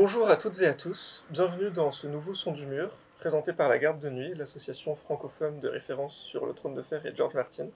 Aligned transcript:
Bonjour 0.00 0.30
à 0.30 0.36
toutes 0.36 0.60
et 0.60 0.66
à 0.66 0.74
tous, 0.74 1.26
bienvenue 1.28 1.72
dans 1.72 1.90
ce 1.90 2.06
nouveau 2.06 2.32
Son 2.32 2.52
du 2.52 2.66
Mur, 2.66 2.92
présenté 3.18 3.52
par 3.52 3.68
la 3.68 3.78
Garde 3.78 3.98
de 3.98 4.08
Nuit, 4.08 4.32
l'association 4.34 4.94
francophone 4.94 5.58
de 5.58 5.66
référence 5.66 6.14
sur 6.14 6.46
le 6.46 6.52
trône 6.52 6.76
de 6.76 6.82
fer 6.82 7.04
et 7.04 7.12
George 7.16 7.34
Martin. 7.34 7.66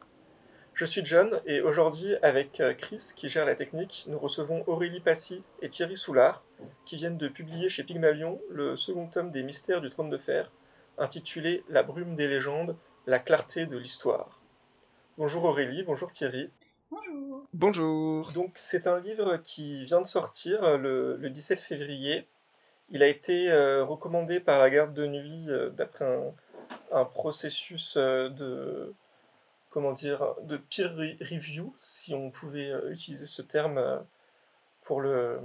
Je 0.73 0.85
suis 0.85 1.05
John 1.05 1.41
et 1.47 1.63
aujourd'hui 1.63 2.15
avec 2.23 2.61
euh, 2.61 2.75
Chris 2.75 3.11
qui 3.17 3.29
gère 3.29 3.45
la 3.45 3.57
technique, 3.57 4.05
nous 4.07 4.21
recevons 4.21 4.63
Aurélie 4.69 5.01
Passy 5.01 5.43
et 5.63 5.69
Thierry 5.69 5.97
Soulard 5.97 6.45
qui 6.85 6.95
viennent 6.95 7.19
de 7.19 7.27
publier 7.27 7.69
chez 7.69 7.83
Pygmalion 7.83 8.41
le 8.51 8.77
second 8.77 9.09
tome 9.09 9.33
des 9.33 9.43
Mystères 9.43 9.81
du 9.81 9.91
trône 9.91 10.09
de 10.09 10.17
fer 10.17 10.53
intitulé 10.99 11.65
La 11.71 11.83
brume 11.83 12.15
des 12.15 12.29
légendes, 12.29 12.77
la 13.09 13.19
clarté 13.19 13.67
de 13.67 13.77
l'histoire. 13.77 14.41
Bonjour 15.19 15.43
Aurélie, 15.43 15.83
bonjour 15.83 16.13
Thierry. 16.13 16.53
Bonjour. 17.51 18.33
Donc 18.33 18.53
c'est 18.57 18.87
un 18.87 18.99
livre 19.01 19.37
qui 19.39 19.85
vient 19.85 20.01
de 20.01 20.07
sortir 20.07 20.63
euh, 20.65 20.77
le, 20.79 21.17
le 21.17 21.31
17 21.31 21.61
février. 21.61 22.27
Il 22.91 23.03
a 23.03 23.09
été 23.09 23.51
euh, 23.51 23.85
recommandé 23.85 24.41
par 24.41 24.59
la 24.59 24.71
garde 24.71 24.95
de 24.95 25.07
nuit 25.07 25.47
euh, 25.51 25.71
d'après 25.71 26.05
un, 26.93 27.05
processus 27.05 27.97
de 27.97 28.95
comment 29.71 29.93
dire 29.93 30.35
de 30.43 30.57
peer 30.57 30.95
re- 30.97 31.19
review, 31.23 31.75
si 31.81 32.15
on 32.15 32.31
pouvait 32.31 32.73
utiliser 32.91 33.27
ce 33.27 33.43
terme 33.43 34.05
pour 34.83 35.01
le 35.01 35.41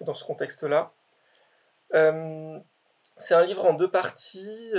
dans 0.00 0.14
ce 0.14 0.24
contexte-là. 0.24 0.92
C'est 3.18 3.34
un 3.34 3.44
livre 3.44 3.64
en 3.64 3.72
deux 3.74 3.90
parties, 3.90 4.72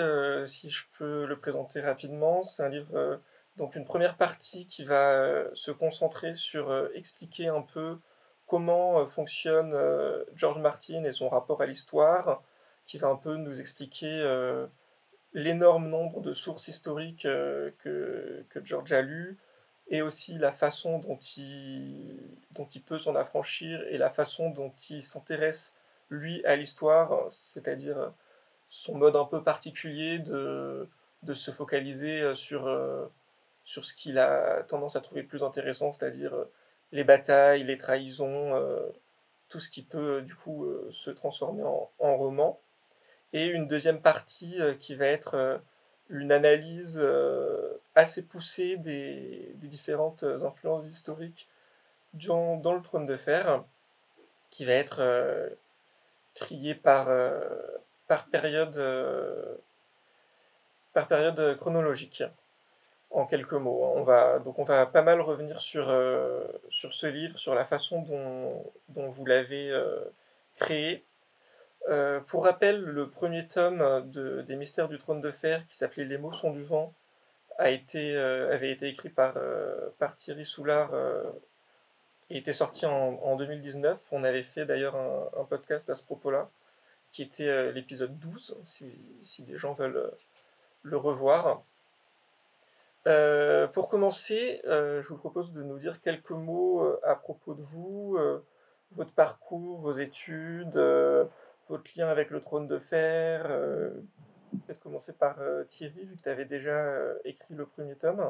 si 0.45 0.69
je 0.69 0.83
peux 0.97 1.25
le 1.25 1.39
présenter 1.39 1.81
rapidement. 1.81 2.43
C'est 2.43 2.63
un 2.63 2.69
livre 2.69 3.19
donc 3.57 3.75
une 3.75 3.85
première 3.85 4.15
partie 4.15 4.67
qui 4.67 4.83
va 4.83 5.13
euh, 5.13 5.49
se 5.53 5.71
concentrer 5.71 6.35
sur 6.35 6.69
euh, 6.69 6.89
expliquer 6.93 7.47
un 7.47 7.63
peu 7.63 7.97
comment 8.45 8.99
euh, 8.99 9.05
fonctionne 9.05 9.75
George 10.35 10.59
Martin 10.59 11.03
et 11.03 11.11
son 11.11 11.27
rapport 11.27 11.61
à 11.61 11.65
l'histoire, 11.65 12.43
qui 12.85 12.97
va 12.99 13.07
un 13.07 13.15
peu 13.15 13.35
nous 13.35 13.59
expliquer 13.59 14.07
l'énorme 15.33 15.89
nombre 15.89 16.21
de 16.21 16.31
sources 16.31 16.69
historiques 16.69 17.23
que, 17.23 18.45
George 18.63 18.93
a 18.93 19.01
lues, 19.01 19.37
et 19.89 20.01
aussi 20.01 20.37
la 20.37 20.53
façon 20.53 20.99
dont 20.99 21.17
il, 21.17 22.37
peut 22.85 22.97
s'en 22.97 23.15
affranchir 23.15 23.81
et 23.89 23.97
la 23.97 24.09
façon 24.09 24.49
dont 24.51 24.71
il 24.89 25.03
s'intéresse, 25.03 25.75
lui, 26.09 26.45
à 26.45 26.55
l'histoire, 26.55 27.29
c'est-à-dire 27.29 28.13
son 28.69 28.95
mode 28.95 29.17
un 29.17 29.25
peu 29.25 29.43
particulier 29.43 30.19
de, 30.19 30.87
se 31.33 31.51
focaliser 31.51 32.33
sur, 32.35 32.69
sur 33.67 33.85
ce 33.85 33.93
qu'il 33.93 34.17
a 34.17 34.63
tendance 34.63 34.95
à 34.95 35.01
trouver 35.01 35.23
plus 35.23 35.43
intéressant, 35.43 35.91
c'est-à-dire 35.91 36.33
euh, 36.33 36.49
les 36.93 37.03
batailles, 37.03 37.65
les 37.65 37.77
trahisons, 37.77 38.55
euh, 38.55 38.89
tout 39.49 39.59
ce 39.59 39.69
qui 39.69 39.83
peut 39.83 40.19
euh, 40.19 40.21
du 40.21 40.35
coup 40.35 40.65
se 40.89 41.11
transformer 41.11 41.63
en, 41.63 42.17
roman. 42.17 42.59
Et 43.33 43.47
une 43.47 43.67
deuxième 43.67 44.01
partie 44.01 44.57
qui 44.79 44.95
va 44.95 45.05
être 45.05 45.61
une 46.09 46.31
analyse 46.31 47.05
assez 47.93 48.25
poussée 48.25 48.77
des, 48.77 49.51
différentes 49.55 50.23
influences 50.23 50.85
historiques 50.85 51.49
dans, 52.13 52.73
le 52.73 52.81
trône 52.81 53.05
de 53.05 53.17
fer, 53.17 53.65
qui 54.49 54.63
va 54.63 54.71
être 54.71 55.03
triée 56.33 56.73
par 56.73 57.09
période 58.31 58.77
chronologique 61.59 62.23
en 63.11 63.25
quelques 63.25 63.53
mots. 63.53 63.83
On 63.95 64.03
va, 64.03 64.39
donc 64.39 64.59
on 64.59 64.63
va 64.63 64.85
pas 64.85 65.01
mal 65.01 65.21
revenir 65.21 65.59
sur, 65.59 65.89
euh, 65.89 66.43
sur 66.69 66.93
ce 66.93 67.07
livre, 67.07 67.37
sur 67.39 67.55
la 67.55 67.65
façon 67.65 68.01
dont, 68.01 68.63
dont 68.89 69.09
vous 69.09 69.25
l'avez 69.25 69.69
euh, 69.71 69.99
créé. 70.55 71.03
Euh, 71.89 72.19
pour 72.19 72.43
rappel, 72.43 72.81
le 72.81 73.09
premier 73.09 73.47
tome 73.47 74.09
de- 74.11 74.41
des 74.41 74.55
Mystères 74.55 74.89
du 74.89 74.97
Trône 74.97 75.21
de 75.21 75.31
Fer, 75.31 75.65
qui 75.69 75.77
s'appelait 75.77 76.03
Les 76.05 76.17
mots 76.17 76.33
sont 76.33 76.51
du 76.51 76.61
vent, 76.63 76.93
a 77.57 77.69
été, 77.71 78.15
avait 78.17 78.71
été 78.71 78.87
écrit 78.87 79.09
par, 79.09 79.35
par 79.97 80.15
Thierry 80.15 80.45
Soulard 80.45 80.91
et 82.29 82.37
était 82.37 82.53
sorti 82.53 82.85
en, 82.85 83.19
en 83.23 83.35
2019. 83.35 83.99
On 84.11 84.23
avait 84.23 84.43
fait 84.43 84.65
d'ailleurs 84.65 84.95
un, 84.95 85.29
un 85.39 85.43
podcast 85.45 85.89
à 85.89 85.95
ce 85.95 86.03
propos-là, 86.03 86.49
qui 87.13 87.23
était 87.23 87.71
l'épisode 87.71 88.19
12, 88.19 88.57
si, 88.63 88.85
si 89.21 89.41
des 89.43 89.57
gens 89.57 89.73
veulent 89.73 90.11
le 90.83 90.97
revoir. 90.97 91.63
Euh, 93.07 93.67
pour 93.67 93.87
commencer, 93.87 94.59
euh, 94.65 95.01
je 95.01 95.07
vous 95.07 95.17
propose 95.17 95.53
de 95.53 95.63
nous 95.63 95.79
dire 95.79 96.01
quelques 96.01 96.31
mots 96.31 96.83
euh, 96.83 96.99
à 97.05 97.15
propos 97.15 97.53
de 97.53 97.61
vous, 97.61 98.17
votre 98.91 99.13
parcours, 99.13 99.79
vos 99.79 99.93
études, 99.93 100.77
votre 101.69 101.83
lien 101.97 102.07
avec 102.07 102.29
le 102.31 102.41
trône 102.41 102.67
de 102.67 102.79
fer. 102.79 103.47
Peut-être 104.65 104.79
commencer 104.79 105.13
par 105.13 105.37
Thierry, 105.69 106.05
vu 106.05 106.17
que 106.17 106.23
tu 106.23 106.29
avais 106.29 106.45
déjà 106.45 106.99
écrit 107.25 107.53
le 107.53 107.65
premier 107.65 107.95
tome. 107.95 108.23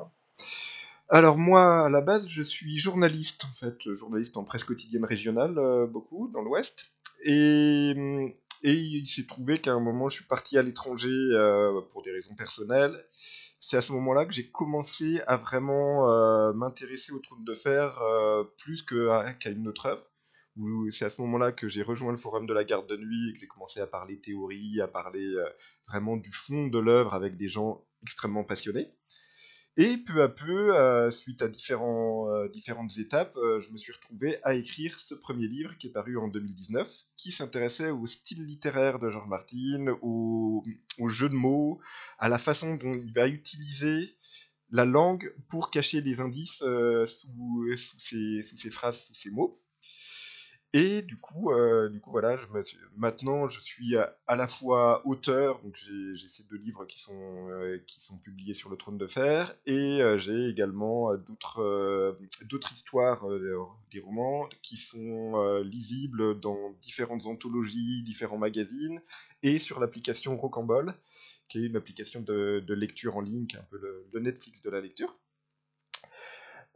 Alors 1.09 1.37
moi, 1.37 1.85
à 1.85 1.89
la 1.89 2.01
base, 2.01 2.27
je 2.27 2.43
suis 2.43 2.77
journaliste, 2.79 3.45
en 3.45 3.53
fait, 3.53 3.77
journaliste 3.95 4.35
en 4.35 4.43
presse 4.43 4.63
quotidienne 4.63 5.05
régionale, 5.05 5.87
beaucoup, 5.87 6.27
dans 6.27 6.41
l'Ouest. 6.41 6.91
Et, 7.23 7.93
et 8.63 8.73
il 8.73 9.07
s'est 9.07 9.27
trouvé 9.27 9.59
qu'à 9.59 9.73
un 9.73 9.79
moment, 9.79 10.09
je 10.09 10.15
suis 10.15 10.25
parti 10.25 10.57
à 10.57 10.63
l'étranger 10.63 11.13
pour 11.91 12.01
des 12.03 12.11
raisons 12.11 12.35
personnelles. 12.35 12.95
C'est 13.59 13.77
à 13.77 13.81
ce 13.81 13.91
moment-là 13.93 14.25
que 14.25 14.33
j'ai 14.33 14.49
commencé 14.49 15.21
à 15.27 15.37
vraiment 15.37 16.09
euh, 16.11 16.53
m'intéresser 16.53 17.11
au 17.11 17.19
trône 17.19 17.43
de 17.43 17.53
fer 17.53 17.99
euh, 18.01 18.43
plus 18.57 18.83
qu'à 18.83 19.49
une 19.49 19.67
autre 19.67 19.87
œuvre. 19.87 20.03
C'est 20.91 21.05
à 21.05 21.09
ce 21.09 21.21
moment-là 21.21 21.51
que 21.51 21.67
j'ai 21.67 21.83
rejoint 21.83 22.11
le 22.11 22.17
forum 22.17 22.47
de 22.47 22.53
la 22.53 22.63
garde 22.63 22.87
de 22.87 22.97
nuit 22.97 23.29
et 23.29 23.33
que 23.33 23.39
j'ai 23.39 23.47
commencé 23.47 23.79
à 23.79 23.87
parler 23.87 24.19
théorie, 24.19 24.81
à 24.81 24.87
parler 24.87 25.25
euh, 25.25 25.47
vraiment 25.87 26.17
du 26.17 26.31
fond 26.31 26.67
de 26.67 26.79
l'œuvre 26.79 27.13
avec 27.13 27.37
des 27.37 27.47
gens 27.47 27.85
extrêmement 28.01 28.43
passionnés. 28.43 28.91
Et 29.79 29.97
peu 29.97 30.23
à 30.23 30.27
peu, 30.27 30.75
euh, 30.75 31.11
suite 31.11 31.43
à 31.43 31.45
euh, 31.45 32.49
différentes 32.49 32.97
étapes, 32.97 33.37
euh, 33.37 33.61
je 33.61 33.71
me 33.71 33.77
suis 33.77 33.93
retrouvé 33.93 34.39
à 34.41 34.55
écrire 34.55 34.99
ce 34.99 35.13
premier 35.13 35.47
livre 35.47 35.77
qui 35.77 35.85
est 35.85 35.91
paru 35.91 36.17
en 36.17 36.27
2019, 36.27 36.91
qui 37.15 37.31
s'intéressait 37.31 37.91
au 37.91 38.07
style 38.07 38.43
littéraire 38.43 38.97
de 38.97 39.11
George 39.11 39.29
Martin, 39.29 39.95
au, 40.01 40.63
jeu 41.09 41.29
de 41.29 41.35
mots, 41.35 41.79
à 42.17 42.27
la 42.27 42.39
façon 42.39 42.73
dont 42.73 42.95
il 42.95 43.13
va 43.13 43.27
utiliser 43.27 44.15
la 44.71 44.83
langue 44.83 45.31
pour 45.47 45.69
cacher 45.69 46.01
des 46.01 46.21
indices 46.21 46.63
sous 47.05 47.75
ses 47.77 48.71
phrases, 48.71 49.01
sous 49.01 49.13
ses 49.13 49.29
mots. 49.29 49.61
Et 50.79 51.01
du 51.01 51.17
coup, 51.17 51.51
euh, 51.51 51.89
du 51.89 51.99
coup 51.99 52.11
voilà, 52.11 52.37
maintenant 52.95 53.49
je 53.49 53.59
suis 53.59 53.97
à, 53.97 54.35
la 54.35 54.47
fois 54.47 55.01
auteur, 55.07 55.59
donc 55.63 55.75
j'ai 55.75 56.27
ces 56.27 56.43
deux 56.43 56.57
livres 56.57 56.85
qui 56.85 56.99
sont, 56.99 57.49
euh, 57.49 57.79
qui 57.87 57.99
sont 57.99 58.15
publiés 58.19 58.53
sur 58.53 58.69
le 58.69 58.77
trône 58.77 58.99
de 58.99 59.07
fer, 59.07 59.55
et 59.65 60.03
euh, 60.03 60.19
j'ai 60.19 60.47
également 60.47 61.15
d'autres 61.15 62.73
histoires, 62.75 63.25
des 63.91 63.99
romans, 63.99 64.47
qui 64.61 64.77
sont 64.77 65.61
lisibles 65.63 66.39
dans 66.39 66.75
différentes 66.83 67.25
anthologies, 67.25 68.03
différents 68.03 68.37
magazines, 68.37 69.01
et 69.41 69.57
sur 69.57 69.79
l'application 69.79 70.37
Rocambole, 70.37 70.93
qui 71.49 71.57
est 71.57 71.65
une 71.65 71.75
application 71.75 72.21
de, 72.21 72.63
lecture 72.67 73.17
en 73.17 73.21
ligne, 73.21 73.47
qui 73.47 73.55
est 73.55 73.59
un 73.59 73.67
peu 73.71 73.79
le, 74.13 74.19
Netflix 74.19 74.61
de 74.61 74.69
la 74.69 74.81
lecture. 74.81 75.17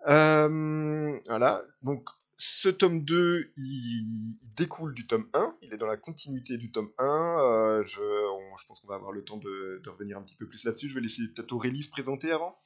Voilà, 0.08 1.62
donc 1.84 2.10
ce 2.42 2.70
tome 2.70 3.06
2, 3.06 3.54
il, 3.58 4.36
découle 4.58 4.96
du 4.96 5.06
tome 5.06 5.30
1, 5.36 5.58
il 5.62 5.74
est 5.74 5.78
dans 5.78 5.86
la 5.86 5.98
continuité 5.98 6.58
du 6.58 6.72
tome 6.72 6.90
1. 6.98 7.04
euh, 7.06 7.84
je, 7.86 8.66
pense 8.68 8.80
qu'on 8.80 8.88
va 8.88 8.96
avoir 8.96 9.12
le 9.12 9.24
temps 9.24 9.38
de, 9.38 9.82
revenir 9.88 10.18
un 10.18 10.24
petit 10.24 10.36
peu 10.36 10.48
plus 10.48 10.64
là-dessus. 10.64 10.90
Je 10.90 10.96
vais 10.96 11.02
laisser 11.02 11.22
peut-être 11.36 11.52
Aurélie 11.52 11.84
se 11.84 11.92
présenter 11.92 12.32
avant. 12.32 12.58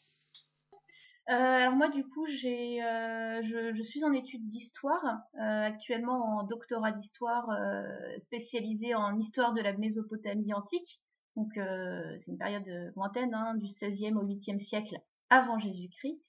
Euh, 1.27 1.33
alors 1.33 1.73
moi 1.73 1.89
du 1.89 2.05
coup 2.07 2.25
euh, 2.25 3.41
je, 3.41 3.83
suis 3.83 4.03
en 4.05 4.13
études 4.13 4.47
d'histoire, 4.47 5.03
actuellement 5.37 6.37
en 6.37 6.43
doctorat 6.43 6.91
d'histoire 6.91 7.49
spécialisé 8.19 8.95
en 8.95 9.19
histoire 9.19 9.53
de 9.53 9.61
la 9.61 9.73
Mésopotamie 9.73 10.53
antique. 10.53 11.01
Donc 11.35 11.51
c'est 11.55 12.27
une 12.27 12.37
période 12.37 12.93
lointaine, 12.95 13.33
hein, 13.33 13.55
du 13.55 13.67
16e 13.67 14.15
au 14.15 14.25
8e 14.25 14.59
siècle 14.59 14.95
avant 15.29 15.59
Jésus-Christ. 15.59 16.21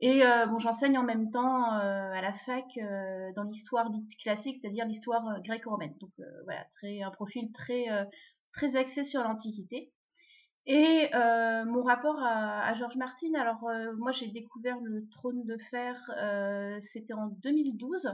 Et 0.00 0.26
euh, 0.26 0.46
bon, 0.46 0.58
j'enseigne 0.58 0.98
en 0.98 1.02
même 1.02 1.30
temps 1.30 1.72
euh, 1.72 2.12
à 2.12 2.20
la 2.20 2.34
fac 2.44 2.64
euh, 2.76 3.32
dans 3.34 3.44
l'histoire 3.44 3.90
dite 3.90 4.14
classique, 4.18 4.58
c'est-à-dire 4.60 4.84
l'histoire 4.84 5.40
gréco-romaine. 5.42 5.94
Donc 6.00 6.10
voilà, 6.44 6.64
très, 6.76 7.02
un 7.02 7.10
profil 7.10 7.50
très, 7.52 7.86
très 8.52 8.76
axé 8.76 9.04
sur 9.04 9.22
l'Antiquité. 9.22 9.90
Et 10.66 11.10
mon 11.14 11.82
rapport 11.82 12.18
à, 12.22 12.66
à 12.66 12.74
George 12.74 12.96
Martin, 12.96 13.34
alors 13.34 13.68
moi 13.96 14.12
j'ai 14.12 14.26
découvert 14.28 14.78
le 14.80 15.08
Trône 15.08 15.44
de 15.44 15.56
Fer, 15.70 15.96
c'était 16.82 17.14
en 17.14 17.28
2012. 17.28 18.08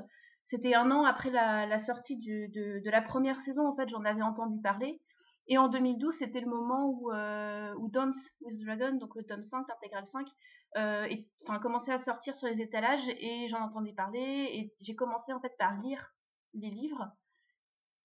C'était 0.44 0.74
un 0.74 0.90
an 0.90 1.04
après 1.04 1.30
la, 1.30 1.80
sortie 1.80 2.16
de, 2.16 2.90
la 2.90 3.02
première 3.02 3.40
saison, 3.40 3.66
en 3.66 3.74
fait 3.74 3.88
j'en 3.88 4.04
avais 4.04 4.22
entendu 4.22 4.60
parler. 4.60 5.00
Et 5.48 5.58
en 5.58 5.66
2012, 5.66 6.14
c'était 6.14 6.40
le 6.40 6.46
moment 6.46 6.86
où, 6.86 7.10
où 7.10 7.88
Dance 7.88 8.30
with 8.42 8.62
Dragon, 8.64 8.92
donc 8.98 9.16
le 9.16 9.24
tome 9.24 9.42
5, 9.42 9.66
l'intégrale 9.68 10.06
5, 10.06 10.28
euh, 10.28 10.30
et, 10.76 11.28
enfin, 11.46 11.58
commençait 11.58 11.92
à 11.92 11.98
sortir 11.98 12.34
sur 12.34 12.48
les 12.48 12.60
étalages 12.60 13.06
et 13.08 13.48
j'en 13.48 13.60
entendais 13.60 13.92
parler 13.92 14.48
et 14.52 14.74
j'ai 14.80 14.94
commencé 14.94 15.32
en 15.32 15.40
fait 15.40 15.56
par 15.58 15.80
lire 15.80 16.14
les 16.54 16.70
livres. 16.70 17.10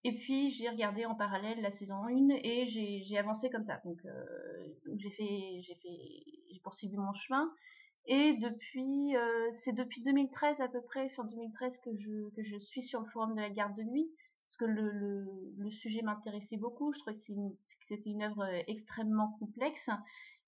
Et 0.04 0.16
puis 0.16 0.52
j'ai 0.52 0.70
regardé 0.70 1.06
en 1.06 1.16
parallèle 1.16 1.62
la 1.62 1.72
saison 1.72 2.04
1 2.06 2.30
et 2.44 2.68
j'ai 2.68 3.18
avancé 3.18 3.50
comme 3.50 3.64
ça. 3.64 3.82
Donc, 3.84 4.00
j'ai 4.98 5.10
fait, 5.12 5.62
j'ai 5.62 5.76
fait, 5.76 6.24
j'ai 6.52 6.60
poursuivi 6.64 6.98
mon 6.98 7.14
chemin. 7.14 7.52
Et 8.06 8.36
depuis, 8.38 9.16
c'est 9.64 9.74
depuis 9.74 10.02
2013 10.04 10.62
à 10.62 10.70
peu 10.70 10.82
près, 10.82 11.10
fin 11.10 11.26
2013 11.26 11.78
que 11.84 11.90
je, 11.98 12.30
que 12.36 12.44
je 12.44 12.58
suis 12.58 12.84
sur 12.84 13.02
le 13.02 13.08
forum 13.08 13.36
de 13.36 13.42
la 13.42 13.50
garde 13.50 13.76
de 13.76 13.84
nuit 13.84 14.10
parce 14.48 14.58
que 14.58 14.66
le, 14.66 15.72
sujet 15.72 16.02
m'intéressait 16.02 16.58
beaucoup. 16.58 16.94
Je 16.94 17.00
trouvais 17.00 17.18
que 17.18 17.24
c'était 17.90 18.10
une 18.10 18.24
œuvre 18.24 18.46
extrêmement 18.68 19.36
complexe 19.40 19.90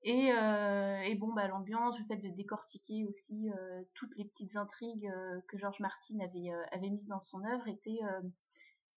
et, 0.04 0.32
euh, 0.32 1.02
et, 1.02 1.16
bon, 1.16 1.34
bah, 1.34 1.48
l'ambiance, 1.48 1.98
le 2.00 2.06
fait 2.06 2.16
de 2.16 2.30
décortiquer 2.30 3.06
aussi 3.06 3.50
euh, 3.50 3.82
toutes 3.96 4.16
les 4.16 4.26
petites 4.26 4.56
intrigues 4.56 5.08
euh, 5.08 5.42
que 5.50 5.58
George 5.58 5.80
Martin 5.80 6.20
avait, 6.22 6.50
avait 6.72 6.90
mises 6.90 7.08
dans 7.08 7.20
son 7.22 7.44
œuvre 7.44 7.68
était, 7.68 8.00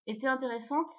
était 0.07 0.29
intéressante. 0.29 0.91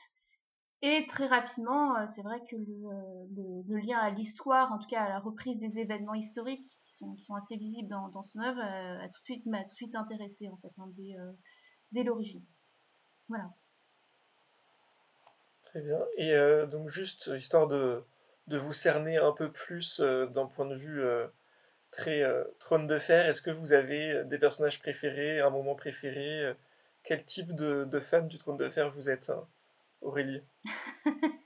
Et 0.82 1.08
très 1.08 1.28
rapidement, 1.28 1.96
c'est 2.10 2.24
vrai 2.24 2.42
que 2.52 2.58
le, 2.58 3.78
lien 3.78 3.98
à 4.00 4.10
l'histoire, 4.10 4.74
en 4.74 4.78
tout 4.78 4.90
cas 4.90 5.04
à 5.04 5.10
la 5.10 5.20
reprise 5.20 5.58
des 5.60 5.80
événements 5.80 6.14
historiques 6.14 6.70
qui 6.86 6.98
sont, 6.98 7.14
qui 7.14 7.24
sont 7.24 7.36
assez 7.36 7.56
visibles 7.56 7.88
dans, 7.88 8.10
dans 8.10 8.24
son 8.24 8.40
œuvre, 8.40 8.60
a 8.60 9.08
tout 9.08 9.22
de 9.22 9.26
suite 9.26 9.46
m'a 9.46 9.64
tout 9.64 9.70
de 9.70 9.76
suite 9.76 9.96
intéressé 9.96 10.50
en 10.50 10.58
fait 10.58 10.72
hein, 10.78 10.90
dès, 10.98 11.16
dès 11.94 12.04
l'origine. 12.04 12.44
Voilà. 13.30 13.50
Très 15.64 15.82
bien. 15.82 16.00
Et 16.18 16.34
donc 16.70 16.90
juste 16.90 17.32
histoire 17.34 17.68
de 17.68 18.04
de 18.48 18.58
vous 18.58 18.74
cerner 18.74 19.18
un 19.18 19.32
peu 19.32 19.52
plus 19.52 20.00
euh, 20.00 20.26
d'un 20.28 20.46
point 20.46 20.66
de 20.66 20.76
vue 20.76 21.02
euh, 21.02 21.28
très 21.92 22.22
euh, 22.22 22.44
trône 22.60 22.88
de 22.88 23.00
fer. 23.00 23.28
Est-ce 23.28 23.42
que 23.42 23.52
vous 23.52 23.74
avez 23.74 24.24
des 24.26 24.38
personnages 24.38 24.80
préférés, 24.80 25.42
un 25.42 25.50
moment 25.50 25.76
préféré 25.76 26.54
Quel 27.04 27.24
type 27.24 27.54
de, 27.54 27.86
de, 27.86 28.00
fan 28.00 28.28
du 28.28 28.38
trône 28.38 28.58
de 28.58 28.70
fer 28.70 28.90
vous 28.90 29.10
êtes, 29.10 29.30
hein, 29.30 29.48
Aurélie? 30.02 30.42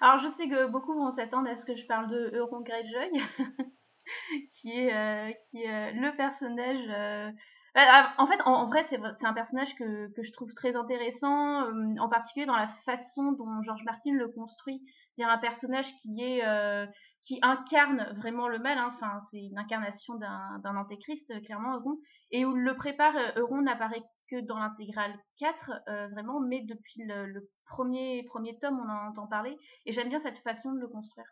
Alors 0.00 0.20
je 0.22 0.28
sais 0.36 0.48
que 0.48 0.66
beaucoup 0.66 0.94
vont 0.94 1.10
s'attendre 1.10 1.48
à 1.48 1.56
ce 1.56 1.64
que 1.64 1.74
je 1.74 1.86
parle 1.86 2.10
de 2.10 2.36
Euron 2.36 2.60
Greyjoy, 2.60 3.10
qui 4.52 4.70
est, 4.70 5.40
qui 5.50 5.62
est 5.62 5.92
le 5.92 6.14
personnage 6.16 7.32
en 7.76 8.26
fait, 8.26 8.40
en, 8.44 8.66
vrai, 8.66 8.84
c'est 8.88 8.98
un 9.24 9.32
personnage 9.34 9.74
que, 9.76 10.10
je 10.16 10.32
trouve 10.32 10.52
très 10.54 10.74
intéressant, 10.76 11.66
en 11.98 12.08
particulier 12.08 12.46
dans 12.46 12.56
la 12.56 12.68
façon 12.84 13.32
dont 13.32 13.62
George 13.62 13.84
Martin 13.84 14.12
le 14.12 14.28
construit 14.28 14.82
c'est 15.16 15.24
un 15.24 15.38
personnage 15.38 15.86
qui 16.02 16.42
euh, 16.42 16.86
incarne 17.42 18.14
vraiment 18.16 18.48
le 18.48 18.58
mal. 18.58 18.78
Hein. 18.78 18.92
Enfin, 18.94 19.20
c'est 19.30 19.38
une 19.38 19.58
incarnation 19.58 20.14
d'un 20.16 20.76
antéchrist, 20.76 21.30
euh, 21.30 21.40
clairement, 21.40 21.76
Euron. 21.76 21.98
Et 22.30 22.44
où 22.44 22.52
le 22.52 22.76
prépare, 22.76 23.16
euh, 23.16 23.40
Euron 23.40 23.62
n'apparaît 23.62 24.02
que 24.30 24.40
dans 24.40 24.58
l'intégrale 24.58 25.14
4, 25.38 25.70
vraiment, 26.10 26.40
mais 26.40 26.60
depuis 26.62 27.04
le, 27.04 27.48
premier, 27.68 28.24
premier 28.24 28.58
tome, 28.58 28.80
on 28.80 28.90
en 28.90 29.10
entend 29.10 29.28
parler. 29.28 29.56
Et 29.84 29.92
j'aime 29.92 30.08
bien 30.08 30.18
cette 30.18 30.38
façon 30.38 30.72
de 30.72 30.80
le 30.80 30.88
construire. 30.88 31.26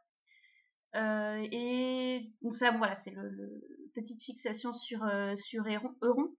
Et 0.95 2.31
donc 2.43 2.57
ça, 2.57 2.71
voilà, 2.71 2.97
c'est 2.97 3.11
le, 3.11 3.63
petite 3.95 4.23
fixation 4.23 4.75
sur, 4.75 5.09
sur 5.37 5.65
Euron. 6.03 6.35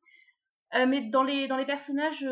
mais 0.74 1.02
dans 1.04 1.24
les, 1.24 1.48
dans 1.48 1.57
les 1.57 1.66
personnages 1.66 2.25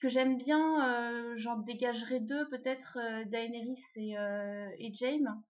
que 0.00 0.08
j'aime 0.08 0.38
bien, 0.38 0.88
euh, 0.88 1.34
j'en 1.38 1.56
dégagerai 1.56 2.20
deux, 2.20 2.48
peut-être 2.48 2.98
euh, 3.00 3.24
Daenerys 3.24 3.82
et, 3.96 4.18
euh, 4.18 4.68
et 4.78 4.92
Jaime. 4.94 5.42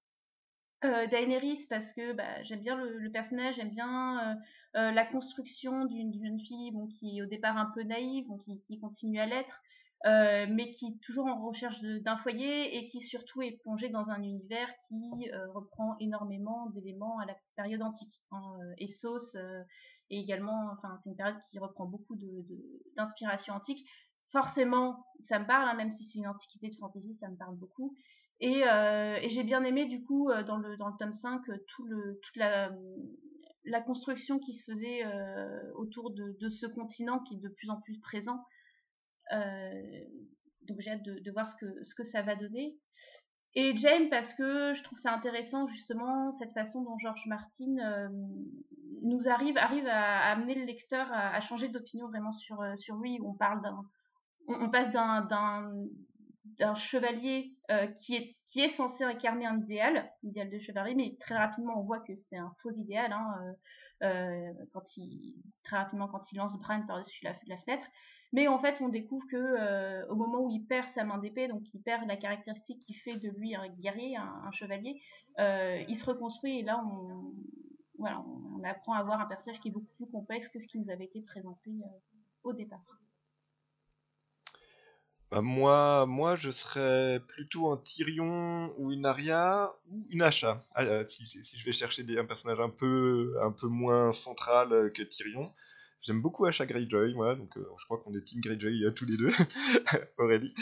Euh, 0.84 1.06
Daenerys 1.08 1.66
parce 1.68 1.92
que 1.92 2.12
bah, 2.12 2.42
j'aime 2.44 2.60
bien 2.60 2.76
le, 2.76 3.10
personnage, 3.10 3.56
j'aime 3.56 3.70
bien 3.70 4.38
euh, 4.76 4.92
la 4.92 5.04
construction 5.04 5.86
d'une 5.86 6.14
jeune 6.14 6.38
fille 6.38 6.72
qui 6.98 7.18
est 7.18 7.22
au 7.22 7.26
départ 7.26 7.56
un 7.56 7.70
peu 7.74 7.82
naïve, 7.82 8.26
qui, 8.66 8.78
continue 8.78 9.18
à 9.18 9.26
l'être, 9.26 9.60
mais 10.04 10.70
qui 10.70 10.86
est 10.86 11.00
toujours 11.02 11.26
en 11.26 11.46
recherche 11.46 11.80
d'un 11.80 12.16
foyer 12.18 12.76
et 12.76 12.88
qui 12.88 13.00
surtout 13.00 13.42
est 13.42 13.58
plongée 13.62 13.88
dans 13.88 14.08
un 14.08 14.22
univers 14.22 14.68
qui 14.88 15.30
reprend 15.54 15.96
énormément 16.00 16.70
d'éléments 16.70 17.18
à 17.18 17.26
la 17.26 17.36
période 17.56 17.82
antique. 17.82 18.14
Hein, 18.30 18.42
Essos 18.78 19.36
et 20.10 20.20
également, 20.20 20.70
enfin 20.72 20.98
c'est 21.02 21.10
une 21.10 21.16
période 21.16 21.36
qui 21.50 21.58
reprend 21.58 21.86
beaucoup 21.86 22.16
d'inspiration 22.96 23.54
de, 23.54 23.58
antique 23.58 23.86
forcément, 24.30 25.06
ça 25.20 25.38
me 25.38 25.46
parle, 25.46 25.68
hein, 25.68 25.74
même 25.74 25.92
si 25.92 26.04
c'est 26.04 26.18
une 26.18 26.26
antiquité 26.26 26.68
de 26.68 26.76
fantasy, 26.76 27.14
ça 27.16 27.28
me 27.28 27.36
parle 27.36 27.56
beaucoup. 27.56 27.96
Et, 28.40 28.62
euh, 28.66 29.16
et 29.20 29.30
j'ai 29.30 29.42
bien 29.42 29.64
aimé, 29.64 29.86
du 29.86 30.02
coup, 30.04 30.30
euh, 30.30 30.42
dans 30.44 30.58
le, 30.58 30.76
dans 30.76 30.88
le 30.88 30.96
tome 30.98 31.12
5, 31.12 31.48
euh, 31.48 31.56
tout 31.68 31.84
le, 31.86 32.20
toute 32.22 32.36
la, 32.36 32.70
construction 33.84 34.38
qui 34.38 34.54
se 34.54 34.64
faisait 34.64 35.04
euh, 35.04 35.72
autour 35.74 36.10
de, 36.12 36.36
de, 36.40 36.50
ce 36.50 36.66
continent 36.66 37.20
qui 37.20 37.34
est 37.34 37.40
de 37.40 37.48
plus 37.48 37.70
en 37.70 37.80
plus 37.80 37.98
présent. 38.00 38.44
Euh, 39.32 40.04
donc 40.62 40.80
j'ai 40.80 40.90
hâte 40.90 41.02
de, 41.02 41.30
voir 41.30 41.46
ce 41.46 41.54
que, 41.56 41.84
ce 41.84 41.94
que 41.94 42.02
ça 42.02 42.22
va 42.22 42.36
donner. 42.36 42.76
Et 43.54 43.76
James, 43.78 44.08
parce 44.10 44.32
que 44.34 44.74
je 44.74 44.82
trouve 44.82 44.98
ça 44.98 45.12
intéressant, 45.12 45.66
justement, 45.68 46.32
cette 46.32 46.52
façon 46.52 46.82
dont 46.82 46.98
George 46.98 47.24
Martin 47.26 47.78
euh, 47.78 48.08
nous 49.02 49.28
arrive, 49.28 49.56
arrive 49.56 49.86
à, 49.86 50.30
amener 50.30 50.54
le 50.54 50.64
lecteur 50.64 51.08
à, 51.10 51.40
changer 51.40 51.68
d'opinion 51.68 52.08
vraiment 52.08 52.32
sur, 52.32 52.62
sur 52.76 52.96
lui. 52.96 53.18
On 53.24 53.34
parle 53.34 53.62
d'un 53.62 53.84
on, 54.48 54.70
passe 54.70 54.90
d'un 54.92 56.74
chevalier 56.74 57.54
euh, 57.70 57.86
qui, 58.00 58.16
est, 58.16 58.36
qui 58.48 58.60
est 58.60 58.68
censé 58.68 59.04
incarner 59.04 59.46
un 59.46 59.60
idéal, 59.60 60.10
idéal 60.22 60.50
de 60.50 60.58
chevalier, 60.58 60.94
mais 60.94 61.16
très 61.20 61.36
rapidement 61.36 61.78
on 61.78 61.84
voit 61.84 62.00
que 62.00 62.14
c'est 62.16 62.36
un 62.36 62.52
faux 62.62 62.72
idéal, 62.72 63.12
hein, 63.12 63.54
euh, 64.02 64.06
euh 64.06 64.64
quand 64.72 64.96
il, 64.96 65.34
très 65.64 65.76
rapidement 65.76 66.08
quand 66.08 66.24
il 66.32 66.36
lance 66.36 66.58
Bran 66.58 66.82
par-dessus 66.86 67.24
la, 67.24 67.34
fenêtre. 67.34 67.86
Mais 68.32 68.46
en 68.46 68.58
fait, 68.58 68.76
on 68.80 68.88
découvre 68.88 69.26
que 69.30 69.36
euh, 69.36 70.06
au 70.08 70.14
moment 70.14 70.40
où 70.40 70.50
il 70.50 70.64
perd 70.66 70.90
sa 70.90 71.04
main 71.04 71.18
d'épée, 71.18 71.48
donc 71.48 71.62
il 71.72 71.80
perd 71.80 72.06
la 72.06 72.16
caractéristique 72.16 72.82
qui 72.86 72.94
fait 72.94 73.16
de 73.16 73.30
lui 73.30 73.54
un 73.54 73.68
guerrier, 73.68 74.16
un, 74.16 74.50
chevalier, 74.52 75.00
euh, 75.38 75.82
il 75.88 75.98
se 75.98 76.04
reconstruit 76.04 76.58
et 76.58 76.62
là 76.62 76.82
on, 76.84 77.32
voilà, 77.98 78.22
on, 78.54 78.62
apprend 78.64 78.92
à 78.92 79.02
voir 79.02 79.20
un 79.20 79.26
personnage 79.26 79.60
qui 79.60 79.68
est 79.68 79.72
beaucoup 79.72 79.94
plus 79.96 80.10
complexe 80.10 80.48
que 80.48 80.60
ce 80.60 80.66
qui 80.66 80.78
nous 80.78 80.90
avait 80.90 81.06
été 81.06 81.22
présenté 81.22 81.70
au 82.42 82.52
départ. 82.52 83.00
Bah, 85.30 85.42
moi, 85.42 86.06
moi, 86.06 86.36
je 86.36 86.50
serais 86.50 87.20
plutôt 87.28 87.70
un 87.70 87.76
Tyrion 87.76 88.72
ou 88.78 88.92
une 88.92 89.04
Arya 89.04 89.74
ou 89.90 90.06
une 90.08 90.22
Asha. 90.22 90.58
Ah, 90.74 90.84
euh, 90.84 91.04
si, 91.06 91.26
je 91.26 91.64
vais 91.64 91.72
chercher 91.72 92.04
un 92.18 92.24
personnage 92.24 92.60
un 92.60 92.70
peu, 92.70 93.36
un 93.42 93.52
peu 93.52 93.66
moins 93.68 94.12
central 94.12 94.72
euh, 94.72 94.88
que 94.88 95.02
Tyrion. 95.02 95.52
J'aime 96.02 96.22
beaucoup 96.22 96.46
Asha 96.46 96.64
Greyjoy, 96.64 97.14
moi, 97.14 97.34
donc 97.34 97.56
euh, 97.56 97.66
je 97.78 97.84
crois 97.84 97.98
qu'on 97.98 98.14
est 98.14 98.22
Team 98.22 98.40
Greyjoy 98.40 98.84
euh, 98.84 98.92
tous 98.92 99.04
les 99.04 99.16
deux, 99.16 99.30
Aurélie. 100.18 100.54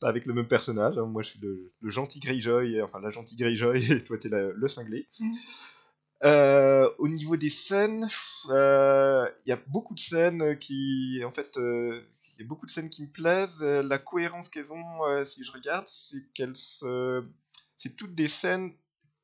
Pas 0.00 0.08
avec 0.08 0.26
le 0.26 0.34
même 0.34 0.48
personnage, 0.48 0.98
hein. 0.98 1.06
moi 1.06 1.22
je 1.22 1.30
suis 1.30 1.40
le, 1.40 1.72
le, 1.80 1.90
gentil 1.90 2.20
Greyjoy, 2.20 2.82
enfin 2.82 3.00
la 3.00 3.10
gentille 3.10 3.38
Greyjoy, 3.38 3.84
et 3.92 4.04
toi 4.04 4.18
t'es 4.18 4.28
le 4.28 4.68
cinglé. 4.68 5.08
Mm. 5.18 5.34
Euh, 6.24 6.88
au 6.98 7.08
niveau 7.08 7.36
des 7.36 7.50
scènes, 7.50 8.06
il 8.48 9.32
y 9.46 9.52
a 9.52 9.58
beaucoup 9.66 9.94
de 9.94 10.00
scènes 10.00 10.56
qui, 10.58 11.20
en 11.24 11.30
fait, 11.30 11.50
il 11.56 12.38
y 12.38 12.42
a 12.42 12.46
beaucoup 12.46 12.66
de 12.66 12.70
scènes 12.70 12.90
qui 12.90 13.02
me 13.02 13.08
plaisent. 13.08 13.60
La 13.60 13.98
cohérence 13.98 14.48
qu'elles 14.48 14.72
ont, 14.72 15.24
si 15.24 15.42
je 15.42 15.50
regarde, 15.50 15.86
c'est 15.88 16.22
qu'elles 16.32 16.56
se... 16.56 17.24
c'est 17.76 17.96
toutes 17.96 18.14
des 18.14 18.28
scènes 18.28 18.72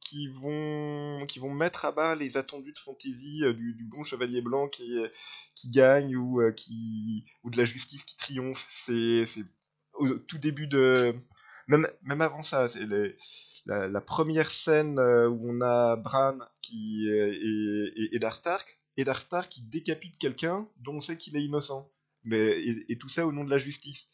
qui 0.09 0.29
vont, 0.29 1.27
qui 1.27 1.39
vont 1.39 1.53
mettre 1.53 1.85
à 1.85 1.93
bas 1.93 2.15
les 2.15 2.37
attendus 2.37 2.73
de 2.73 2.79
fantasy 2.79 3.45
euh, 3.45 3.53
du, 3.53 3.85
bon 3.85 4.05
chevalier 4.05 4.41
blanc 4.41 4.69
qui, 4.69 4.99
qui 5.55 5.71
gagne 5.71 6.17
ou, 6.17 6.41
qui, 6.57 7.25
ou 7.45 7.51
de 7.51 7.57
la 7.57 7.65
justice 7.65 8.05
qui 8.05 8.17
triomphe. 8.17 8.65
C'est, 8.69 9.25
au 9.95 10.15
tout 10.15 10.39
début 10.39 10.67
de. 10.67 11.15
Même, 11.67 11.87
même 12.03 12.21
avant 12.21 12.43
ça, 12.43 12.69
c'est 12.69 12.87
la, 13.67 14.01
première 14.01 14.51
scène 14.51 14.99
où 14.99 15.51
on 15.51 15.61
a 15.61 15.97
Bran 15.97 16.39
qui, 16.63 17.09
et, 17.09 18.15
et, 18.15 18.17
et 18.17 18.31
Stark, 18.31 18.81
et 18.97 19.05
Stark 19.05 19.51
qui 19.51 19.63
décapite 19.63 20.19
quelqu'un 20.19 20.67
dont 20.79 20.95
on 20.97 21.01
sait 21.01 21.19
qu'il 21.19 21.37
est 21.37 21.43
innocent 21.43 21.91
mais 22.25 22.63
et, 22.89 22.99
tout 22.99 23.09
ça 23.09 23.27
au 23.27 23.33
nom 23.33 23.45
de 23.45 23.51
la 23.51 23.59
justice. 23.59 24.09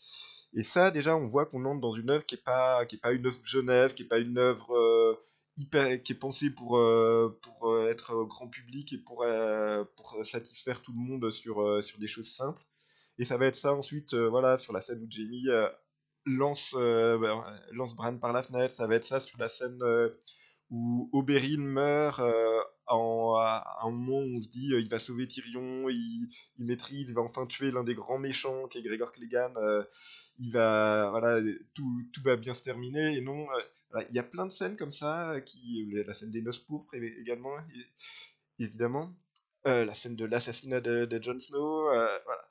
Et 0.57 0.63
ça, 0.63 0.91
déjà, 0.91 1.17
on 1.17 1.27
voit 1.27 1.47
qu'on 1.47 1.65
entre 1.65 1.81
dans 1.81 1.95
une 1.95 2.11
œuvre 2.11 2.25
qui 2.25 2.37
est 2.37 2.45
pas 2.45 2.85
est 2.85 3.01
pas 3.01 3.13
une 3.13 3.27
œuvre 3.27 3.41
jeunesse, 3.45 3.93
qui 3.93 4.03
est 4.05 4.09
pas 4.09 4.19
une 4.19 4.39
œuvre 4.39 4.73
euh, 4.77 5.21
qui 5.57 6.13
est 6.13 6.19
pensée 6.19 6.51
pour 6.51 6.77
euh, 6.77 7.39
pour 7.43 7.71
euh, 7.71 7.89
être 7.89 8.25
grand 8.25 8.49
public 8.49 8.93
et 8.93 8.99
pour 8.99 9.27
pour 9.97 10.25
satisfaire 10.25 10.83
tout 10.83 10.93
le 10.93 10.99
monde 10.99 11.31
sur 11.31 11.83
sur 11.85 11.99
des 11.99 12.09
choses 12.09 12.33
simples. 12.33 12.65
Et 13.19 13.25
ça 13.25 13.37
va 13.37 13.47
être 13.47 13.57
ça 13.57 13.73
ensuite, 13.75 14.15
voilà, 14.15 14.59
sur 14.59 14.73
la 14.73 14.81
scène 14.81 15.03
où 15.03 15.07
Jamie 15.09 15.47
lance 16.27 16.75
bah, 16.75 17.59
lance 17.73 17.95
Bran 17.95 18.19
par 18.19 18.33
la 18.33 18.43
fenêtre. 18.43 18.75
Ça 18.75 18.87
va 18.87 18.97
être 18.97 19.05
ça 19.05 19.21
sur 19.21 19.39
la 19.39 19.49
scène 19.49 19.81
où 20.71 21.09
Oberyn 21.13 21.61
meurt 21.61 22.21
en, 22.87 23.35
à 23.39 23.79
un 23.83 23.91
moment 23.91 24.19
où 24.19 24.37
on 24.37 24.41
se 24.41 24.49
dit 24.49 24.73
euh, 24.73 24.81
il 24.81 24.89
va 24.89 24.99
sauver 24.99 25.27
Tyrion, 25.27 25.89
il, 25.89 26.29
il, 26.59 26.65
maîtrise, 26.65 27.09
il 27.09 27.15
va 27.15 27.23
enfin 27.23 27.47
tuer 27.47 27.71
l'un 27.71 27.85
des 27.85 27.95
grands 27.95 28.19
méchants 28.19 28.69
qui 28.69 28.79
est 28.79 28.83
Gregor 28.83 29.13
Clegane, 29.13 29.57
euh, 29.57 29.85
il 30.39 30.53
va 30.53 31.09
voilà 31.11 31.41
tout, 31.75 32.03
tout, 32.13 32.23
va 32.23 32.37
bien 32.37 32.55
se 32.55 32.63
terminer 32.63 33.17
et 33.17 33.21
non 33.21 33.47
euh, 33.51 33.61
il 34.11 34.17
y 34.17 34.19
a 34.19 34.25
plein 34.25 34.47
de 34.47 34.53
scènes 34.53 34.77
comme 34.77 34.93
ça 34.93 35.41
qui 35.45 35.93
la 36.07 36.15
scène 36.15 36.31
des 36.31 36.43
noces 36.43 36.59
pourpres 36.59 36.95
également 36.95 37.57
évidemment 38.59 39.15
la 39.65 39.95
scène 39.95 40.17
de 40.17 40.25
l'assassinat 40.25 40.81
de, 40.81 41.23
Jon 41.23 41.39
Snow 41.39 41.85
voilà 41.85 42.49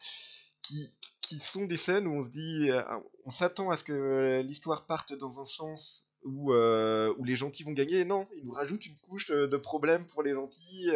qui, 0.64 0.90
qui 1.22 1.40
sont 1.40 1.66
des 1.66 1.78
scènes 1.78 2.08
où 2.08 2.14
on 2.14 2.24
se 2.24 2.32
dit, 2.32 2.72
euh, 2.72 2.82
on 3.26 3.32
s'attend 3.32 3.70
à 3.70 3.78
ce 3.78 3.84
que 3.84 4.42
l'histoire 4.42 4.86
parte 4.86 5.14
dans 5.14 5.40
un 5.40 5.46
sens 5.46 6.08
où, 6.24 6.54
euh, 6.54 7.14
où 7.18 7.24
les 7.24 7.36
gentils 7.36 7.64
vont 7.64 7.74
gagner. 7.74 8.06
non, 8.06 8.28
ils 8.36 8.46
nous 8.46 8.54
rajoutent 8.54 8.86
une 8.86 8.98
couche 8.98 9.30
de 9.30 9.58
problèmes 9.58 10.08
pour 10.08 10.24
les 10.24 10.34
gentils, 10.34 10.90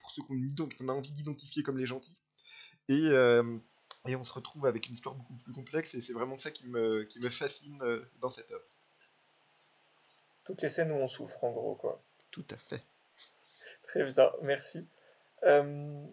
pour 0.00 0.10
ceux 0.10 0.22
qu'on 0.22 0.88
a 0.88 0.92
envie 0.92 1.12
d'identifier 1.12 1.62
comme 1.62 1.78
les 1.78 1.86
gentils. 1.86 2.22
Et, 2.88 3.08
et 4.06 4.16
on 4.16 4.24
se 4.24 4.32
retrouve 4.32 4.66
avec 4.66 4.86
une 4.86 4.94
histoire 4.94 5.14
beaucoup 5.14 5.34
plus 5.34 5.52
complexe, 5.52 5.94
et 5.94 6.00
c'est 6.00 6.12
vraiment 6.12 6.36
ça 6.36 6.50
qui 6.50 6.68
me, 6.68 7.04
qui 7.04 7.18
me 7.18 7.30
fascine 7.30 7.82
dans 8.20 8.28
cette 8.28 8.50
œuvre. 8.52 8.75
Toutes 10.46 10.62
les 10.62 10.68
scènes 10.68 10.92
où 10.92 10.96
on 10.96 11.08
souffre, 11.08 11.42
en 11.42 11.50
gros, 11.50 11.74
quoi. 11.74 12.00
Tout 12.30 12.46
à 12.50 12.56
fait. 12.56 12.82
Très 13.82 14.04
bien, 14.04 14.30
merci. 14.42 14.86
Euh, 15.44 16.04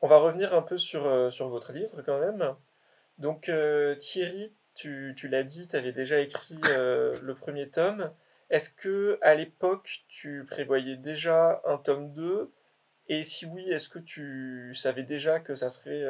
on 0.00 0.08
va 0.08 0.18
revenir 0.18 0.54
un 0.54 0.62
peu 0.62 0.76
sur, 0.78 1.06
euh, 1.06 1.30
sur 1.30 1.48
votre 1.48 1.72
livre 1.72 2.02
quand 2.02 2.18
même. 2.18 2.54
Donc 3.18 3.48
euh, 3.48 3.94
Thierry, 3.96 4.52
tu, 4.74 5.14
tu 5.16 5.28
l'as 5.28 5.42
dit, 5.42 5.68
tu 5.68 5.76
avais 5.76 5.92
déjà 5.92 6.20
écrit 6.20 6.58
le 6.62 7.32
premier 7.34 7.68
tome. 7.68 8.12
Est-ce 8.48 8.70
que 8.70 9.18
à 9.22 9.34
l'époque 9.34 10.04
tu 10.08 10.44
prévoyais 10.48 10.96
déjà 10.96 11.62
un 11.64 11.76
tome 11.76 12.12
2 12.12 12.52
Et 13.08 13.22
si 13.22 13.46
oui, 13.46 13.70
est-ce 13.70 13.88
que 13.88 13.98
tu 13.98 14.74
savais 14.74 15.02
déjà 15.04 15.38
que 15.38 15.54
ça 15.54 15.68
serait 15.68 16.04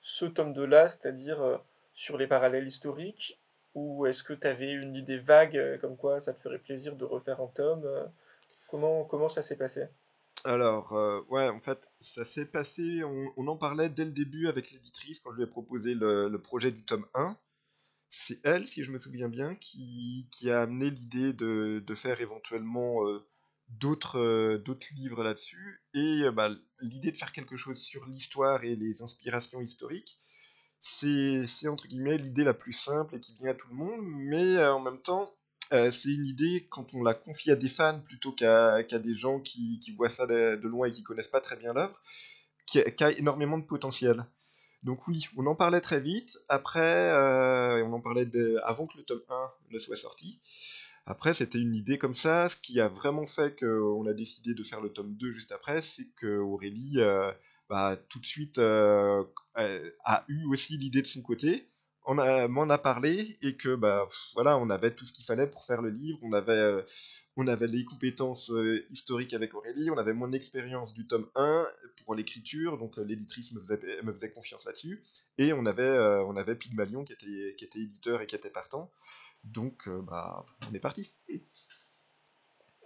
ce 0.00 0.24
tome 0.24 0.52
2-là, 0.52 0.88
c'est-à-dire 0.88 1.60
sur 1.92 2.16
les 2.18 2.26
parallèles 2.26 2.66
historiques? 2.66 3.38
Ou 3.76 4.06
est-ce 4.06 4.24
que 4.24 4.32
tu 4.32 4.46
avais 4.46 4.72
une 4.72 4.96
idée 4.96 5.18
vague 5.18 5.78
comme 5.80 5.96
quoi 5.96 6.18
ça 6.18 6.32
te 6.32 6.40
ferait 6.40 6.58
plaisir 6.58 6.96
de 6.96 7.04
refaire 7.04 7.40
un 7.40 7.46
tome 7.46 7.86
comment, 8.68 9.04
comment 9.04 9.28
ça 9.28 9.42
s'est 9.42 9.56
passé? 9.56 9.86
Alors, 10.44 10.92
euh, 10.92 11.22
ouais, 11.28 11.48
en 11.48 11.60
fait, 11.60 11.88
ça 11.98 12.24
s'est 12.24 12.46
passé, 12.46 13.02
on, 13.04 13.48
en 13.48 13.56
parlait 13.56 13.88
dès 13.88 14.04
le 14.04 14.12
début 14.12 14.48
avec 14.48 14.70
l'éditrice 14.70 15.18
quand 15.20 15.32
je 15.32 15.36
lui 15.36 15.44
ai 15.44 15.46
proposé 15.48 15.94
le, 15.94 16.36
projet 16.38 16.70
du 16.70 16.84
tome 16.84 17.06
1. 17.14 17.36
C'est 18.10 18.40
elle, 18.44 18.68
si 18.68 18.84
je 18.84 18.92
me 18.92 18.98
souviens 18.98 19.28
bien, 19.28 19.56
qui, 19.56 20.28
a 20.48 20.62
amené 20.62 20.90
l'idée 20.90 21.32
de, 21.32 21.94
faire 21.96 22.20
éventuellement 22.20 23.04
euh, 23.06 23.26
euh, 24.14 24.58
d'autres 24.58 24.94
livres 24.94 25.24
là-dessus. 25.24 25.82
Et 25.94 26.22
bah, 26.32 26.50
l'idée 26.80 27.10
de 27.10 27.16
faire 27.16 27.32
quelque 27.32 27.56
chose 27.56 27.80
sur 27.80 28.06
l'histoire 28.06 28.62
et 28.62 28.76
les 28.76 29.02
inspirations 29.02 29.60
historiques, 29.60 30.20
c'est 30.88 31.68
entre 31.68 31.86
guillemets 31.88 32.18
l'idée 32.18 32.44
la 32.44 32.54
plus 32.54 32.72
simple 32.72 33.16
et 33.16 33.20
qui 33.20 33.34
vient 33.34 33.50
à 33.50 33.54
tout 33.54 33.68
le 33.68 33.76
monde, 33.76 34.00
mais 34.02 34.64
en 34.64 34.80
même 34.80 35.00
temps, 35.00 35.32
euh, 35.72 35.90
c'est 35.90 36.10
une 36.10 36.26
idée, 36.26 36.66
quand 36.70 36.94
on 36.94 37.02
la 37.02 37.14
confie 37.14 37.50
à 37.50 37.56
des 37.56 37.68
fans 37.68 38.00
plutôt 38.00 38.32
qu'à 38.32 38.82
des 38.82 39.14
gens 39.14 39.40
qui, 39.40 39.80
voient 39.96 40.08
ça 40.08 40.26
de, 40.26 40.68
loin 40.68 40.88
et 40.88 40.92
qui 40.92 41.02
connaissent 41.02 41.28
pas 41.28 41.40
très 41.40 41.56
bien 41.56 41.72
l'œuvre, 41.72 42.00
qui, 42.66 42.80
a 42.80 43.10
énormément 43.12 43.58
de 43.58 43.64
potentiel. 43.64 44.26
Donc 44.82 45.08
oui, 45.08 45.26
on 45.36 45.46
en 45.46 45.56
parlait 45.56 45.80
très 45.80 46.00
vite, 46.00 46.38
après, 46.48 47.10
euh, 47.10 47.84
on 47.84 47.92
en 47.92 48.00
parlait 48.00 48.28
avant 48.62 48.86
que 48.86 48.96
le 48.96 49.04
tome 49.04 49.22
1 49.28 49.50
ne 49.72 49.78
soit 49.78 49.96
sorti. 49.96 50.40
Après, 51.06 51.34
c'était 51.34 51.58
une 51.58 51.74
idée 51.74 51.98
comme 51.98 52.14
ça. 52.14 52.48
Ce 52.48 52.56
qui 52.56 52.80
a 52.80 52.88
vraiment 52.88 53.26
fait 53.26 53.58
qu'on 53.58 54.06
a 54.06 54.12
décidé 54.12 54.54
de 54.54 54.62
faire 54.64 54.80
le 54.80 54.90
tome 54.90 55.14
2 55.14 55.32
juste 55.32 55.52
après, 55.52 55.80
c'est 55.82 56.08
que 56.16 56.38
Aurélie, 56.38 57.00
euh, 57.00 57.32
bah, 57.68 57.96
tout 58.08 58.18
de 58.20 58.26
suite, 58.26 58.58
a 58.58 60.24
eu 60.28 60.44
aussi 60.46 60.76
l'idée 60.76 61.02
de 61.02 61.06
son 61.06 61.22
côté 61.22 61.68
on 62.06 62.48
m'en 62.48 62.70
a 62.70 62.78
parlé 62.78 63.36
et 63.42 63.56
que 63.56 63.74
bah 63.74 64.08
voilà, 64.34 64.56
on 64.58 64.70
avait 64.70 64.92
tout 64.92 65.04
ce 65.04 65.12
qu'il 65.12 65.24
fallait 65.24 65.48
pour 65.48 65.64
faire 65.64 65.82
le 65.82 65.90
livre. 65.90 66.18
On 66.22 66.32
avait, 66.32 66.52
euh, 66.52 66.82
on 67.36 67.48
avait 67.48 67.66
les 67.66 67.84
compétences 67.84 68.50
euh, 68.52 68.86
historiques 68.90 69.34
avec 69.34 69.54
Aurélie, 69.54 69.90
on 69.90 69.98
avait 69.98 70.14
mon 70.14 70.32
expérience 70.32 70.94
du 70.94 71.06
tome 71.08 71.28
1 71.34 71.66
pour 72.04 72.14
l'écriture, 72.14 72.78
donc 72.78 72.96
euh, 72.98 73.02
l'éditrice 73.02 73.52
me 73.52 73.60
faisait, 73.60 73.80
me 74.02 74.12
faisait 74.12 74.30
confiance 74.30 74.64
là-dessus. 74.66 75.02
Et 75.38 75.52
on 75.52 75.66
avait, 75.66 75.98
on 76.24 76.36
avait 76.36 76.54
Pygmalion 76.54 77.04
qui 77.04 77.12
était, 77.12 77.56
qui 77.56 77.64
était 77.64 77.80
éditeur 77.80 78.22
et 78.22 78.26
qui 78.26 78.36
était 78.36 78.50
partant. 78.50 78.90
Donc 79.42 79.88
bah, 79.88 80.46
on 80.70 80.74
est 80.74 80.80
parti. 80.80 81.12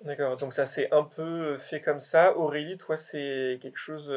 D'accord, 0.02 0.38
donc 0.38 0.54
ça 0.54 0.64
s'est 0.64 0.90
un 0.92 1.04
peu 1.04 1.58
fait 1.58 1.82
comme 1.82 2.00
ça. 2.00 2.36
Aurélie, 2.38 2.78
toi, 2.78 2.96
c'est 2.96 3.58
quelque 3.60 3.78
chose 3.78 4.10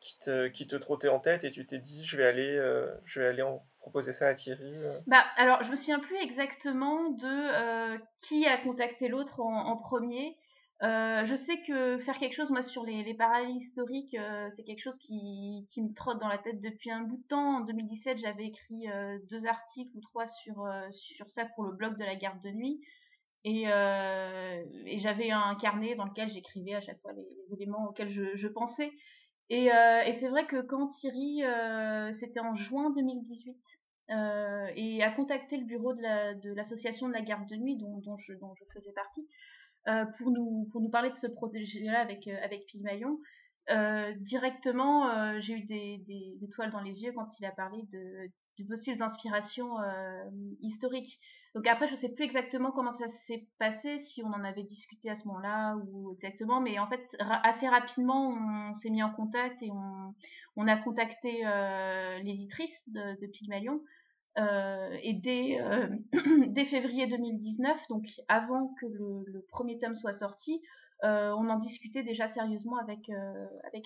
qui 0.00 0.18
te, 0.18 0.76
trottait 0.76 1.08
en 1.08 1.20
tête 1.20 1.44
et 1.44 1.50
tu 1.50 1.66
t'es 1.66 1.78
dit, 1.78 2.04
je 2.04 2.16
vais 2.16 2.26
aller, 2.26 2.56
je 3.04 3.20
vais 3.20 3.26
aller 3.28 3.42
proposer 3.80 4.12
ça 4.12 4.28
à 4.28 4.34
Thierry 4.34 4.76
euh 4.76 5.00
Bah 5.06 5.24
alors 5.36 5.62
je 5.64 5.70
me 5.70 5.76
souviens 5.76 5.98
plus 5.98 6.16
exactement 6.16 7.10
de 7.10 7.26
euh, 7.26 7.98
qui 8.22 8.46
a 8.46 8.58
contacté 8.58 9.08
l'autre 9.08 9.40
en, 9.40 9.76
premier. 9.76 10.36
Euh, 10.82 11.26
je 11.26 11.34
sais 11.34 11.60
que 11.66 11.98
faire 11.98 12.18
quelque 12.18 12.36
chose 12.36 12.50
moi 12.50 12.62
sur 12.62 12.84
les, 12.84 13.14
parallèles 13.14 13.56
historiques 13.56 14.16
c'est 14.56 14.62
quelque 14.64 14.82
chose 14.82 14.96
qui, 14.98 15.66
qui, 15.70 15.82
me 15.82 15.92
trotte 15.94 16.20
dans 16.20 16.28
la 16.28 16.38
tête 16.38 16.60
depuis 16.60 16.90
un 16.90 17.00
bout 17.00 17.16
de 17.16 17.26
temps. 17.28 17.58
En 17.58 17.60
2017 17.60 18.18
j'avais 18.18 18.46
écrit 18.46 18.86
deux 19.30 19.44
articles 19.46 19.96
ou 19.96 20.00
trois 20.00 20.26
sur 20.26 20.66
sur 20.92 21.26
ça 21.34 21.46
pour 21.54 21.64
le 21.64 21.72
blog 21.72 21.98
de 21.98 22.04
la 22.04 22.16
garde 22.16 22.40
de 22.42 22.50
nuit. 22.50 22.80
Et, 23.44 23.64
j'avais 25.00 25.30
un 25.30 25.54
carnet 25.56 25.94
dans 25.94 26.04
lequel 26.04 26.30
j'écrivais 26.30 26.74
à 26.74 26.80
chaque 26.82 27.00
fois 27.00 27.12
les, 27.12 27.54
éléments 27.54 27.88
auxquels 27.88 28.12
je 28.12 28.46
pensais. 28.48 28.92
Et, 29.50 29.72
euh, 29.72 30.02
et 30.02 30.12
c'est 30.14 30.28
vrai 30.28 30.46
que 30.46 30.62
quand 30.62 30.86
Thierry, 30.88 31.44
euh, 31.44 32.12
c'était 32.14 32.38
en 32.38 32.54
juin 32.54 32.90
2018, 32.90 33.56
euh, 34.10 34.66
et 34.76 35.02
a 35.02 35.10
contacté 35.10 35.56
le 35.56 35.64
bureau 35.64 35.92
de 35.92 36.54
l'association 36.54 37.08
de, 37.08 37.12
la 37.12 37.20
garde 37.20 37.48
de 37.48 37.56
nuit 37.56 37.76
dont, 37.76 38.16
je, 38.18 38.32
faisais 38.72 38.92
partie, 38.92 39.28
pour, 40.18 40.30
nous, 40.30 40.68
pour 40.70 40.80
nous 40.80 40.88
parler 40.88 41.10
de 41.10 41.16
ce 41.16 41.26
projet-là 41.26 42.00
avec, 42.00 42.28
avec 42.28 42.64
Pygmalion, 42.66 43.18
directement, 44.20 45.40
j'ai 45.40 45.54
eu 45.54 45.64
des, 45.64 45.98
des, 46.06 46.38
étoiles 46.42 46.70
dans 46.70 46.82
les 46.82 47.02
yeux 47.02 47.12
quand 47.12 47.28
il 47.40 47.44
a 47.44 47.52
parlé 47.52 47.82
de 47.92 48.64
possibles 48.68 49.02
inspirations 49.02 49.74
historiques. 50.60 51.20
Donc 51.54 51.66
après, 51.66 51.88
je 51.88 51.96
sais 51.96 52.08
plus 52.08 52.24
exactement 52.24 52.70
comment 52.70 52.92
ça 52.92 53.06
s'est 53.26 53.48
passé, 53.58 53.98
si 53.98 54.22
on 54.22 54.28
en 54.28 54.44
avait 54.44 54.62
discuté 54.62 55.10
à 55.10 55.16
ce 55.16 55.26
moment-là 55.26 55.76
ou 55.88 56.12
exactement, 56.12 56.60
mais 56.60 56.78
en 56.78 56.86
fait, 56.86 57.04
assez 57.42 57.68
rapidement, 57.68 58.28
on 58.70 58.74
s'est 58.74 58.90
mis 58.90 59.02
en 59.02 59.10
contact 59.10 59.60
et 59.62 59.70
on, 60.56 60.68
a 60.68 60.76
contacté 60.76 61.40
euh, 61.44 62.18
l'éditrice 62.20 62.76
de, 62.86 63.20
de. 63.20 63.26
Euh, 64.38 64.96
et 65.02 65.14
dès, 65.14 65.60
euh, 65.60 65.88
février 66.70 67.08
2019, 67.08 67.76
donc 67.88 68.04
avant 68.28 68.72
que 68.80 68.86
le 68.86 69.44
premier 69.50 69.78
tome 69.80 69.96
soit 69.96 70.12
sorti, 70.12 70.62
euh, 71.02 71.30
on 71.30 71.48
en 71.48 71.58
discutait 71.58 72.02
déjà 72.02 72.28
sérieusement 72.28 72.76
avec, 72.76 73.08
euh, 73.08 73.46
avec. 73.66 73.84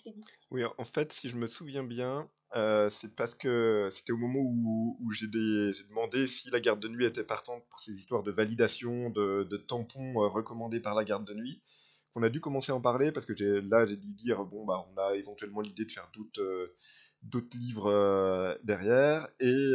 Oui, 0.50 0.62
en 0.64 0.85
fait, 0.85 1.12
si 1.12 1.28
je 1.28 1.37
me 1.37 1.47
souviens 1.47 1.85
bien, 1.85 2.28
euh, 2.56 2.90
c'est 2.90 3.14
parce 3.14 3.37
que 3.37 3.88
c'était 3.92 4.12
au 4.12 4.16
moment 4.16 4.40
où, 4.40 5.12
j'ai 5.12 5.28
demandé 5.28 6.26
si 6.26 6.50
la 6.50 6.59
garde 6.59 6.80
de 6.80 6.88
nuit 6.88 7.06
était 7.06 7.25
partante 7.25 7.62
pour 7.71 7.80
ces 7.80 7.92
histoires 7.92 8.25
de 8.25 8.33
validation, 8.33 9.11
de, 9.11 9.56
tampons 9.68 10.14
recommandés 10.28 10.80
par 10.80 10.94
la 10.94 11.04
garde 11.04 11.25
de 11.25 11.35
nuit, 11.35 11.62
qu'on 12.14 12.25
a 12.25 12.30
dû 12.30 12.40
commencer 12.40 12.73
à 12.73 12.75
en 12.75 12.80
parler 12.80 13.12
parce 13.12 13.26
que 13.26 13.33
là, 13.33 13.87
j'ai 13.87 13.97
dû 13.97 14.12
dire, 14.14 14.44
bon, 14.44 14.64
bah, 14.64 14.85
on 14.92 15.00
a 15.00 15.14
éventuellement 15.14 15.61
l'idée 15.61 15.85
de 15.85 15.92
faire 15.92 16.11
d'autres 17.23 17.56
livres 17.56 18.59
derrière, 18.64 19.28
et, 19.38 19.71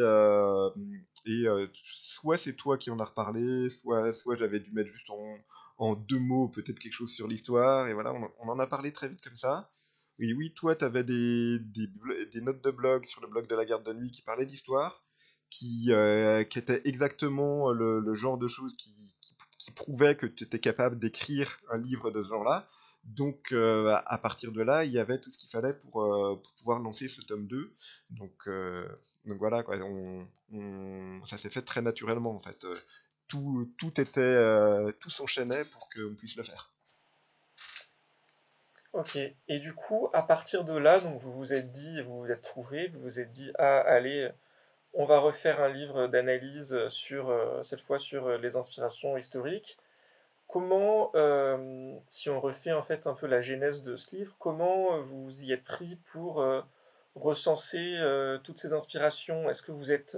et 1.25 1.45
soit 1.95 2.35
c'est 2.35 2.53
toi 2.53 2.77
qui 2.77 2.91
en 2.91 2.99
as 2.99 3.05
reparlé, 3.05 3.69
soit, 3.69 4.11
soit 4.11 4.35
j'avais 4.35 4.59
dû 4.59 4.73
mettre 4.73 4.91
juste 4.91 5.09
en 5.09 5.37
en 5.79 5.95
deux 5.95 6.19
mots 6.19 6.49
peut-être 6.49 6.77
quelque 6.77 6.93
chose 6.93 7.11
sur 7.11 7.27
l'histoire, 7.27 7.87
et 7.87 7.93
voilà, 7.93 8.13
on, 8.13 8.49
en 8.49 8.59
a 8.59 8.67
parlé 8.67 8.91
très 8.91 9.07
vite 9.07 9.21
comme 9.21 9.37
ça. 9.37 9.71
Oui, 10.19 10.33
oui, 10.33 10.53
toi, 10.53 10.75
tu 10.75 10.83
avais 10.83 11.05
des, 11.05 11.61
notes 12.41 12.61
de 12.61 12.71
blog 12.71 13.05
sur 13.05 13.21
le 13.21 13.27
blog 13.27 13.47
de 13.47 13.55
la 13.55 13.65
garde 13.65 13.85
de 13.85 13.93
nuit 13.93 14.11
qui 14.11 14.21
parlaient 14.21 14.45
d'histoire, 14.45 15.01
qui, 15.49 15.87
euh, 15.89 16.43
qui 16.43 16.59
étaient 16.59 16.81
exactement 16.83 17.71
le, 17.71 18.13
genre 18.13 18.37
de 18.37 18.49
choses 18.49 18.75
qui, 18.75 18.93
qui, 19.57 19.71
prouvaient 19.71 20.17
que 20.17 20.25
tu 20.25 20.43
étais 20.43 20.59
capable 20.59 20.99
d'écrire 20.99 21.59
un 21.71 21.77
livre 21.77 22.11
de 22.11 22.23
ce 22.23 22.29
genre-là. 22.29 22.67
Donc, 23.05 23.53
euh, 23.53 23.95
à 24.05 24.17
partir 24.17 24.51
de 24.51 24.61
là, 24.61 24.83
il 24.83 24.91
y 24.91 24.99
avait 24.99 25.21
tout 25.21 25.31
ce 25.31 25.37
qu'il 25.37 25.49
fallait 25.49 25.73
pour, 25.73 26.03
euh, 26.03 26.41
pouvoir 26.57 26.79
lancer 26.79 27.07
ce 27.07 27.21
tome 27.21 27.47
2. 27.47 27.73
Donc, 28.09 28.49
donc 29.25 29.37
voilà, 29.37 29.63
ça 31.25 31.37
s'est 31.37 31.49
fait 31.49 31.61
très 31.61 31.81
naturellement, 31.81 32.35
en 32.35 32.39
fait 32.39 32.65
tout, 33.29 33.71
tout 33.77 34.01
était, 34.01 34.19
euh, 34.19 34.91
tout 34.99 35.09
s'enchaînait 35.09 35.63
pour 35.71 35.87
qu'on 35.89 36.15
puisse 36.15 36.35
le 36.35 36.43
faire. 36.43 36.71
Ok, 38.91 39.17
et 39.47 39.59
du 39.59 39.73
coup, 39.73 40.09
à 40.13 40.23
partir 40.23 40.65
de 40.65 40.75
là, 40.75 40.99
donc 40.99 41.19
vous 41.19 41.31
vous 41.31 41.53
êtes 41.53 41.71
dit, 41.71 42.01
vous 42.01 42.21
vous 42.21 42.31
êtes 42.31 42.41
trouvé, 42.41 42.87
vous 42.87 43.01
vous 43.01 43.19
êtes 43.19 43.31
dit, 43.31 43.51
ah, 43.59 43.79
allez, 43.81 44.29
on 44.93 45.05
va 45.05 45.19
refaire 45.19 45.61
un 45.61 45.69
livre 45.69 46.07
d'analyse 46.07 46.75
sur, 46.89 47.29
euh, 47.29 47.61
cette 47.61 47.81
fois 47.81 47.99
sur 47.99 48.25
euh, 48.25 48.37
les 48.39 48.55
inspirations 48.55 49.15
historiques. 49.15 49.77
Comment, 50.47 51.11
si 52.07 52.27
on 52.31 52.41
refait 52.41 52.73
en 52.73 52.81
fait 52.81 53.05
un 53.05 53.13
peu 53.13 53.27
la 53.27 53.39
genèse 53.39 53.83
de 53.83 53.95
ce 53.95 54.15
livre, 54.15 54.35
comment 54.39 54.99
vous 54.99 55.43
y 55.43 55.51
êtes 55.51 55.63
pris 55.63 55.95
pour 56.11 56.43
recenser 57.13 57.99
toutes 58.43 58.57
ces 58.57 58.73
inspirations? 58.73 59.47
Est-ce 59.47 59.61
que 59.61 59.71
vous 59.71 59.91
êtes 59.91 60.17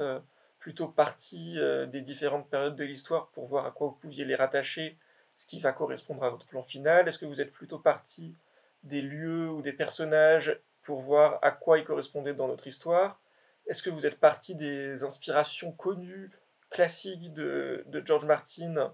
plutôt 0.61 0.87
parti 0.87 1.55
euh, 1.57 1.87
des 1.87 2.01
différentes 2.01 2.47
périodes 2.47 2.75
de 2.75 2.83
l'histoire 2.85 3.29
pour 3.31 3.45
voir 3.45 3.65
à 3.65 3.71
quoi 3.71 3.87
vous 3.87 3.95
pouviez 3.95 4.23
les 4.23 4.35
rattacher, 4.35 4.95
ce 5.35 5.47
qui 5.47 5.59
va 5.59 5.73
correspondre 5.73 6.23
à 6.23 6.29
votre 6.29 6.45
plan 6.45 6.61
final 6.61 7.07
Est-ce 7.07 7.17
que 7.17 7.25
vous 7.25 7.41
êtes 7.41 7.51
plutôt 7.51 7.79
parti 7.79 8.37
des 8.83 9.01
lieux 9.01 9.49
ou 9.49 9.61
des 9.61 9.73
personnages 9.73 10.57
pour 10.83 11.01
voir 11.01 11.39
à 11.41 11.51
quoi 11.51 11.79
ils 11.79 11.83
correspondaient 11.83 12.35
dans 12.35 12.47
notre 12.47 12.67
histoire? 12.67 13.19
Est-ce 13.65 13.81
que 13.81 13.89
vous 13.89 14.05
êtes 14.05 14.19
parti 14.19 14.55
des 14.55 15.03
inspirations 15.03 15.71
connues, 15.71 16.31
classiques 16.69 17.33
de, 17.33 17.83
George 18.05 18.25
Martin, 18.25 18.93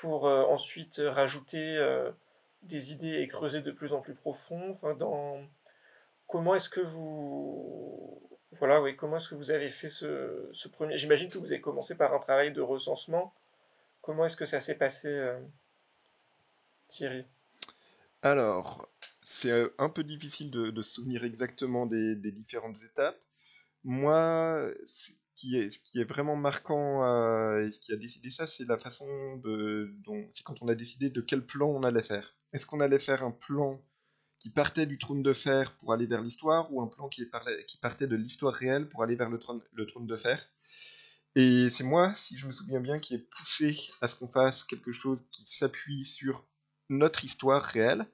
pour 0.00 0.24
ensuite 0.24 1.02
rajouter 1.04 1.78
des 2.62 2.92
idées 2.92 3.20
et 3.20 3.28
creuser 3.28 3.62
de 3.62 3.70
plus 3.70 3.92
en 3.92 4.00
plus 4.00 4.14
profond 4.14 4.70
enfin. 4.70 4.96
Comment 6.26 6.54
est-ce 6.54 6.70
que 6.70 6.80
vous... 6.80 8.29
Voilà, 8.52 8.82
oui, 8.82 8.96
comment 8.96 9.16
est-ce 9.16 9.28
que 9.28 9.36
vous 9.36 9.50
avez 9.50 9.70
fait 9.70 9.88
ce, 9.88 10.68
premier... 10.68 10.98
J'imagine 10.98 11.30
que 11.30 11.38
vous 11.38 11.52
avez 11.52 11.60
commencé 11.60 11.96
par 11.96 12.12
un 12.12 12.18
travail 12.18 12.52
de 12.52 12.60
recensement. 12.60 13.34
Comment 14.00 14.26
est-ce 14.26 14.36
que 14.36 14.46
ça 14.46 14.60
s'est 14.60 14.76
passé, 14.76 15.08
Thierry? 16.88 17.24
Alors, 18.22 18.88
c'est 19.24 19.50
euh, 19.50 19.74
un 19.78 19.88
peu 19.88 20.04
difficile 20.04 20.50
de, 20.50 20.82
se 20.82 20.90
souvenir 20.90 21.24
exactement 21.24 21.86
des, 21.86 22.16
différentes 22.16 22.82
étapes. 22.82 23.18
Moi, 23.84 24.70
ce 24.86 25.12
qui 25.36 25.56
est, 25.56 25.70
ce 25.70 25.78
qui 25.80 26.00
est 26.00 26.04
vraiment 26.04 26.36
marquant 26.36 27.04
euh, 27.04 27.66
et 27.66 27.72
ce 27.72 27.80
qui 27.80 27.92
a 27.92 27.96
décidé 27.96 28.30
ça, 28.30 28.46
c'est 28.46 28.64
la 28.64 28.76
façon 28.76 29.36
de, 29.36 29.94
dont, 30.04 30.28
c'est 30.34 30.44
quand 30.44 30.60
on 30.62 30.68
a 30.68 30.74
décidé 30.74 31.08
de 31.08 31.20
quel 31.22 31.46
plan 31.46 31.68
on 31.68 31.82
allait 31.82 32.02
faire. 32.02 32.34
Est-ce 32.52 32.66
qu'on 32.66 32.80
allait 32.80 32.98
faire 32.98 33.24
un 33.24 33.30
plan 33.30 33.80
qui 34.40 34.50
partait 34.50 34.86
du 34.86 34.98
trône 34.98 35.22
de 35.22 35.32
fer 35.32 35.76
pour 35.76 35.92
aller 35.92 36.06
vers 36.06 36.22
l'histoire, 36.22 36.72
ou 36.72 36.80
un 36.80 36.86
plan 36.86 37.08
qui, 37.08 37.28
qui 37.68 37.76
partait 37.76 38.06
de 38.06 38.16
l'histoire 38.16 38.54
réelle 38.54 38.88
pour 38.88 39.02
aller 39.02 39.14
vers 39.14 39.28
le 39.28 39.38
trône, 39.38 39.60
de 40.06 40.16
fer. 40.16 40.48
Et 41.36 41.68
c'est 41.68 41.84
moi, 41.84 42.14
si 42.14 42.36
je 42.36 42.46
me 42.46 42.52
souviens 42.52 42.80
bien, 42.80 42.98
qui 42.98 43.14
ai 43.14 43.18
poussé 43.18 43.78
à 44.00 44.08
ce 44.08 44.16
qu'on 44.16 44.26
fasse 44.26 44.64
quelque 44.64 44.92
chose 44.92 45.18
qui 45.30 45.44
s'appuie 45.56 46.04
sur 46.04 46.44
notre 46.88 47.24
histoire 47.24 47.62
réelle, 47.62 48.06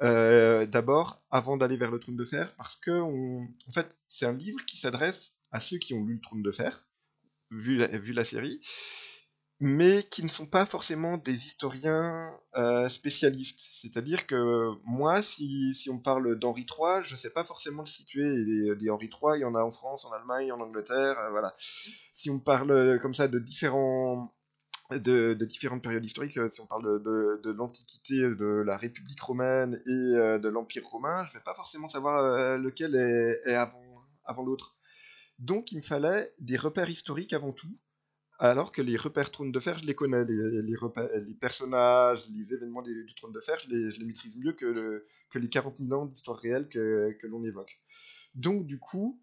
euh, 0.00 0.64
d'abord, 0.64 1.20
avant 1.30 1.56
d'aller 1.56 1.76
vers 1.76 1.90
le 1.90 1.98
trône 1.98 2.16
de 2.16 2.24
fer, 2.24 2.54
parce 2.56 2.76
que 2.76 2.92
en 2.92 3.72
fait, 3.72 3.94
c'est 4.06 4.26
un 4.26 4.32
livre 4.32 4.64
qui 4.64 4.78
s'adresse 4.78 5.34
à 5.50 5.60
ceux 5.60 5.78
qui 5.78 5.92
ont 5.92 6.04
lu 6.04 6.14
le 6.14 6.20
trône 6.20 6.42
de 6.42 6.52
fer, 6.52 6.86
vu 7.50 7.76
la 8.12 8.24
série, 8.24 8.60
mais 9.60 10.04
qui 10.04 10.22
ne 10.22 10.28
sont 10.28 10.46
pas 10.46 10.66
forcément 10.66 11.16
des 11.16 11.46
historiens 11.46 12.30
euh, 12.56 12.88
spécialistes. 12.88 13.60
C'est-à-dire 13.72 14.26
que 14.26 14.70
moi, 14.84 15.22
si, 15.22 15.74
si 15.74 15.90
on 15.90 15.98
parle 15.98 16.38
d'Henri 16.38 16.62
III, 16.62 17.04
je 17.04 17.14
ne 17.14 17.18
sais 17.18 17.30
pas 17.30 17.44
forcément 17.44 17.82
le 17.82 17.88
situer. 17.88 18.28
Les, 18.80 18.90
Henri 18.90 19.06
III, 19.06 19.38
il 19.38 19.40
y 19.40 19.44
en 19.44 19.54
a 19.54 19.62
en 19.62 19.70
France, 19.70 20.04
en 20.04 20.12
Allemagne, 20.12 20.52
en 20.52 20.60
Angleterre, 20.60 21.18
euh, 21.18 21.30
voilà. 21.30 21.54
Si 22.12 22.30
on 22.30 22.38
parle 22.38 22.98
comme 23.00 23.14
ça 23.14 23.28
de 23.28 23.38
différentes 23.38 24.30
périodes 25.82 26.04
historiques, 26.04 26.38
euh, 26.38 26.50
si 26.50 26.60
on 26.60 26.66
parle 26.66 27.02
de, 27.02 27.50
l'Antiquité, 27.50 28.20
de 28.20 28.62
la 28.64 28.76
République 28.76 29.20
romaine 29.20 29.82
et 29.86 29.90
euh, 29.90 30.38
de 30.38 30.48
l'Empire 30.48 30.86
romain, 30.86 31.24
je 31.24 31.30
ne 31.30 31.34
vais 31.34 31.44
pas 31.44 31.54
forcément 31.54 31.88
savoir 31.88 32.16
euh, 32.16 32.58
lequel 32.58 32.94
est, 32.94 33.54
avant 33.54 34.42
l'autre. 34.42 34.76
Donc 35.38 35.72
il 35.72 35.78
me 35.78 35.82
fallait 35.82 36.32
des 36.38 36.56
repères 36.56 36.90
historiques 36.90 37.32
avant 37.32 37.52
tout, 37.52 37.76
alors 38.38 38.70
que 38.70 38.82
les 38.82 38.96
repères 38.96 39.30
trône 39.30 39.50
de 39.50 39.60
fer, 39.60 39.78
je 39.78 39.84
les 39.84 39.94
connais, 39.94 40.24
les, 40.24 40.62
les, 40.62 41.34
personnages, 41.34 42.24
les 42.30 42.54
événements 42.54 42.82
du 42.82 43.12
trône 43.16 43.32
de 43.32 43.40
fer, 43.40 43.58
je 43.58 43.68
les, 43.68 44.04
maîtrise 44.04 44.36
mieux 44.36 44.52
que, 44.52 45.04
les 45.34 45.48
40 45.48 45.78
000 45.78 45.92
ans 45.92 46.06
d'histoire 46.06 46.38
réelle 46.38 46.68
que, 46.68 47.26
l'on 47.26 47.44
évoque. 47.44 47.80
Donc 48.34 48.66
du 48.66 48.78
coup, 48.78 49.20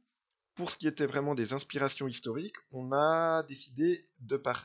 pour 0.56 0.70
ce 0.70 0.78
qui 0.78 0.88
était 0.88 1.06
vraiment 1.06 1.36
des 1.36 1.54
inspirations 1.54 2.08
historiques, 2.08 2.58
on 2.72 2.92
a 2.92 3.44
décidé 3.44 4.10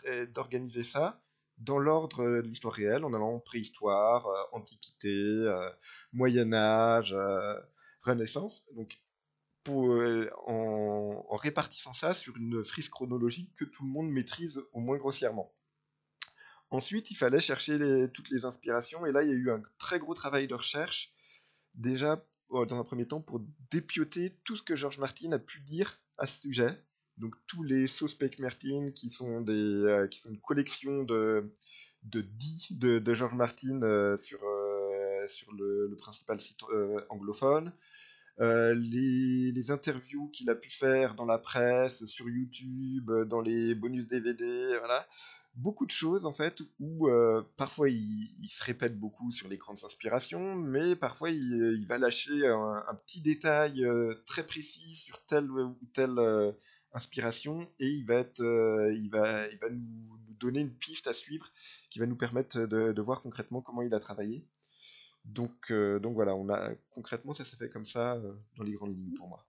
eh, 0.04 0.26
d'organiser 0.26 0.84
ça 0.84 1.22
dans 1.58 1.78
l'ordre 1.78 2.24
de 2.24 2.40
l'histoire 2.40 2.74
réelle, 2.74 3.04
en 3.04 3.12
allant 3.14 3.38
préhistoire, 3.38 4.26
euh, 4.26 4.42
antiquité, 4.52 5.08
euh, 5.10 5.70
Moyen 6.12 6.52
Âge, 6.52 7.12
euh, 7.12 7.60
Renaissance, 8.02 8.64
en, 10.46 11.36
répartissant 11.36 11.92
ça 11.92 12.12
sur 12.12 12.36
une 12.36 12.64
frise 12.64 12.88
chronologique 12.88 13.54
que 13.56 13.64
tout 13.64 13.84
le 13.84 13.90
monde 13.90 14.10
maîtrise 14.10 14.60
au 14.72 14.80
moins 14.80 14.98
grossièrement. 14.98 15.54
Ensuite, 16.70 17.10
il 17.10 17.16
fallait 17.16 17.40
chercher 17.40 17.78
toutes 18.14 18.30
les 18.30 18.44
inspirations, 18.44 19.04
et 19.06 19.12
là, 19.12 19.22
il 19.22 19.28
y 19.28 19.32
a 19.32 19.34
eu 19.34 19.50
un 19.50 19.62
très 19.78 19.98
gros 19.98 20.14
travail 20.14 20.46
de 20.46 20.54
recherche, 20.54 21.12
déjà 21.74 22.24
euh, 22.52 22.64
dans 22.64 22.78
un 22.78 22.84
premier 22.84 23.06
temps, 23.06 23.20
pour 23.20 23.40
dépioter 23.70 24.36
tout 24.44 24.56
ce 24.56 24.62
que 24.62 24.76
George 24.76 24.98
Martin 24.98 25.32
a 25.32 25.38
pu 25.38 25.60
dire 25.60 26.00
à 26.18 26.26
ce 26.26 26.40
sujet. 26.40 26.82
Donc 27.16 27.34
tous 27.46 27.62
les 27.62 27.86
Suspect 27.86 28.30
Martin, 28.38 28.90
qui 28.94 29.10
sont, 29.10 29.40
des, 29.40 29.52
euh, 29.52 30.08
qui 30.08 30.20
sont 30.20 30.30
une 30.30 30.40
collection 30.40 31.04
de, 31.04 31.54
de 32.02 32.22
dits 32.22 32.68
de, 32.70 33.14
George 33.14 33.34
Martin 33.34 33.82
euh, 33.82 34.16
sur 34.16 34.40
le, 35.52 35.94
principal 35.98 36.40
site 36.40 36.62
anglophone. 37.08 37.72
Les, 38.40 39.52
les, 39.52 39.70
interviews 39.70 40.28
qu'il 40.28 40.48
a 40.50 40.54
pu 40.54 40.70
faire 40.70 41.14
dans 41.14 41.26
la 41.26 41.38
presse, 41.38 42.04
sur 42.06 42.28
YouTube, 42.28 43.10
dans 43.28 43.40
les 43.40 43.74
bonus 43.74 44.08
DVD, 44.08 44.76
voilà 44.78 45.06
beaucoup 45.54 45.86
de 45.86 45.90
choses 45.90 46.26
en 46.26 46.32
fait 46.32 46.62
où 46.78 47.08
euh, 47.08 47.42
parfois 47.56 47.88
il, 47.88 48.48
se 48.48 48.62
répète 48.64 48.98
beaucoup 48.98 49.30
sur 49.32 49.48
les 49.48 49.56
grandes 49.56 49.84
inspirations, 49.84 50.54
mais 50.54 50.96
parfois 50.96 51.30
il, 51.30 51.86
va 51.86 51.98
lâcher 51.98 52.46
un, 52.46 52.94
petit 53.06 53.20
détail 53.20 53.84
euh, 53.84 54.14
très 54.26 54.44
précis 54.44 54.94
sur 54.94 55.24
telle 55.26 55.50
ou 55.50 55.76
telle 55.92 56.18
euh, 56.18 56.52
inspiration 56.92 57.68
et 57.78 57.86
il 57.86 58.04
va 58.04 58.16
être, 58.16 58.40
il 58.40 59.08
va, 59.10 59.46
il 59.48 59.58
va 59.58 59.70
nous, 59.70 60.18
donner 60.40 60.60
une 60.60 60.74
piste 60.74 61.06
à 61.06 61.12
suivre 61.12 61.52
qui 61.90 61.98
va 61.98 62.06
nous 62.06 62.16
permettre 62.16 62.58
de 62.60 63.02
voir 63.02 63.20
concrètement 63.20 63.60
comment 63.60 63.82
il 63.82 63.92
a 63.92 64.00
travaillé. 64.00 64.46
Donc, 65.24 65.72
donc 65.72 66.14
voilà, 66.14 66.34
on 66.34 66.48
a 66.48 66.70
concrètement 66.90 67.34
ça 67.34 67.44
s'est 67.44 67.56
fait 67.56 67.68
comme 67.68 67.84
ça 67.84 68.20
dans 68.56 68.64
les 68.64 68.72
grandes 68.72 68.96
lignes 68.96 69.14
pour 69.14 69.28
moi. 69.28 69.44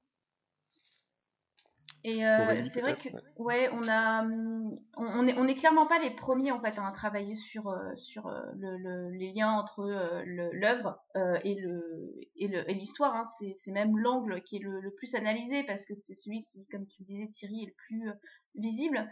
Et 2.03 2.25
euh, 2.25 2.63
c'est 2.73 2.81
vrai 2.81 2.95
que, 2.95 3.09
ouais, 3.37 3.69
on 3.71 3.87
a, 3.87 4.23
hum, 4.23 4.75
on, 4.97 5.27
est, 5.27 5.37
on 5.37 5.47
est 5.47 5.55
clairement 5.55 5.85
pas 5.85 5.99
les 5.99 6.09
premiers 6.09 6.51
en 6.51 6.59
fait 6.59 6.73
à 6.79 6.91
travailler 6.91 7.35
sur 7.35 7.69
euh, 7.69 7.95
sur 7.95 8.25
euh, 8.25 8.41
le, 8.57 9.11
les 9.11 9.31
liens 9.33 9.51
entre 9.51 9.87
l'œuvre 10.25 10.99
et 11.43 11.55
le 11.55 12.11
et 12.37 12.73
l'histoire. 12.73 13.15
Hein. 13.15 13.25
C'est 13.39 13.71
même 13.71 13.97
l'angle 13.97 14.41
qui 14.41 14.57
est 14.57 14.59
le, 14.59 14.91
plus 14.95 15.13
analysé 15.13 15.63
parce 15.63 15.85
que 15.85 15.93
c'est 15.93 16.15
celui 16.15 16.45
qui, 16.45 16.65
comme 16.71 16.87
tu 16.87 17.03
disais 17.03 17.27
Thierry, 17.35 17.63
est 17.63 17.67
le 17.67 17.73
plus 17.73 18.09
visible. 18.55 19.07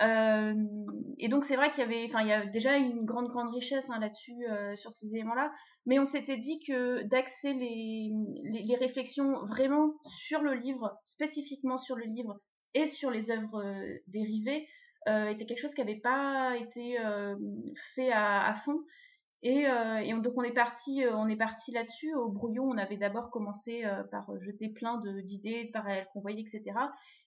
Euh, 0.00 0.54
et 1.18 1.28
donc 1.28 1.44
c'est 1.44 1.54
vrai 1.54 1.70
qu'il 1.70 1.80
y 1.80 1.82
avait, 1.82 2.06
enfin 2.08 2.22
il 2.22 2.28
y 2.28 2.32
a 2.32 2.46
déjà 2.46 2.76
une 2.76 3.04
grande 3.04 3.28
grande 3.28 3.54
richesse 3.54 3.88
hein, 3.90 4.00
là-dessus 4.00 4.44
euh, 4.50 4.76
sur 4.76 4.92
ces 4.92 5.06
éléments-là, 5.14 5.52
mais 5.86 6.00
on 6.00 6.04
s'était 6.04 6.36
dit 6.36 6.58
que 6.66 7.02
d'axer 7.04 7.52
les, 7.52 8.10
les, 8.42 8.76
réflexions 8.76 9.46
vraiment 9.46 9.94
sur 10.06 10.40
le 10.40 10.54
livre, 10.54 10.98
spécifiquement 11.04 11.78
sur 11.78 11.94
le 11.94 12.06
livre 12.06 12.40
et 12.74 12.86
sur 12.86 13.10
les 13.10 13.30
œuvres 13.30 13.64
euh, 13.64 13.98
dérivées, 14.08 14.66
était 15.06 15.44
quelque 15.44 15.60
chose 15.60 15.74
qui 15.74 15.82
n'avait 15.82 16.00
pas 16.00 16.56
été 16.56 16.96
fait 17.94 18.10
à, 18.10 18.54
fond. 18.64 18.80
Et, 19.42 19.64
et 19.64 20.14
donc 20.14 20.32
on 20.34 20.42
est 20.42 20.54
parti, 20.54 21.04
on 21.12 21.28
est 21.28 21.36
parti 21.36 21.72
là-dessus. 21.72 22.14
Au 22.14 22.30
brouillon, 22.30 22.64
on 22.64 22.78
avait 22.78 22.96
d'abord 22.96 23.28
commencé 23.30 23.84
par 24.10 24.26
jeter 24.40 24.70
plein 24.70 25.02
d'idées, 25.24 25.64
de 25.64 25.72
parallèles 25.72 26.08
qu'on 26.14 26.22
voyait, 26.22 26.40
etc. 26.40 26.74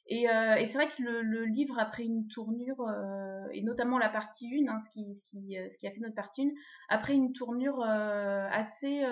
Et, 0.09 0.29
euh, 0.29 0.55
et 0.55 0.65
c'est 0.67 0.75
vrai 0.75 0.87
que 0.87 1.03
le, 1.03 1.45
livre 1.45 1.77
a 1.77 1.85
pris 1.85 2.05
une 2.05 2.27
tournure, 2.27 2.79
euh, 2.81 3.47
et 3.53 3.61
notamment 3.61 3.97
la 3.97 4.09
partie 4.09 4.47
1, 4.65 4.71
hein, 4.71 4.79
euh, 4.97 5.13
ce 5.13 5.77
qui 5.77 5.87
a 5.87 5.91
fait 5.91 5.99
notre 5.99 6.15
partie 6.15 6.43
1, 6.43 6.49
a 6.89 6.97
pris 6.97 7.15
une 7.15 7.33
tournure 7.33 7.83
assez, 7.83 9.03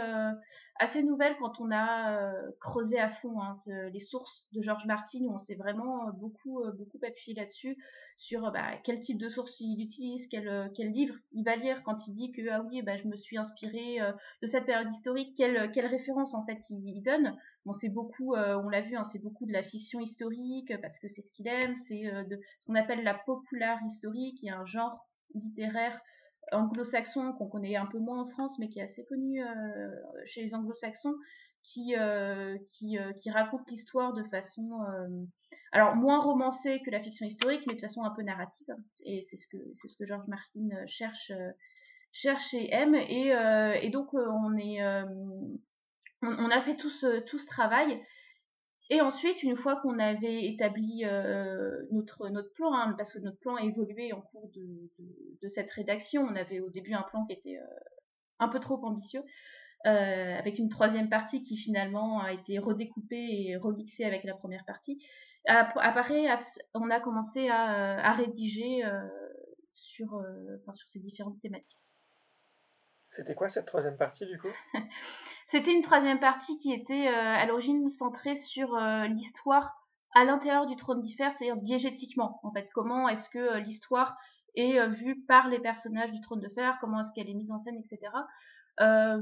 nouvelle 1.03 1.35
quand 1.37 1.59
on 1.59 1.69
a 1.71 2.33
creusé 2.61 2.97
à 2.97 3.09
fond 3.09 3.41
hein, 3.41 3.51
les 3.91 3.99
sources 3.99 4.47
de 4.53 4.61
George 4.61 4.85
Martin, 4.85 5.19
où 5.23 5.33
on 5.33 5.39
s'est 5.39 5.55
vraiment 5.55 6.11
beaucoup, 6.13 6.63
beaucoup 6.77 6.99
appuyé 7.05 7.37
là-dessus, 7.37 7.77
sur 8.17 8.49
bah, 8.53 8.77
quel 8.85 9.01
type 9.01 9.17
de 9.17 9.27
sources 9.27 9.59
il 9.59 9.83
utilise, 9.83 10.25
quel, 10.29 10.71
livre 10.79 11.15
il 11.33 11.43
va 11.43 11.57
lire 11.57 11.83
quand 11.83 12.07
il 12.07 12.15
dit 12.15 12.31
que 12.31 12.49
ah 12.49 12.61
oui, 12.61 12.81
bah, 12.81 12.95
je 12.95 13.07
me 13.09 13.17
suis 13.17 13.37
inspiré 13.37 13.97
de 14.41 14.47
cette 14.47 14.65
période 14.65 14.89
historique, 14.89 15.35
quelle, 15.35 15.85
référence 15.87 16.33
en 16.33 16.45
fait 16.45 16.59
il 16.69 17.01
donne. 17.03 17.35
C'est 17.73 17.89
beaucoup, 17.89 18.35
euh, 18.35 18.55
on 18.57 18.69
l'a 18.69 18.81
vu, 18.81 18.95
hein, 18.95 19.07
c'est 19.11 19.21
beaucoup 19.21 19.45
de 19.47 19.51
la 19.51 19.63
fiction 19.63 19.99
historique 19.99 20.71
parce 20.81 20.99
que 20.99 21.07
c'est 21.07 21.21
ce 21.21 21.31
qu'il 21.31 21.47
aime. 21.47 21.75
C'est 21.87 22.05
euh, 22.05 22.23
ce 22.29 22.65
qu'on 22.65 22.75
appelle 22.75 23.03
la 23.03 23.15
popular 23.15 23.79
historique, 23.87 24.37
qui 24.39 24.47
est 24.47 24.51
un 24.51 24.65
genre 24.65 25.07
littéraire 25.33 25.99
anglo-saxon 26.51 27.33
qu'on 27.33 27.47
connaît 27.47 27.75
un 27.75 27.87
peu 27.87 27.97
moins 27.97 28.21
en 28.21 28.27
France, 28.27 28.59
mais 28.59 28.69
qui 28.69 28.79
est 28.79 28.83
assez 28.83 29.03
connu 29.05 29.43
euh, 29.43 29.89
chez 30.27 30.43
les 30.43 30.53
anglo-saxons, 30.53 31.15
qui 31.63 31.95
raconte 31.95 33.67
l'histoire 33.71 34.13
de 34.13 34.23
façon, 34.25 34.85
alors 35.71 35.95
moins 35.95 36.21
romancée 36.21 36.79
que 36.85 36.91
la 36.91 37.01
fiction 37.01 37.25
historique, 37.25 37.63
mais 37.65 37.73
de 37.73 37.81
façon 37.81 38.03
un 38.03 38.11
peu 38.11 38.21
narrative. 38.21 38.75
Et 39.03 39.25
c'est 39.27 39.37
ce 39.37 39.47
que 39.47 39.57
c'est 39.73 40.05
George 40.05 40.27
Martin 40.27 40.69
cherche 40.85 41.31
cherche 42.11 42.53
et 42.53 42.71
aime. 42.71 42.93
Et 42.93 43.89
donc 43.89 44.13
on 44.13 44.55
est 44.55 44.79
on, 46.27 46.49
a 46.49 46.61
fait 46.61 46.75
tout 46.75 46.89
ce, 46.89 47.19
tout 47.21 47.39
ce 47.39 47.47
travail. 47.47 48.01
Et 48.89 49.01
ensuite, 49.01 49.41
une 49.41 49.57
fois 49.57 49.77
qu'on 49.77 49.97
avait 49.97 50.45
établi 50.45 51.05
euh, 51.05 51.83
notre, 51.91 52.29
notre 52.29 52.53
plan, 52.53 52.71
hein, 52.73 52.93
parce 52.97 53.11
que 53.11 53.19
notre 53.19 53.39
plan 53.39 53.55
a 53.55 53.63
évolué 53.63 54.13
en 54.13 54.21
cours 54.21 54.51
de, 54.53 54.91
de, 55.41 55.49
cette 55.49 55.71
rédaction, 55.71 56.21
on 56.21 56.35
avait 56.35 56.59
au 56.59 56.69
début 56.69 56.93
un 56.93 57.01
plan 57.01 57.25
qui 57.25 57.33
était 57.33 57.57
euh, 57.57 57.79
un 58.37 58.47
peu 58.47 58.59
trop 58.59 58.83
ambitieux, 58.85 59.23
euh, 59.87 60.37
avec 60.37 60.59
une 60.59 60.69
troisième 60.69 61.09
partie 61.09 61.43
qui 61.43 61.57
finalement 61.57 62.21
a 62.21 62.31
été 62.31 62.59
redécoupée 62.59 63.47
et 63.47 63.55
remixée 63.55 64.03
avec 64.03 64.23
la 64.23 64.35
première 64.35 64.65
partie. 64.65 65.03
Après, 65.47 66.27
on 66.73 66.89
a 66.89 66.99
commencé 66.99 67.49
à, 67.49 68.13
rédiger 68.13 68.81
sur, 69.73 70.23
sur 70.73 70.89
ces 70.89 70.99
différentes 70.99 71.39
thématiques. 71.39 71.77
C'était 73.09 73.35
quoi 73.35 73.47
cette 73.47 73.67
troisième 73.67 73.95
partie 73.97 74.25
du 74.25 74.39
coup? 74.39 74.49
C'était 75.47 75.71
une 75.71 75.83
troisième 75.83 76.19
partie 76.19 76.57
qui 76.57 76.73
était 76.73 77.07
à 77.07 77.45
l'origine 77.45 77.87
centrée 77.89 78.35
sur 78.35 78.75
l'histoire 79.09 79.75
à 80.15 80.23
l'intérieur 80.23 80.65
du 80.65 80.75
trône 80.75 81.01
d'Ifer, 81.01 81.29
c'est-à-dire 81.37 81.57
diégétiquement. 81.57 82.39
En 82.43 82.51
fait, 82.51 82.67
comment 82.73 83.07
est-ce 83.09 83.29
que 83.29 83.57
l'histoire 83.59 84.17
est 84.55 84.87
vue 84.87 85.23
par 85.27 85.47
les 85.47 85.59
personnages 85.59 86.11
du 86.11 86.19
trône 86.21 86.41
de 86.41 86.49
fer, 86.49 86.77
comment 86.81 87.01
est-ce 87.01 87.11
qu'elle 87.13 87.29
est 87.29 87.35
mise 87.35 87.51
en 87.51 87.59
scène, 87.59 87.77
etc. 87.77 88.11
Euh, 88.81 89.21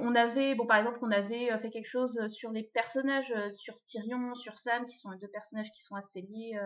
on 0.00 0.14
avait, 0.14 0.54
bon, 0.54 0.66
par 0.66 0.78
exemple, 0.78 0.98
on 1.02 1.10
avait 1.10 1.52
euh, 1.52 1.58
fait 1.58 1.70
quelque 1.70 1.88
chose 1.88 2.18
sur 2.28 2.50
les 2.50 2.64
personnages, 2.64 3.32
euh, 3.36 3.52
sur 3.52 3.80
Tyrion, 3.84 4.34
sur 4.34 4.58
Sam, 4.58 4.86
qui 4.86 4.96
sont 4.96 5.10
deux 5.20 5.28
personnages 5.28 5.70
qui 5.72 5.82
sont 5.82 5.94
assez 5.94 6.20
liés 6.22 6.58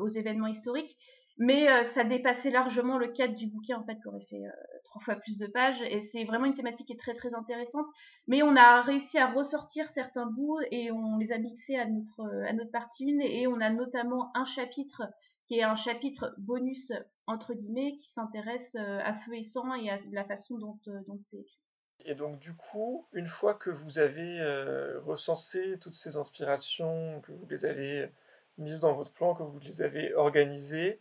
aux 0.00 0.08
événements 0.08 0.46
historiques. 0.46 0.96
Mais 1.38 1.84
ça 1.84 2.02
dépassait 2.02 2.50
largement 2.50 2.96
le 2.96 3.08
cadre 3.08 3.34
du 3.34 3.46
bouquin, 3.46 3.78
en 3.78 3.84
fait, 3.84 3.96
qui 3.96 4.08
aurait 4.08 4.24
fait 4.30 4.42
trois 4.84 5.02
fois 5.02 5.16
plus 5.16 5.36
de 5.36 5.46
pages. 5.46 5.80
Et 5.82 6.00
c'est 6.00 6.24
vraiment 6.24 6.46
une 6.46 6.54
thématique 6.54 6.86
qui 6.86 6.94
est 6.94 6.98
très, 6.98 7.14
très 7.14 7.34
intéressante. 7.34 7.86
Mais 8.26 8.42
on 8.42 8.56
a 8.56 8.80
réussi 8.80 9.18
à 9.18 9.30
ressortir 9.30 9.86
certains 9.92 10.26
bouts 10.26 10.60
et 10.70 10.90
on 10.90 11.18
les 11.18 11.32
a 11.32 11.38
mixés 11.38 11.76
à 11.76 11.84
notre, 11.84 12.22
à 12.48 12.54
notre 12.54 12.70
partie 12.70 13.12
1. 13.12 13.20
Et 13.20 13.46
on 13.46 13.60
a 13.60 13.68
notamment 13.68 14.30
un 14.34 14.46
chapitre 14.46 15.02
qui 15.46 15.58
est 15.58 15.62
un 15.62 15.76
chapitre 15.76 16.34
bonus 16.38 16.92
entre 17.26 17.54
guillemets 17.54 17.98
qui 17.98 18.08
s'intéresse 18.10 18.76
euh, 18.76 19.00
à 19.02 19.14
feu 19.14 19.34
et 19.34 19.42
sang 19.42 19.74
et 19.74 19.90
à 19.90 19.98
la 20.12 20.24
façon 20.24 20.58
dont, 20.58 20.78
euh, 20.88 21.00
dont 21.06 21.18
c'est 21.20 21.38
écrit. 21.38 21.58
Et 22.04 22.14
donc 22.14 22.38
du 22.38 22.54
coup, 22.54 23.06
une 23.12 23.26
fois 23.26 23.54
que 23.54 23.70
vous 23.70 23.98
avez 23.98 24.40
euh, 24.40 25.00
recensé 25.00 25.78
toutes 25.80 25.94
ces 25.94 26.16
inspirations, 26.16 27.20
que 27.22 27.32
vous 27.32 27.46
les 27.46 27.64
avez 27.64 28.10
mises 28.58 28.80
dans 28.80 28.94
votre 28.94 29.12
plan, 29.12 29.34
que 29.34 29.42
vous 29.42 29.58
les 29.60 29.82
avez 29.82 30.14
organisées, 30.14 31.00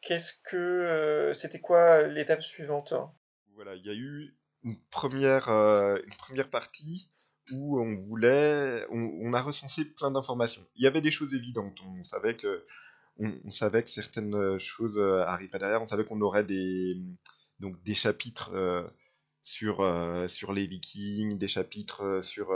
qu'est-ce 0.00 0.32
que 0.44 1.32
c'était 1.34 1.60
quoi 1.60 2.02
l'étape 2.06 2.42
suivante 2.42 2.94
Voilà, 3.54 3.74
il 3.74 3.84
y 3.84 3.90
a 3.90 3.94
eu 3.94 4.36
une 4.62 4.78
première, 4.90 5.48
une 5.48 6.16
première 6.18 6.50
partie 6.50 7.10
où 7.52 7.80
on 7.80 7.96
voulait, 7.96 8.86
on 8.90 9.32
a 9.32 9.42
recensé 9.42 9.84
plein 9.84 10.10
d'informations. 10.10 10.66
Il 10.74 10.82
y 10.82 10.86
avait 10.86 11.00
des 11.00 11.10
choses 11.10 11.34
évidentes. 11.34 11.78
On 11.86 12.04
savait 12.04 12.36
que 12.36 12.64
on, 13.18 13.50
savait 13.50 13.82
que 13.82 13.90
certaines 13.90 14.34
euh, 14.34 14.58
choses 14.58 14.98
euh, 14.98 15.24
arriveraient 15.24 15.58
derrière. 15.58 15.82
On 15.82 15.86
savait 15.86 16.04
qu'on 16.04 16.20
aurait 16.20 16.44
des, 16.44 16.96
donc, 17.60 17.82
des 17.82 17.94
chapitres 17.94 18.50
euh, 18.54 18.86
sur, 19.42 19.76
sur 20.28 20.52
les 20.52 20.66
Vikings, 20.66 21.38
des 21.38 21.46
chapitres 21.46 22.20
sur 22.20 22.52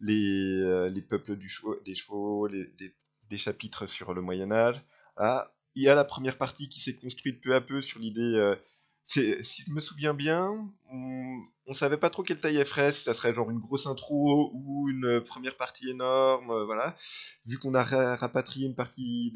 les, 0.00 0.90
les 0.90 1.02
peuples 1.02 1.36
du 1.36 1.48
des 1.84 1.94
chevaux, 1.94 2.48
des, 2.48 3.38
chapitres 3.38 3.86
sur 3.86 4.12
le 4.12 4.20
Moyen 4.20 4.50
Âge. 4.50 4.82
Ah, 5.16 5.52
il 5.74 5.82
y 5.82 5.88
a 5.88 5.94
la 5.94 6.04
première 6.04 6.38
partie 6.38 6.68
qui 6.68 6.80
s'est 6.80 6.96
construite 6.96 7.40
peu 7.40 7.54
à 7.54 7.60
peu 7.60 7.82
sur 7.82 8.00
l'idée 8.00 8.54
si 9.04 9.64
je 9.66 9.72
me 9.72 9.80
souviens 9.80 10.14
bien, 10.14 10.72
on, 10.90 11.40
on 11.66 11.72
savait 11.72 11.96
pas 11.96 12.10
trop 12.10 12.22
quelle 12.22 12.40
taille 12.40 12.56
elle 12.56 12.66
ferait, 12.66 12.92
si 12.92 13.02
ça 13.02 13.14
serait 13.14 13.34
genre 13.34 13.50
une 13.50 13.58
grosse 13.58 13.86
intro 13.86 14.52
ou 14.54 14.88
une 14.88 15.20
première 15.20 15.56
partie 15.56 15.90
énorme, 15.90 16.50
euh, 16.50 16.64
voilà. 16.64 16.96
Vu 17.46 17.58
qu'on 17.58 17.74
a 17.74 17.82
rapatrié 18.16 18.66
une 18.66 18.74
partie, 18.74 19.32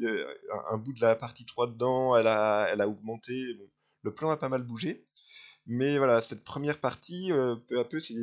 un, 0.69 0.77
bout 0.77 0.93
de 0.93 1.01
la 1.01 1.15
partie 1.15 1.45
3 1.45 1.67
dedans, 1.67 2.15
elle 2.15 2.27
a, 2.27 2.67
elle 2.71 2.81
a 2.81 2.87
augmenté, 2.87 3.57
le 4.03 4.13
plan 4.13 4.29
a 4.29 4.37
pas 4.37 4.49
mal 4.49 4.63
bougé. 4.63 5.05
Mais 5.67 5.97
voilà, 5.97 6.21
cette 6.21 6.43
première 6.43 6.79
partie, 6.79 7.31
euh, 7.31 7.55
peu 7.55 7.79
à 7.79 7.85
peu, 7.85 7.99
c'est 7.99 8.15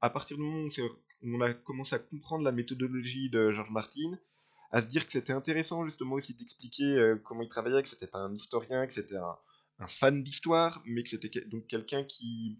à 0.00 0.10
partir 0.10 0.36
du 0.36 0.42
moment 0.42 0.66
où 0.66 1.36
on 1.36 1.40
a 1.40 1.54
commencé 1.54 1.94
à 1.94 1.98
comprendre 1.98 2.44
la 2.44 2.52
méthodologie 2.52 3.30
de 3.30 3.52
George 3.52 3.70
Martin, 3.70 4.18
à 4.74 4.82
se 4.82 4.86
dire 4.86 5.06
que 5.06 5.12
c'était 5.12 5.32
intéressant 5.32 5.84
justement 5.86 6.16
aussi 6.16 6.34
d'expliquer 6.34 6.96
euh, 6.96 7.16
comment 7.24 7.42
il 7.42 7.48
travaillait, 7.48 7.82
que 7.82 7.88
c'était 7.88 8.08
pas 8.08 8.18
un 8.18 8.34
historien, 8.34 8.86
que 8.86 8.92
c'était 8.92 9.16
un 9.16 9.86
fan 9.86 10.22
d'histoire, 10.22 10.82
mais 10.84 11.04
que 11.04 11.10
c'était 11.10 11.30
donc 11.42 11.66
quelqu'un 11.68 12.02
qui, 12.02 12.58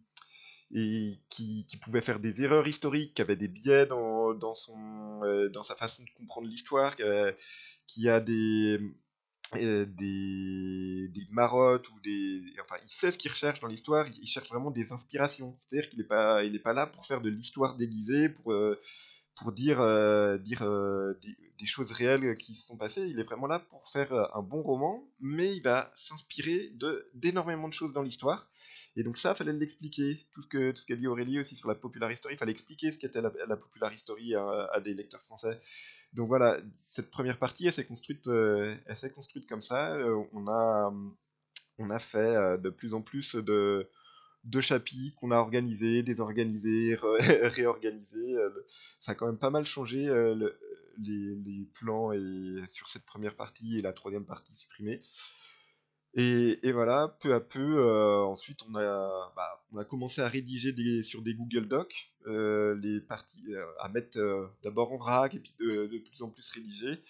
qui, 0.71 1.79
pouvait 1.83 2.01
faire 2.01 2.21
des 2.21 2.43
erreurs 2.43 2.69
historiques, 2.69 3.15
qui 3.15 3.23
avait 3.23 3.37
des 3.37 3.49
biais 3.49 3.87
dans, 3.87 4.33
dans, 4.33 4.55
son, 4.55 5.23
euh, 5.25 5.49
dans 5.49 5.65
sa 5.65 5.75
façon 5.75 6.05
de 6.05 6.11
comprendre 6.17 6.47
l'histoire, 6.47 6.95
qui 7.89 8.09
a 8.09 8.21
des, 8.21 8.79
euh, 9.57 9.87
des, 9.87 11.09
des, 11.09 11.27
marottes 11.31 11.89
ou 11.91 12.01
des. 12.01 12.43
Enfin, 12.63 12.77
il 12.83 12.91
sait 12.91 13.11
ce 13.11 13.19
qu'il 13.19 13.31
recherche 13.31 13.61
dans 13.61 13.69
l'histoire, 13.69 14.07
il 14.09 14.27
cherche 14.27 14.49
vraiment 14.49 14.71
des 14.71 14.93
inspirations. 14.93 15.57
C'est-à-dire 15.69 15.91
qu'il 15.91 15.99
n'est 16.01 16.07
pas, 16.07 16.41
pas 16.63 16.73
là 16.73 16.87
pour 16.87 17.05
faire 17.07 17.21
de 17.21 17.29
l'histoire 17.29 17.77
déguisée, 17.77 18.31
pour, 18.31 18.53
euh, 18.53 18.81
pour 19.37 19.53
dire, 19.53 19.79
dire 20.41 20.65
des, 21.21 21.37
des, 21.59 21.67
choses 21.67 21.93
réelles 21.93 22.37
qui 22.37 22.55
se 22.55 22.67
sont 22.67 22.77
passées. 22.77 23.07
Il 23.09 23.19
est 23.19 23.25
vraiment 23.25 23.47
là 23.47 23.59
pour 23.59 23.89
faire 23.89 24.13
un 24.37 24.43
bon 24.43 24.63
roman, 24.63 25.09
mais 25.21 25.57
il 25.57 25.63
va 25.63 25.91
s'inspirer 25.95 26.73
d'énormément 27.15 27.69
de 27.69 27.73
choses 27.73 27.93
dans 27.93 28.03
l'histoire. 28.03 28.49
Et 28.97 29.03
donc 29.03 29.17
ça, 29.17 29.35
fallait 29.35 29.53
l'expliquer. 29.53 30.25
Tout 30.33 30.43
ce 30.43 30.49
que 30.49 30.75
ce 30.75 30.87
qu'a 30.87 30.97
dit 30.97 31.07
Aurélie 31.07 31.41
aussi 31.41 31.57
sur 31.57 31.69
la 31.69 31.75
popular 31.75 32.11
history, 32.11 32.35
il 32.35 32.39
fallait 32.39 32.53
expliquer 32.53 32.93
ce 32.93 32.99
qu'était 32.99 33.21
la, 33.21 33.33
la 33.49 33.57
popular 33.57 33.93
history 33.93 34.35
à, 34.35 34.81
des 34.81 34.95
lecteurs 34.95 35.23
français. 35.23 35.61
Donc 36.13 36.29
voilà, 36.29 36.59
cette 36.85 37.11
première 37.11 37.39
partie, 37.39 37.67
elle 37.67 37.73
s'est 37.73 37.87
construite, 37.87 38.27
euh, 38.29 38.77
construite 39.15 39.49
comme 39.49 39.63
ça. 39.63 39.95
Euh, 39.95 40.25
on 40.33 40.47
a, 40.47 40.95
on 41.79 41.91
a 41.91 41.99
fait 41.99 42.19
euh, 42.19 42.57
de 42.57 42.71
plus 42.71 42.95
en 42.95 43.03
plus 43.03 43.35
de 43.35 43.89
de 44.45 44.61
chapitres 44.61 45.17
qu'on 45.17 45.31
a 45.31 45.37
organisés, 45.37 46.03
désorganisés, 46.03 46.97
réorganisés. 47.43 48.37
ça 49.01 49.13
a 49.13 49.15
quand 49.15 49.27
même 49.27 49.39
pas 49.39 49.51
mal 49.51 49.65
changé 49.65 50.07
les, 50.99 51.35
les, 51.35 51.65
plans 51.75 52.13
et, 52.13 52.63
sur 52.71 52.89
cette 52.89 53.05
première 53.05 53.35
partie 53.35 53.79
et 53.79 53.83
la 53.83 53.93
troisième 53.93 54.25
partie 54.25 54.55
supprimée. 54.55 55.01
Et, 56.17 56.71
voilà, 56.71 57.17
peu 57.21 57.35
à 57.35 57.41
peu, 57.41 57.79
euh, 57.79 58.23
ensuite, 58.25 58.61
on 58.69 58.77
a, 58.77 59.33
bah, 59.35 59.65
on 59.73 59.79
a 59.79 59.85
commencé 59.85 60.21
à 60.21 60.29
rédiger 60.29 61.03
sur 61.03 61.23
des 61.23 61.35
Google 61.35 61.67
Docs 61.67 62.13
euh, 62.29 62.77
les 62.81 63.01
parties, 63.01 63.55
euh, 63.55 63.67
à 63.81 63.89
mettre 63.89 64.17
d'abord 64.63 64.93
en 64.93 64.97
vrac 64.97 65.35
et 65.35 65.41
puis 65.41 65.53
de, 65.59 65.99
plus 65.99 66.23
en 66.23 66.31
plus 66.31 66.49
rédiger, 66.51 67.03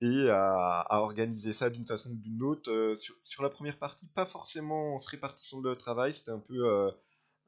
et 0.00 0.28
à, 0.30 0.86
organiser 0.90 1.52
ça 1.52 1.70
d'une 1.70 1.84
façon 1.86 2.10
ou 2.10 2.16
d'une 2.16 2.42
autre. 2.42 2.96
Sur, 3.24 3.42
la 3.42 3.50
première 3.50 3.78
partie, 3.78 4.06
pas 4.06 4.26
forcément 4.26 4.96
en 4.96 5.00
se 5.00 5.08
répartissant 5.08 5.60
le 5.60 5.76
travail, 5.76 6.14
c'était 6.14 6.30
un 6.30 6.38
peu, 6.38 6.90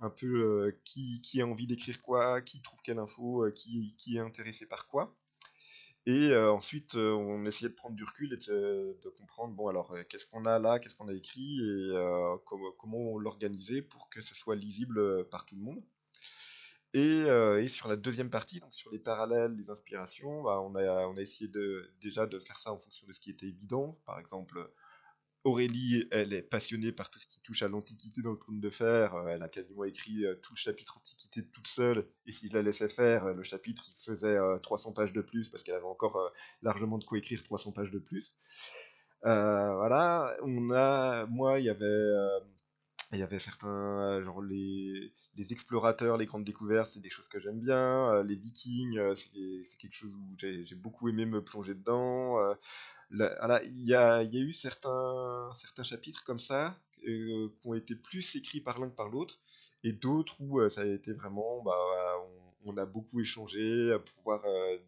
un 0.01 0.11
peu 0.11 0.79
qui, 0.85 1.21
qui, 1.23 1.41
a 1.41 1.47
envie 1.47 1.67
d'écrire 1.67 2.01
quoi, 2.03 2.41
qui 2.43 2.63
trouve 2.63 2.81
quelle 2.83 2.99
info, 2.99 3.47
qui, 3.55 3.95
qui 3.99 4.17
est 4.17 4.21
intéressé 4.21 4.67
par 4.67 4.89
quoi. 4.89 5.15
Et 6.07 6.35
ensuite, 6.35 6.95
on 6.95 7.45
essayait 7.45 7.69
de 7.69 7.75
prendre 7.75 7.97
du 7.97 8.05
recul 8.05 8.33
et 8.33 8.37
de, 8.39 9.09
comprendre, 9.19 9.55
bon, 9.55 9.69
alors, 9.69 9.95
qu'est-ce 10.09 10.27
qu'on 10.27 10.47
a 10.47 10.59
là, 10.59 10.79
qu'est-ce 10.79 10.97
qu'on 10.97 11.09
a 11.09 11.13
écrit, 11.15 11.61
et 11.61 11.95
comment 12.79 13.19
l'organiser 13.19 13.83
pour 13.83 14.09
que 14.09 14.23
ce 14.23 14.35
soit 14.35 14.57
lisible 14.57 15.29
par 15.29 15.45
tout 15.45 15.55
le 15.55 15.63
monde. 15.63 15.83
Et, 16.95 17.69
sur 17.69 17.89
la 17.89 17.97
deuxième 17.97 18.31
partie, 18.31 18.61
donc 18.61 18.73
sur 18.75 18.91
les 18.91 18.99
parallèles, 18.99 19.55
les 19.57 19.71
inspirations, 19.71 20.43
bah, 20.43 20.61
on, 20.63 20.75
a, 20.75 21.07
on 21.07 21.17
a 21.17 21.21
essayé 21.21 21.49
de, 21.49 21.91
déjà 22.01 22.27
de 22.27 22.39
faire 22.39 22.59
ça 22.59 22.73
en 22.73 22.79
fonction 22.79 23.07
de 23.07 23.13
ce 23.13 23.21
qui 23.21 23.31
était 23.31 23.47
évident. 23.47 23.99
Par 24.07 24.19
exemple, 24.19 24.71
Aurélie, 25.45 26.07
elle 26.11 26.33
est 26.33 26.43
passionnée 26.43 26.93
par 26.93 27.11
tout 27.11 27.19
ce 27.19 27.27
qui 27.27 27.41
touche 27.41 27.63
à 27.63 27.69
l'Antiquité 27.69 28.23
dans 28.23 28.33
le 28.33 28.39
trône 28.39 28.61
de 28.61 28.71
fer. 28.71 29.15
Euh, 29.15 29.29
elle 29.29 29.43
a 29.43 29.49
quasiment 29.49 29.85
écrit 29.85 30.25
euh, 30.25 30.35
tout 30.43 30.53
le 30.53 30.59
chapitre 30.59 30.99
Antiquité 30.99 31.47
toute 31.47 31.69
seule. 31.69 32.07
Et 32.27 32.33
si 32.33 32.49
je 32.49 32.55
la 32.55 32.63
laissais 32.63 32.89
faire, 32.89 33.25
euh, 33.25 33.35
le 33.35 33.43
chapitre, 33.45 33.85
il 33.89 34.03
faisait 34.03 34.37
300 34.63 34.93
pages 34.93 35.13
de 35.13 35.23
plus 35.23 35.49
parce 35.49 35.63
qu'elle 35.63 35.77
avait 35.77 35.85
encore 35.85 36.33
largement 36.63 36.99
de 36.99 37.05
quoi 37.05 37.19
écrire 37.19 37.43
300 37.43 37.73
pages 37.73 37.91
de 37.91 37.99
plus. 37.99 38.35
voilà, 39.23 40.37
on 40.43 40.71
a, 40.71 41.27
moi, 41.27 41.61
il 41.61 41.67
y 41.67 41.71
avait, 41.71 42.15
il 43.13 43.19
y 43.19 43.23
avait 43.23 43.39
certains, 43.39 44.23
genre 44.23 44.43
les, 44.43 45.13
les, 45.37 45.53
explorateurs, 45.53 46.19
les 46.19 46.27
grandes 46.27 46.45
découvertes, 46.45 46.91
c'est 46.93 47.01
des 47.01 47.11
choses 47.11 47.29
que 47.29 47.41
j'aime 47.41 47.61
bien. 47.61 48.23
les 48.23 48.35
Vikings, 48.35 49.01
c'est 49.15 49.79
quelque 49.79 49.95
chose 49.95 50.13
où 50.13 50.37
j'ai 50.37 50.75
beaucoup 50.75 51.09
aimé 51.09 51.25
me 51.25 51.43
plonger 51.43 51.75
dedans 51.75 52.37
il 53.11 53.85
y 53.85 53.95
a, 53.95 54.25
eu 54.25 54.53
certains, 54.53 55.51
certains 55.55 55.83
chapitres 55.83 56.25
comme 56.25 56.39
ça 56.39 56.79
euh, 57.07 57.49
qui 57.61 57.69
ont 57.69 57.75
été 57.75 57.95
plus 57.95 58.37
écrits 58.37 58.61
par 58.61 58.79
l'un 58.79 58.89
que 58.89 58.95
par 58.95 59.09
l'autre, 59.09 59.39
et 59.85 59.93
d'autres 59.93 60.37
où 60.41 60.61
euh, 60.61 60.69
ça 60.69 60.83
a 60.83 60.87
été 60.87 61.13
vraiment, 61.13 61.63
bah, 61.63 61.77
on, 62.65 62.77
a 62.77 62.85
beaucoup 62.85 63.21
échangé 63.21 63.97
pour 64.05 64.23
voir 64.25 64.45
euh, 64.45 64.79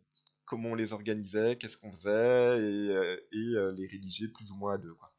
comment 0.45 0.71
on 0.71 0.75
les 0.75 0.93
organisait, 0.93 1.57
qu'est-ce 1.57 1.77
qu'on 1.77 1.93
faisait, 1.93 2.59
et, 2.59 3.73
les 3.77 3.87
rédiger 3.87 4.29
plus 4.29 4.51
ou 4.51 4.57
moins 4.57 4.75
à 4.75 4.79
deux. 4.79 4.95
Quoi. 4.95 5.10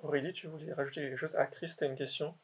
Aurélie, 0.00 0.32
tu 0.32 0.46
voulais 0.46 0.72
rajouter 0.72 1.00
quelque 1.00 1.16
chose? 1.16 1.34
Ah, 1.36 1.46
Chris, 1.46 1.72
tu 1.76 1.84
as 1.84 1.88
une 1.88 1.96
question? 1.96 2.34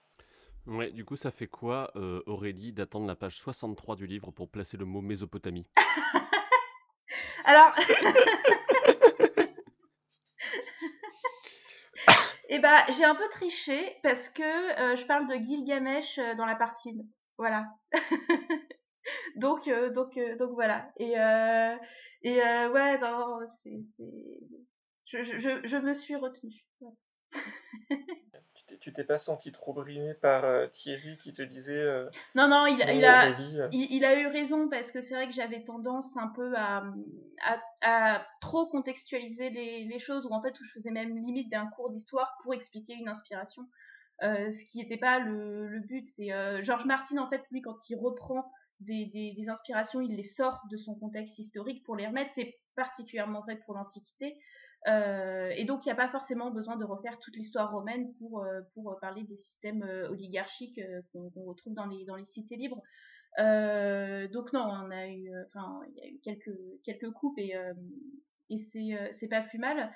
Ouais, 0.66 0.90
du 0.90 1.04
coup, 1.04 1.16
ça 1.16 1.30
fait 1.30 1.46
quoi, 1.46 1.92
Aurélie, 2.26 2.72
d'attendre 2.72 3.06
la 3.06 3.14
page 3.14 3.36
63 3.36 3.96
du 3.96 4.06
livre 4.06 4.30
pour 4.30 4.48
placer 4.48 4.76
le 4.76 4.84
mot 4.84 5.00
Mésopotamie? 5.00 5.66
Alors. 7.44 7.78
Et 12.48 12.56
eh 12.56 12.58
ben, 12.58 12.84
j'ai 12.88 13.04
un 13.04 13.14
peu 13.14 13.28
triché 13.32 13.96
parce 14.02 14.28
que 14.30 14.42
euh, 14.42 14.96
je 14.96 15.04
parle 15.06 15.28
de 15.28 15.34
Gilgamesh 15.34 16.18
euh, 16.18 16.34
dans 16.34 16.46
la 16.46 16.56
partie. 16.56 16.98
Voilà. 17.36 17.66
donc, 19.36 19.68
donc, 19.68 20.18
donc 20.38 20.50
voilà. 20.52 20.90
Et, 20.98 21.12
et 22.22 22.38
ouais, 22.38 22.98
non, 22.98 23.40
c'est, 23.62 23.84
je, 25.06 25.22
je, 25.22 25.68
je, 25.68 25.76
me 25.76 25.94
suis 25.94 26.16
retenue. 26.16 26.64
Tu 28.84 28.92
t'es 28.92 29.04
pas 29.04 29.18
senti 29.18 29.52
trop 29.52 29.72
brimé 29.72 30.14
par 30.14 30.44
euh, 30.44 30.66
Thierry 30.66 31.16
qui 31.16 31.32
te 31.32 31.42
disait. 31.42 31.80
Euh, 31.80 32.08
non, 32.34 32.48
non, 32.48 32.66
il, 32.66 32.74
il 32.74 33.04
a, 33.04 33.30
euh. 33.30 33.68
il, 33.72 34.04
a 34.04 34.18
eu 34.20 34.26
raison 34.26 34.68
parce 34.68 34.90
que 34.90 35.00
c'est 35.00 35.14
vrai 35.14 35.26
que 35.26 35.34
j'avais 35.34 35.64
tendance 35.64 36.16
un 36.16 36.28
peu 36.28 36.54
à, 36.56 36.84
à, 37.82 38.26
trop 38.40 38.66
contextualiser 38.66 39.50
les, 39.50 39.84
les, 39.84 39.98
choses, 39.98 40.26
ou 40.26 40.32
en 40.32 40.42
fait, 40.42 40.58
où 40.60 40.64
je 40.64 40.72
faisais 40.72 40.90
même 40.90 41.16
limite 41.16 41.50
d'un 41.50 41.66
cours 41.66 41.90
d'histoire 41.90 42.36
pour 42.42 42.54
expliquer 42.54 42.94
une 42.94 43.08
inspiration. 43.08 43.62
ce 44.20 44.70
qui 44.70 44.78
n'était 44.78 44.98
pas 44.98 45.18
le, 45.18 45.66
le 45.66 45.80
but. 45.80 46.08
C'est 46.16 46.28
Georges 46.62 46.86
Martin, 46.86 47.18
en 47.18 47.28
fait, 47.28 47.42
lui, 47.50 47.62
quand 47.62 47.88
il 47.88 47.96
reprend 47.96 48.50
des, 48.80 49.06
des, 49.06 49.32
des, 49.32 49.48
inspirations, 49.48 50.00
il 50.00 50.16
les 50.16 50.24
sort 50.24 50.60
de 50.70 50.76
son 50.76 50.94
contexte 50.94 51.38
historique 51.38 51.84
pour 51.84 51.96
les 51.96 52.06
remettre. 52.06 52.32
C'est 52.34 52.58
particulièrement 52.76 53.40
vrai 53.40 53.56
pour 53.64 53.74
l'Antiquité. 53.74 54.36
Euh, 54.86 55.50
et 55.56 55.64
donc, 55.64 55.84
il 55.84 55.88
n'y 55.88 55.92
a 55.92 55.96
pas 55.96 56.08
forcément 56.08 56.50
besoin 56.50 56.76
de 56.76 56.84
refaire 56.84 57.18
toute 57.20 57.36
l'histoire 57.36 57.72
romaine 57.72 58.12
pour, 58.18 58.42
euh, 58.42 58.60
pour 58.74 58.98
parler 59.00 59.22
des 59.24 59.36
systèmes 59.36 59.82
euh, 59.82 60.08
oligarchiques 60.10 60.80
qu'on 61.12 61.44
retrouve 61.44 61.74
dans 61.74 61.86
les, 61.86 62.04
dans 62.04 62.16
les 62.16 62.26
cités 62.26 62.56
libres. 62.56 62.82
donc 63.38 64.52
non, 64.52 64.60
on 64.60 64.90
a 64.90 65.08
eu, 65.08 65.30
enfin, 65.48 65.80
il 65.88 65.96
y 65.96 66.00
a 66.02 66.08
eu 66.08 66.20
quelques, 66.22 66.56
quelques 66.84 67.10
coupes 67.12 67.38
et, 67.38 67.54
et 68.50 68.58
c'est 69.12 69.28
pas 69.28 69.42
plus 69.42 69.58
mal. 69.58 69.90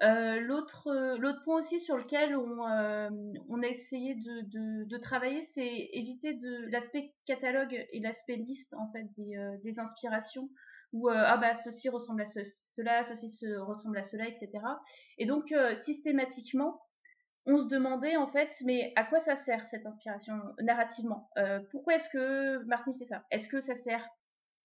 L'autre 0.00 1.16
l'autre 1.18 1.42
point 1.44 1.58
aussi 1.58 1.78
sur 1.78 1.96
lequel 1.96 2.36
on, 2.36 2.58
on 2.60 3.62
a 3.62 3.68
essayé 3.68 4.16
de, 4.16 4.84
de, 4.84 4.98
travailler, 4.98 5.42
c'est 5.54 5.88
éviter 5.92 6.34
de 6.34 6.66
l'aspect 6.70 7.14
catalogue 7.26 7.86
et 7.92 8.00
l'aspect 8.00 8.36
liste 8.36 8.74
en 8.74 8.90
fait 8.90 9.06
des, 9.16 9.36
des 9.62 9.78
inspirations 9.78 10.50
où 10.92 11.08
ah 11.08 11.36
bah 11.36 11.54
ceci 11.54 11.88
ressemble 11.88 12.22
à 12.22 12.26
ce, 12.26 12.40
cela, 12.74 13.04
ceci 13.04 13.30
se 13.30 13.56
ressemble 13.58 13.98
à 13.98 14.02
cela, 14.02 14.26
etc. 14.28 14.50
Et 15.18 15.26
donc, 15.26 15.52
euh, 15.52 15.76
systématiquement, 15.76 16.80
on 17.46 17.58
se 17.58 17.66
demandait 17.68 18.16
en 18.16 18.28
fait, 18.28 18.50
mais 18.62 18.92
à 18.96 19.04
quoi 19.04 19.20
ça 19.20 19.36
sert 19.36 19.66
cette 19.66 19.84
inspiration 19.84 20.34
narrativement? 20.60 21.28
Euh, 21.38 21.60
Pourquoi 21.70 21.96
est-ce 21.96 22.08
que 22.10 22.64
Martin 22.64 22.94
fait 22.98 23.06
ça? 23.06 23.24
Est-ce 23.30 23.48
que 23.48 23.60
ça 23.60 23.76
sert 23.76 24.06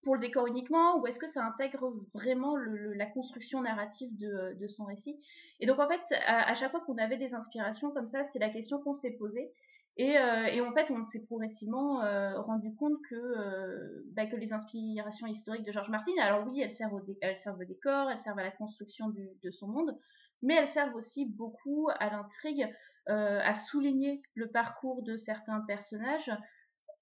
pour 0.03 0.15
le 0.15 0.21
décor 0.21 0.45
uniquement 0.47 0.99
ou 0.99 1.07
est-ce 1.07 1.17
que 1.17 1.27
ça 1.27 1.43
intègre 1.43 1.91
vraiment 2.13 2.55
la 2.55 3.07
construction 3.07 3.61
narrative 3.61 4.15
de, 4.15 4.67
son 4.67 4.85
récit? 4.85 5.19
Et 5.59 5.65
donc 5.65 5.79
en 5.79 5.87
fait, 5.87 6.01
à 6.27 6.53
chaque 6.53 6.69
fois 6.69 6.81
qu'on 6.81 6.99
avait 6.99 7.17
des 7.17 7.33
inspirations 7.33 7.91
comme 7.91 8.05
ça, 8.05 8.23
c'est 8.31 8.39
la 8.39 8.49
question 8.49 8.79
qu'on 8.79 8.93
s'est 8.93 9.17
posée. 9.17 9.51
Euh, 9.99 10.45
et, 10.45 10.61
en 10.61 10.71
fait, 10.73 10.91
on 10.91 11.03
s'est 11.05 11.21
progressivement 11.21 12.03
euh, 12.03 12.39
rendu 12.41 12.75
compte 12.75 12.97
que, 13.09 13.15
euh, 13.15 14.03
bah, 14.13 14.27
que 14.27 14.35
les 14.35 14.53
inspirations 14.53 15.25
historiques 15.25 15.65
de 15.65 15.71
George 15.71 15.89
Martin, 15.89 16.11
alors 16.21 16.47
oui, 16.47 16.61
elles 16.61 16.73
servent 16.73 16.93
au, 16.93 17.01
elles 17.21 17.37
servent 17.37 17.59
au 17.59 17.65
décor, 17.65 18.09
elles 18.11 18.21
servent 18.21 18.39
à 18.39 18.43
la 18.43 18.51
construction 18.51 19.09
de 19.09 19.51
son 19.51 19.67
monde, 19.67 19.97
mais 20.43 20.55
elles 20.55 20.67
servent 20.69 20.95
aussi 20.95 21.25
beaucoup 21.25 21.89
à 21.99 22.09
l'intrigue, 22.11 22.67
à 23.07 23.55
souligner 23.55 24.21
le 24.35 24.51
parcours 24.51 25.01
de 25.01 25.15
certains 25.17 25.61
personnages. 25.61 26.31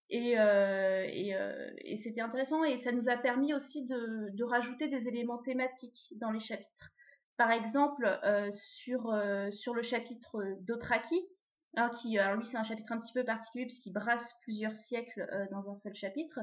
Et, 0.09 0.35
c'était 2.03 2.21
intéressant 2.21 2.63
et 2.63 2.77
ça 2.77 2.91
nous 2.91 3.09
a 3.09 3.17
permis 3.17 3.53
aussi 3.53 3.85
de, 3.85 4.43
rajouter 4.43 4.87
des 4.87 5.07
éléments 5.07 5.39
thématiques 5.39 6.13
dans 6.17 6.31
les 6.31 6.39
chapitres. 6.39 6.91
Par 7.37 7.51
exemple, 7.51 8.07
sur, 8.53 9.13
sur 9.51 9.73
le 9.73 9.81
chapitre 9.81 10.41
d'Othraki, 10.61 11.19
Hein, 11.77 11.91
qui, 12.01 12.17
alors 12.17 12.39
lui, 12.39 12.45
c'est 12.45 12.57
un 12.57 12.63
chapitre 12.63 12.93
un 12.93 12.99
petit 12.99 13.11
peu 13.11 13.25
particulier 13.25 13.65
puisqu'il 13.65 13.91
brasse 13.91 14.33
plusieurs 14.43 14.75
siècles 14.75 15.27
euh, 15.33 15.45
dans 15.51 15.69
un 15.69 15.75
seul 15.75 15.93
chapitre. 15.93 16.39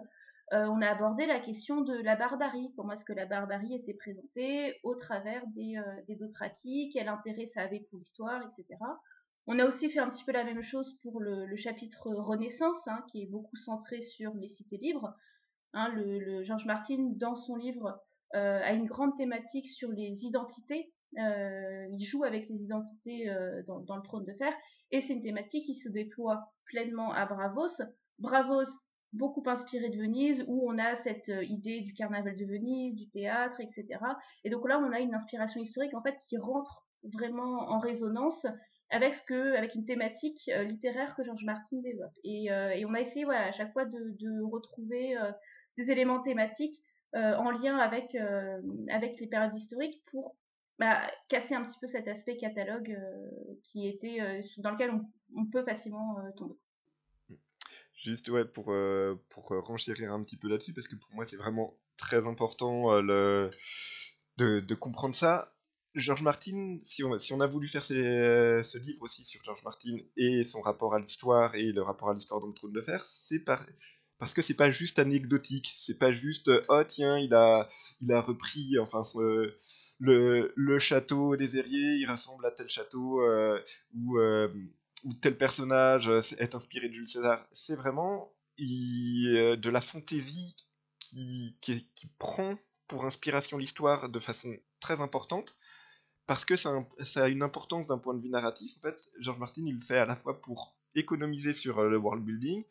Euh, 0.53 0.66
on 0.66 0.83
a 0.83 0.88
abordé 0.88 1.25
la 1.25 1.40
question 1.40 1.81
de 1.81 1.95
la 2.03 2.16
barbarie, 2.16 2.71
comment 2.77 2.92
est-ce 2.92 3.05
que 3.05 3.14
la 3.14 3.25
barbarie 3.25 3.75
était 3.75 3.95
présentée 3.95 4.79
au 4.83 4.95
travers 4.95 5.42
des, 5.49 5.79
euh, 5.79 6.03
des 6.07 6.18
quel 6.92 7.09
intérêt 7.09 7.51
ça 7.55 7.62
avait 7.62 7.81
pour 7.88 7.99
l'histoire, 7.99 8.42
etc. 8.42 8.79
On 9.47 9.59
a 9.59 9.64
aussi 9.64 9.90
fait 9.90 10.01
un 10.01 10.11
petit 10.11 10.25
peu 10.25 10.33
la 10.33 10.45
même 10.45 10.62
chose 10.62 10.99
pour 11.03 11.21
le, 11.21 11.57
chapitre 11.57 12.11
Renaissance, 12.11 12.87
hein, 12.87 13.03
qui 13.11 13.23
est 13.23 13.27
beaucoup 13.27 13.57
centré 13.57 14.03
sur 14.03 14.35
les 14.35 14.51
cités 14.51 14.77
libres. 14.77 15.14
Hein, 15.73 15.88
le, 15.95 16.45
Georges 16.45 16.66
Martin, 16.66 17.12
dans 17.16 17.37
son 17.37 17.57
livre, 17.57 17.99
a 18.35 18.73
une 18.73 18.87
grande 18.87 19.16
thématique 19.16 19.68
sur 19.68 19.90
les 19.90 20.25
identités. 20.25 20.92
il 21.16 22.05
joue 22.05 22.25
avec 22.25 22.49
les 22.49 22.62
identités 22.62 23.27
dans, 23.66 23.97
le 23.97 24.03
trône 24.03 24.25
de 24.25 24.33
fer 24.35 24.53
et 24.93 25.01
c'est 25.01 25.15
une 25.15 25.23
thématique 25.23 25.65
qui 25.65 25.75
se 25.75 25.89
déploie 25.89 26.53
pleinement 26.67 27.13
à 27.13 27.27
Bravos. 27.27 27.83
Bravos, 28.19 28.71
beaucoup 29.13 29.43
inspiré 29.47 29.89
de 29.89 29.99
Venise, 29.99 30.45
où 30.47 30.71
on 30.71 30.79
a 30.79 30.97
cette 30.97 31.29
euh, 31.29 31.45
idée 31.45 31.81
du 31.81 31.93
carnaval 31.95 32.37
de 32.37 32.45
Venise, 32.45 32.95
du 32.95 33.09
théâtre, 33.11 33.61
etc. 33.61 33.99
Et 34.45 34.51
donc 34.51 34.69
là, 34.69 34.79
on 34.79 34.93
a 34.93 35.01
une 35.01 35.15
inspiration 35.15 35.61
historique 35.61 35.95
en 35.95 36.03
fait 36.03 36.17
qui 36.29 36.37
rentre 36.37 36.87
vraiment 37.13 37.71
en 37.71 37.79
résonance 37.79 38.47
avec 38.91 39.15
ce 39.15 39.23
que, 39.23 39.57
avec 39.57 39.75
une 39.75 39.87
thématique 39.87 40.49
euh, 40.49 40.65
littéraire 40.65 41.15
que 41.17 41.25
Georges 41.25 41.45
Martin 41.45 41.79
développe. 41.83 42.13
Et, 42.25 42.53
euh, 42.53 42.87
on 42.87 42.95
a 42.95 43.01
essayé, 43.01 43.25
à 43.27 43.53
chaque 43.53 43.73
fois 43.73 43.87
de, 43.87 44.17
de 44.21 44.43
retrouver 44.43 45.17
des 45.79 45.91
éléments 45.91 46.23
thématiques 46.23 46.79
en 47.15 47.51
lien 47.51 47.77
avec 47.77 48.17
avec 48.89 49.21
les 49.21 49.27
périodes 49.27 49.55
historiques 49.55 50.03
pour 50.11 50.35
bah, 50.79 51.01
casser 51.29 51.55
un 51.55 51.65
petit 51.65 51.79
peu 51.81 51.89
cet 51.89 52.09
aspect 52.09 52.37
catalogue 52.37 52.91
euh, 52.91 53.55
qui 53.65 53.87
était 53.87 54.21
euh, 54.21 54.43
dans 54.59 54.71
lequel 54.71 54.91
on, 55.37 55.47
peut 55.47 55.65
facilement 55.65 56.19
euh, 56.19 56.31
tomber. 56.37 56.55
Juste 57.95 58.29
ouais 58.31 58.45
pour 58.45 58.75
pour 59.29 59.49
renchérir 59.49 60.13
un 60.13 60.23
petit 60.25 60.37
peu 60.37 60.49
là-dessus 60.49 60.73
parce 60.73 60.89
que 60.89 60.97
pour 60.97 61.13
moi 61.13 61.25
c'est 61.25 61.37
vraiment 61.37 61.79
très 61.97 62.27
important 62.27 63.01
le 63.01 63.51
de, 64.39 64.59
de, 64.59 64.75
comprendre 64.75 65.15
ça. 65.15 65.55
George 65.95 66.23
Martin, 66.23 66.79
si 66.85 67.05
on, 67.05 67.17
si 67.19 67.33
on 67.33 67.41
a 67.41 67.47
voulu 67.47 67.69
faire 67.69 67.85
ce 67.85 68.79
livre 68.79 69.03
aussi 69.03 69.25
sur 69.25 69.45
George 69.45 69.63
Martin 69.63 69.99
et 70.17 70.43
son 70.43 70.63
rapport 70.63 70.95
à 70.95 70.99
l'histoire 70.99 71.55
et 71.55 71.71
le 71.71 71.83
rapport 71.83 72.11
à 72.11 72.15
l'histoire 72.15 72.41
dans 72.41 72.49
le 72.49 72.55
trône 72.55 72.73
de 72.73 72.83
fer, 72.83 73.07
c'est 73.07 73.39
par, 73.39 73.65
parce 74.19 74.35
que 74.35 74.43
c'est 74.43 74.55
pas 74.55 74.73
juste 74.73 74.99
anecdotique, 74.99 75.73
c'est 75.79 75.99
pas 75.99 76.11
juste 76.11 76.51
oh 76.69 76.83
tiens 76.89 77.19
il 77.19 77.35
a 77.35 77.69
il 78.01 78.13
a 78.13 78.21
repris 78.21 78.79
enfin 78.81 79.05
le, 80.03 80.79
château 80.79 81.37
des 81.37 81.57
Airiers, 81.59 81.95
il 81.97 82.11
ressemble 82.11 82.45
à 82.47 82.51
tel 82.51 82.69
château 82.69 83.21
euh, 83.23 83.62
euh, 84.17 84.49
où, 85.05 85.15
tel 85.15 85.37
personnage 85.37 86.09
est 86.38 86.55
inspiré 86.55 86.88
de 86.88 86.95
Jules 86.95 87.09
César. 87.09 87.47
C'est 87.53 87.77
vraiment 87.77 88.33
euh, 88.61 89.57
de 89.57 89.71
la 89.71 89.81
fantaisie 89.81 90.57
qui, 90.99 91.57
prend 92.19 92.57
pour 92.88 93.05
inspiration 93.05 93.59
l'histoire 93.59 94.09
de 94.09 94.19
façon 94.19 94.57
très 94.81 95.01
importante 95.01 95.55
parce 96.27 96.45
que 96.45 96.57
ça, 96.57 96.79
a 97.17 97.29
une 97.29 97.43
importance 97.43 97.87
d'un 97.87 97.99
point 97.99 98.15
de 98.15 98.23
vue 98.23 98.31
narratif. 98.31 98.77
En 98.79 98.81
fait, 98.81 98.99
George 99.21 99.38
Martin, 99.38 99.62
il 99.67 99.75
le 99.75 99.81
fait 99.81 99.99
à 99.99 100.07
la 100.07 100.17
fois 100.17 100.41
pour 100.41 100.77
économiser 100.95 101.53
sur 101.53 101.83
le 101.83 101.97
world 101.97 102.25
building 102.25 102.65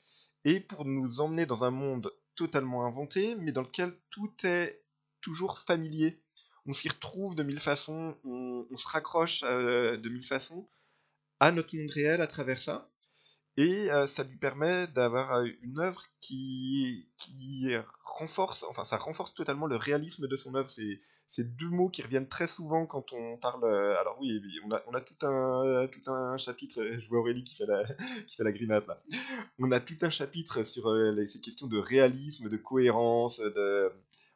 et 0.44 0.60
pour 0.60 0.86
nous 0.86 1.20
emmener 1.20 1.46
dans 1.46 1.64
un 1.64 1.72
monde 1.72 2.12
totalement 2.36 2.86
inventé, 2.86 3.36
mais 3.36 3.52
dans 3.52 3.62
lequel 3.62 3.94
tout 4.10 4.34
est 4.44 4.84
toujours 5.22 5.60
familier 5.60 6.21
on 6.66 6.74
s'y 6.74 6.90
retrouve 6.90 7.36
de 7.36 7.44
mille 7.44 7.60
façons, 7.60 8.16
on, 8.24 8.66
se 8.76 8.88
raccroche 8.88 9.44
euh, 9.44 9.98
de 9.98 10.10
mille 10.10 10.26
façons 10.26 10.68
à 11.40 11.52
notre 11.52 11.76
monde 11.76 11.90
réel 11.92 12.22
à 12.22 12.28
travers 12.28 12.62
ça. 12.62 12.90
Et 13.58 13.92
euh, 13.92 14.08
ça 14.08 14.24
lui 14.24 14.38
permet 14.38 14.88
d'avoir 14.88 15.34
euh, 15.34 15.48
une 15.62 15.80
œuvre 15.80 16.04
qui, 16.22 17.10
qui 17.18 17.68
renforce, 18.06 18.64
enfin 18.64 18.84
ça 18.84 18.98
renforce 18.98 19.34
totalement 19.34 19.68
le 19.68 19.76
réalisme 19.76 20.28
de 20.28 20.36
son 20.36 20.56
œuvre. 20.56 20.70
C'est, 20.70 21.02
deux 21.40 21.70
mots 21.70 21.88
qui 21.88 22.02
reviennent 22.02 22.28
très 22.28 22.46
souvent 22.46 22.86
quand 22.86 23.14
on 23.14 23.38
parle. 23.38 23.64
alors 23.98 24.18
oui, 24.20 24.42
on 24.66 24.72
a, 24.72 24.84
on 24.88 24.94
a 24.94 25.00
tout, 25.00 25.16
un, 25.26 25.88
tout 25.88 26.12
un 26.12 26.36
chapitre. 26.36 26.84
Je 27.00 27.08
vois 27.08 27.20
Aurélie 27.20 27.46
qui 27.46 27.56
fait 27.56 27.66
la, 27.66 27.84
qui 28.28 28.36
fait 28.36 28.44
la 28.44 28.52
grimace 28.52 28.86
là. 28.86 29.02
On 29.58 29.72
a 29.72 29.80
tout 29.80 29.96
un 30.02 30.10
chapitre 30.10 30.64
sur 30.64 30.94
ces 31.30 31.40
questions 31.40 31.68
de 31.68 31.78
réalisme, 31.78 32.50
de 32.50 32.58
cohérence, 32.58 33.40
de, 33.40 33.94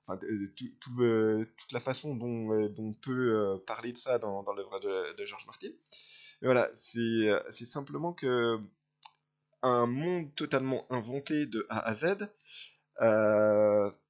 toute 0.08 1.72
la 1.72 1.80
façon 1.80 2.16
dont, 2.16 2.54
euh, 2.54 2.74
on 2.78 2.94
peut 2.94 3.34
euh, 3.34 3.58
parler 3.66 3.92
de 3.92 3.98
ça 3.98 4.20
dans, 4.20 4.44
l'œuvre 4.54 4.80
de, 4.80 5.26
George 5.26 5.46
Martin. 5.48 5.70
voilà, 6.42 6.70
euh, 6.98 7.42
c'est 7.50 7.66
simplement 7.66 8.14
que 8.14 8.60
un 9.62 9.88
monde 9.88 10.34
totalement 10.36 10.86
inventé 10.92 11.48
de 11.48 11.66
A 11.70 11.80
à 11.80 11.96
Z 11.96 12.30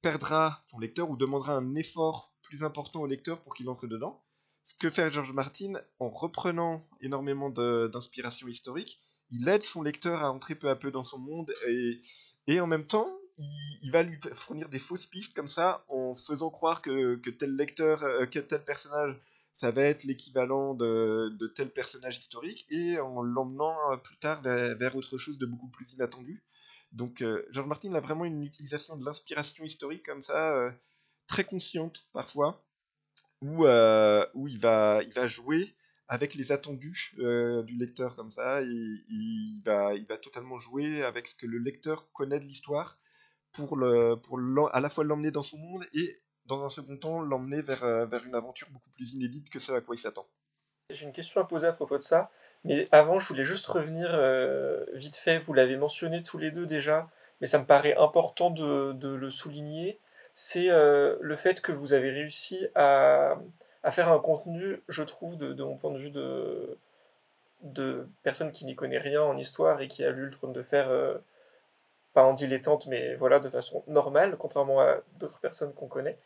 perdra 0.02 0.62
son 0.66 0.78
lecteur 0.78 1.10
ou 1.10 1.16
demandera 1.16 1.54
un 1.54 1.74
effort 1.74 2.34
plus 2.42 2.62
important 2.62 3.00
au 3.00 3.06
lecteur 3.06 3.42
pour 3.42 3.54
qu'il 3.54 3.68
entre 3.68 3.86
dedans. 3.86 4.22
Ce 4.64 4.74
que 4.74 4.90
fait 4.90 5.10
George 5.10 5.32
Martin 5.32 5.74
en 5.98 6.10
reprenant 6.10 6.82
énormément 7.00 7.48
d'inspiration 7.50 8.48
historique, 8.48 9.00
il 9.30 9.48
aide 9.48 9.62
son 9.62 9.82
lecteur 9.82 10.22
à 10.22 10.30
entrer 10.30 10.56
peu 10.56 10.68
à 10.68 10.76
peu 10.76 10.90
dans 10.90 11.04
son 11.04 11.18
monde 11.18 11.52
et 12.46 12.60
en 12.60 12.66
même 12.66 12.86
temps, 12.86 13.08
il, 13.38 13.90
va 13.90 14.02
lui 14.02 14.18
fournir 14.34 14.68
des 14.68 14.78
fausses 14.78 15.06
pistes 15.06 15.34
comme 15.34 15.48
ça, 15.48 15.84
en 15.88 16.14
faisant 16.14 16.50
croire 16.50 16.82
que, 16.82 17.16
tel 17.30 17.54
lecteur, 17.54 18.02
euh, 18.02 18.26
que 18.26 18.38
tel 18.38 18.64
personnage, 18.64 19.16
ça 19.54 19.70
va 19.70 19.82
être 19.82 20.04
l'équivalent 20.04 20.74
de, 20.74 21.52
tel 21.54 21.70
personnage 21.70 22.18
historique, 22.18 22.66
et 22.70 22.98
en 22.98 23.22
l'emmenant 23.22 23.76
euh, 23.92 23.96
plus 23.96 24.16
tard 24.18 24.42
vers, 24.42 24.96
autre 24.96 25.18
chose 25.18 25.38
de 25.38 25.46
beaucoup 25.46 25.68
plus 25.68 25.92
inattendu. 25.92 26.42
Donc 26.92 27.22
George 27.50 27.66
Martin 27.66 27.92
a 27.94 28.00
vraiment 28.00 28.24
une 28.24 28.42
utilisation 28.42 28.96
de 28.96 29.04
l'inspiration 29.04 29.64
historique 29.64 30.06
comme 30.06 30.22
ça, 30.22 30.72
très 31.26 31.44
consciente 31.44 32.06
parfois, 32.12 32.64
où, 33.42 33.66
il, 33.66 34.58
va, 34.60 35.26
jouer 35.26 35.74
avec 36.08 36.34
les 36.34 36.52
attendus 36.52 37.12
du 37.18 37.76
lecteur 37.76 38.14
comme 38.16 38.30
ça, 38.30 38.62
il 38.62 39.62
va 39.64 40.16
totalement 40.16 40.58
jouer 40.58 41.02
avec 41.02 41.26
ce 41.26 41.34
que 41.34 41.46
le 41.46 41.58
lecteur 41.58 42.10
connaît 42.12 42.40
de 42.40 42.46
l'histoire 42.46 42.98
pour, 43.64 43.78
à 44.72 44.80
la 44.80 44.90
fois 44.90 45.04
l'emmener 45.04 45.30
dans 45.30 45.42
son 45.42 45.58
monde 45.58 45.84
et 45.94 46.20
dans 46.46 46.64
un 46.64 46.68
second 46.68 46.96
temps 46.96 47.20
l'emmener 47.20 47.62
vers, 47.62 48.06
vers 48.06 48.24
une 48.24 48.34
aventure 48.34 48.68
beaucoup 48.70 48.90
plus 48.90 49.12
inédite 49.12 49.50
que 49.50 49.58
ce 49.58 49.72
à 49.72 49.80
quoi 49.80 49.94
il 49.94 49.98
s'attend. 49.98 50.26
J'ai 50.90 51.06
une 51.06 51.12
question 51.12 51.40
à 51.40 51.44
poser 51.44 51.66
à 51.66 51.72
propos 51.72 51.98
de 51.98 52.02
ça, 52.02 52.30
mais 52.64 52.86
avant 52.92 53.18
je 53.18 53.28
voulais 53.28 53.44
juste 53.44 53.66
revenir 53.66 54.16
vite 54.92 55.16
fait, 55.16 55.38
vous 55.38 55.54
l'avez 55.54 55.76
mentionné 55.76 56.22
tous 56.22 56.38
les 56.38 56.50
deux 56.52 56.66
déjà, 56.66 57.08
mais 57.40 57.46
ça 57.46 57.58
me 57.58 57.64
paraît 57.64 57.96
important 57.96 58.50
de, 58.50 58.94
le 59.02 59.30
souligner, 59.30 59.98
c'est 60.34 60.68
le 60.68 61.36
fait 61.36 61.60
que 61.60 61.72
vous 61.72 61.92
avez 61.92 62.10
réussi 62.10 62.68
à, 62.76 63.38
faire 63.90 64.12
un 64.12 64.20
contenu, 64.20 64.82
je 64.88 65.02
trouve, 65.02 65.36
de, 65.36 65.64
mon 65.64 65.76
point 65.76 65.90
de 65.90 65.98
vue 65.98 66.10
de, 66.10 66.78
de 67.62 68.08
personne 68.22 68.52
qui 68.52 68.64
n'y 68.64 68.74
connaît 68.74 68.98
rien 68.98 69.22
en 69.22 69.36
histoire 69.36 69.80
et 69.80 69.88
qui 69.88 70.04
a 70.04 70.10
lu 70.10 70.26
le 70.26 70.30
trône 70.30 70.52
de 70.52 70.62
fer, 70.62 70.88
euh, 70.90 71.16
pas 72.16 72.24
en 72.24 72.32
dilettante, 72.32 72.86
mais 72.86 73.14
voilà, 73.16 73.40
de 73.40 73.50
façon 73.50 73.84
normale, 73.86 74.38
contrairement 74.38 74.80
à 74.80 75.02
d'autres 75.18 75.38
personnes 75.38 75.74
qu'on 75.74 75.86
connaît. 75.86 76.16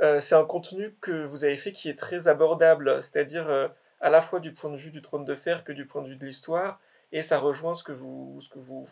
Euh, 0.00 0.20
c'est 0.20 0.36
un 0.36 0.44
contenu 0.44 0.94
que 1.00 1.26
vous 1.26 1.42
avez 1.42 1.56
fait 1.56 1.72
qui 1.72 1.88
est 1.88 1.98
très 1.98 2.28
abordable, 2.28 3.02
c'est-à-dire 3.02 3.48
euh, 3.48 3.66
à 4.00 4.08
la 4.08 4.22
fois 4.22 4.38
du 4.38 4.54
point 4.54 4.70
de 4.70 4.76
vue 4.76 4.92
du 4.92 5.02
trône 5.02 5.24
de 5.24 5.34
fer 5.34 5.64
que 5.64 5.72
du 5.72 5.84
point 5.84 6.02
de 6.02 6.08
vue 6.08 6.16
de 6.16 6.24
l'histoire, 6.24 6.80
et 7.10 7.22
ça 7.22 7.40
rejoint 7.40 7.74
ce 7.74 7.82
que 7.82 7.90
vous, 7.90 8.40
ce 8.40 8.48
que 8.48 8.60
vous 8.60 8.86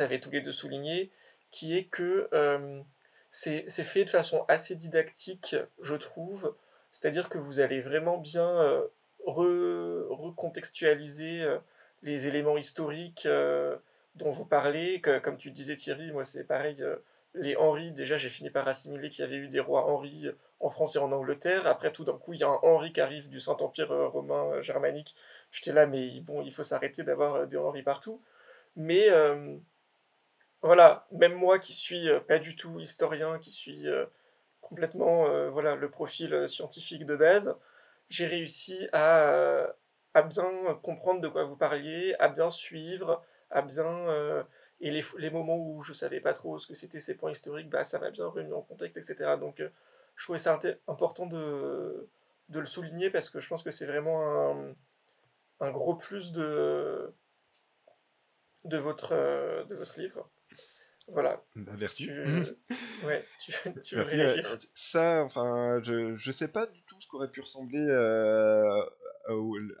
avez 0.00 0.18
tous 0.18 0.32
les 0.32 0.40
deux 0.40 0.50
souligné, 0.50 1.12
qui 1.52 1.78
est 1.78 1.84
que 1.84 2.28
c'est 3.30 3.68
fait 3.68 4.04
de 4.04 4.10
façon 4.10 4.44
assez 4.48 4.74
didactique, 4.74 5.54
je 5.80 5.94
trouve, 5.94 6.52
c'est-à-dire 6.90 7.28
que 7.28 7.38
vous 7.38 7.60
allez 7.60 7.80
vraiment 7.80 8.18
bien 8.18 8.48
euh, 9.28 10.06
recontextualiser 10.08 11.42
euh, 11.42 11.58
les 12.02 12.26
éléments 12.26 12.56
historiques 12.56 13.26
euh, 13.26 13.76
dont 14.16 14.30
vous 14.30 14.46
parlez. 14.46 15.00
comme 15.22 15.36
tu 15.36 15.50
disais 15.50 15.76
Thierry, 15.76 16.10
moi 16.12 16.24
c'est 16.24 16.44
pareil, 16.44 16.84
les 17.34 17.56
Henri, 17.56 17.92
déjà 17.92 18.16
j'ai 18.18 18.30
fini 18.30 18.50
par 18.50 18.66
assimiler 18.68 19.10
qu'il 19.10 19.24
y 19.24 19.28
avait 19.28 19.36
eu 19.36 19.48
des 19.48 19.60
rois 19.60 19.86
Henri 19.86 20.26
en 20.60 20.70
France 20.70 20.96
et 20.96 20.98
en 20.98 21.12
Angleterre. 21.12 21.66
Après 21.66 21.92
tout 21.92 22.04
d'un 22.04 22.16
coup 22.18 22.32
il 22.32 22.40
y 22.40 22.44
a 22.44 22.48
un 22.48 22.58
Henri 22.62 22.92
qui 22.92 23.00
arrive 23.00 23.28
du 23.28 23.40
Saint-Empire 23.40 23.88
romain 24.12 24.60
germanique. 24.62 25.14
J'étais 25.50 25.72
là 25.72 25.86
mais 25.86 26.20
bon 26.20 26.42
il 26.42 26.52
faut 26.52 26.62
s'arrêter 26.62 27.02
d'avoir 27.04 27.46
des 27.46 27.56
Henri 27.56 27.82
partout. 27.82 28.20
Mais 28.76 29.08
voilà, 30.62 31.06
même 31.12 31.34
moi 31.34 31.58
qui 31.58 31.72
suis 31.72 32.08
pas 32.28 32.38
du 32.38 32.56
tout 32.56 32.80
historien, 32.80 33.38
qui 33.38 33.50
suis 33.50 33.86
complètement 34.66 35.26
euh, 35.28 35.48
voilà, 35.48 35.76
le 35.76 35.88
profil 35.90 36.34
euh, 36.34 36.48
scientifique 36.48 37.06
de 37.06 37.14
base, 37.14 37.56
j'ai 38.08 38.26
réussi 38.26 38.88
à, 38.92 39.28
euh, 39.28 39.66
à, 40.14 40.22
bien 40.22 40.50
comprendre 40.82 41.20
de 41.20 41.28
quoi 41.28 41.44
vous 41.44 41.56
parliez, 41.56 42.14
à 42.18 42.28
bien 42.28 42.50
suivre, 42.50 43.22
à 43.56 43.62
bien... 43.62 44.46
et 44.80 44.90
les, 44.90 45.04
les, 45.18 45.30
moments 45.30 45.56
où 45.56 45.82
je 45.82 45.92
savais 45.92 46.20
pas 46.20 46.32
trop 46.32 46.58
ce 46.58 46.66
que 46.66 46.74
c'était 46.74 47.00
ces 47.00 47.16
points 47.16 47.30
historiques, 47.32 47.70
bah, 47.70 47.84
ça 47.84 47.98
m'a 47.98 48.10
bien 48.10 48.26
remis 48.26 48.52
en 48.52 48.62
contexte, 48.62 48.96
etc. 48.98 49.36
Donc 49.40 49.62
je 50.16 50.24
trouvais 50.24 50.38
ça 50.38 50.58
important 50.88 51.26
de, 51.26 52.08
de, 52.48 52.60
le 52.60 52.66
souligner 52.66 53.10
parce 53.10 53.30
que 53.30 53.40
je 53.40 53.48
pense 53.48 53.62
que 53.62 53.70
c'est 53.70 53.86
vraiment 53.86 54.50
un, 54.50 54.74
un, 55.60 55.70
gros 55.70 55.94
plus 55.94 56.32
de, 56.32 57.12
de, 58.64 58.78
votre, 58.78 59.10
de 59.66 59.74
votre 59.74 59.98
livre. 59.98 60.30
Voilà. 61.08 61.42
Bah, 61.54 61.72
merci. 61.78 62.06
Tu... 62.06 62.24
ouais, 63.06 63.24
tu, 63.40 63.52
tu 63.82 63.96
veux 63.96 64.02
réagir? 64.02 64.44
euh, 64.50 64.56
Ça, 64.74 65.22
enfin, 65.24 65.80
je, 65.82 66.16
je 66.16 66.32
sais 66.32 66.48
pas 66.48 66.66
du 66.66 66.82
tout 66.84 67.00
ce 67.00 67.08
qu'aurait 67.08 67.30
pu 67.30 67.40
ressembler, 67.40 67.78
euh, 67.88 68.84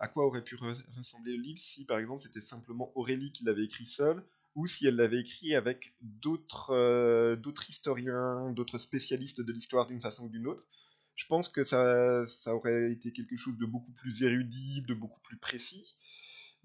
à 0.00 0.08
quoi 0.08 0.26
aurait 0.26 0.42
pu 0.42 0.56
ressembler 0.96 1.36
le 1.36 1.42
livre 1.42 1.58
si, 1.58 1.84
par 1.84 1.98
exemple, 1.98 2.22
c'était 2.22 2.40
simplement 2.40 2.92
Aurélie 2.94 3.32
qui 3.32 3.44
l'avait 3.44 3.64
écrit 3.64 3.86
seule, 3.86 4.22
ou 4.54 4.66
si 4.66 4.86
elle 4.86 4.96
l'avait 4.96 5.20
écrit 5.20 5.54
avec 5.54 5.94
d'autres 6.00 6.70
euh, 6.70 7.36
historiens, 7.68 8.50
d'autres 8.52 8.78
spécialistes 8.78 9.40
de 9.40 9.52
l'histoire 9.52 9.86
d'une 9.86 10.00
façon 10.00 10.24
ou 10.24 10.28
d'une 10.28 10.46
autre. 10.46 10.66
Je 11.14 11.26
pense 11.26 11.48
que 11.48 11.64
ça, 11.64 12.26
aurait 12.54 12.92
été 12.92 13.12
quelque 13.12 13.36
chose 13.36 13.56
de 13.56 13.66
beaucoup 13.66 13.92
plus 13.92 14.22
érudit, 14.22 14.82
de 14.82 14.94
beaucoup 14.94 15.20
plus 15.20 15.38
précis 15.38 15.96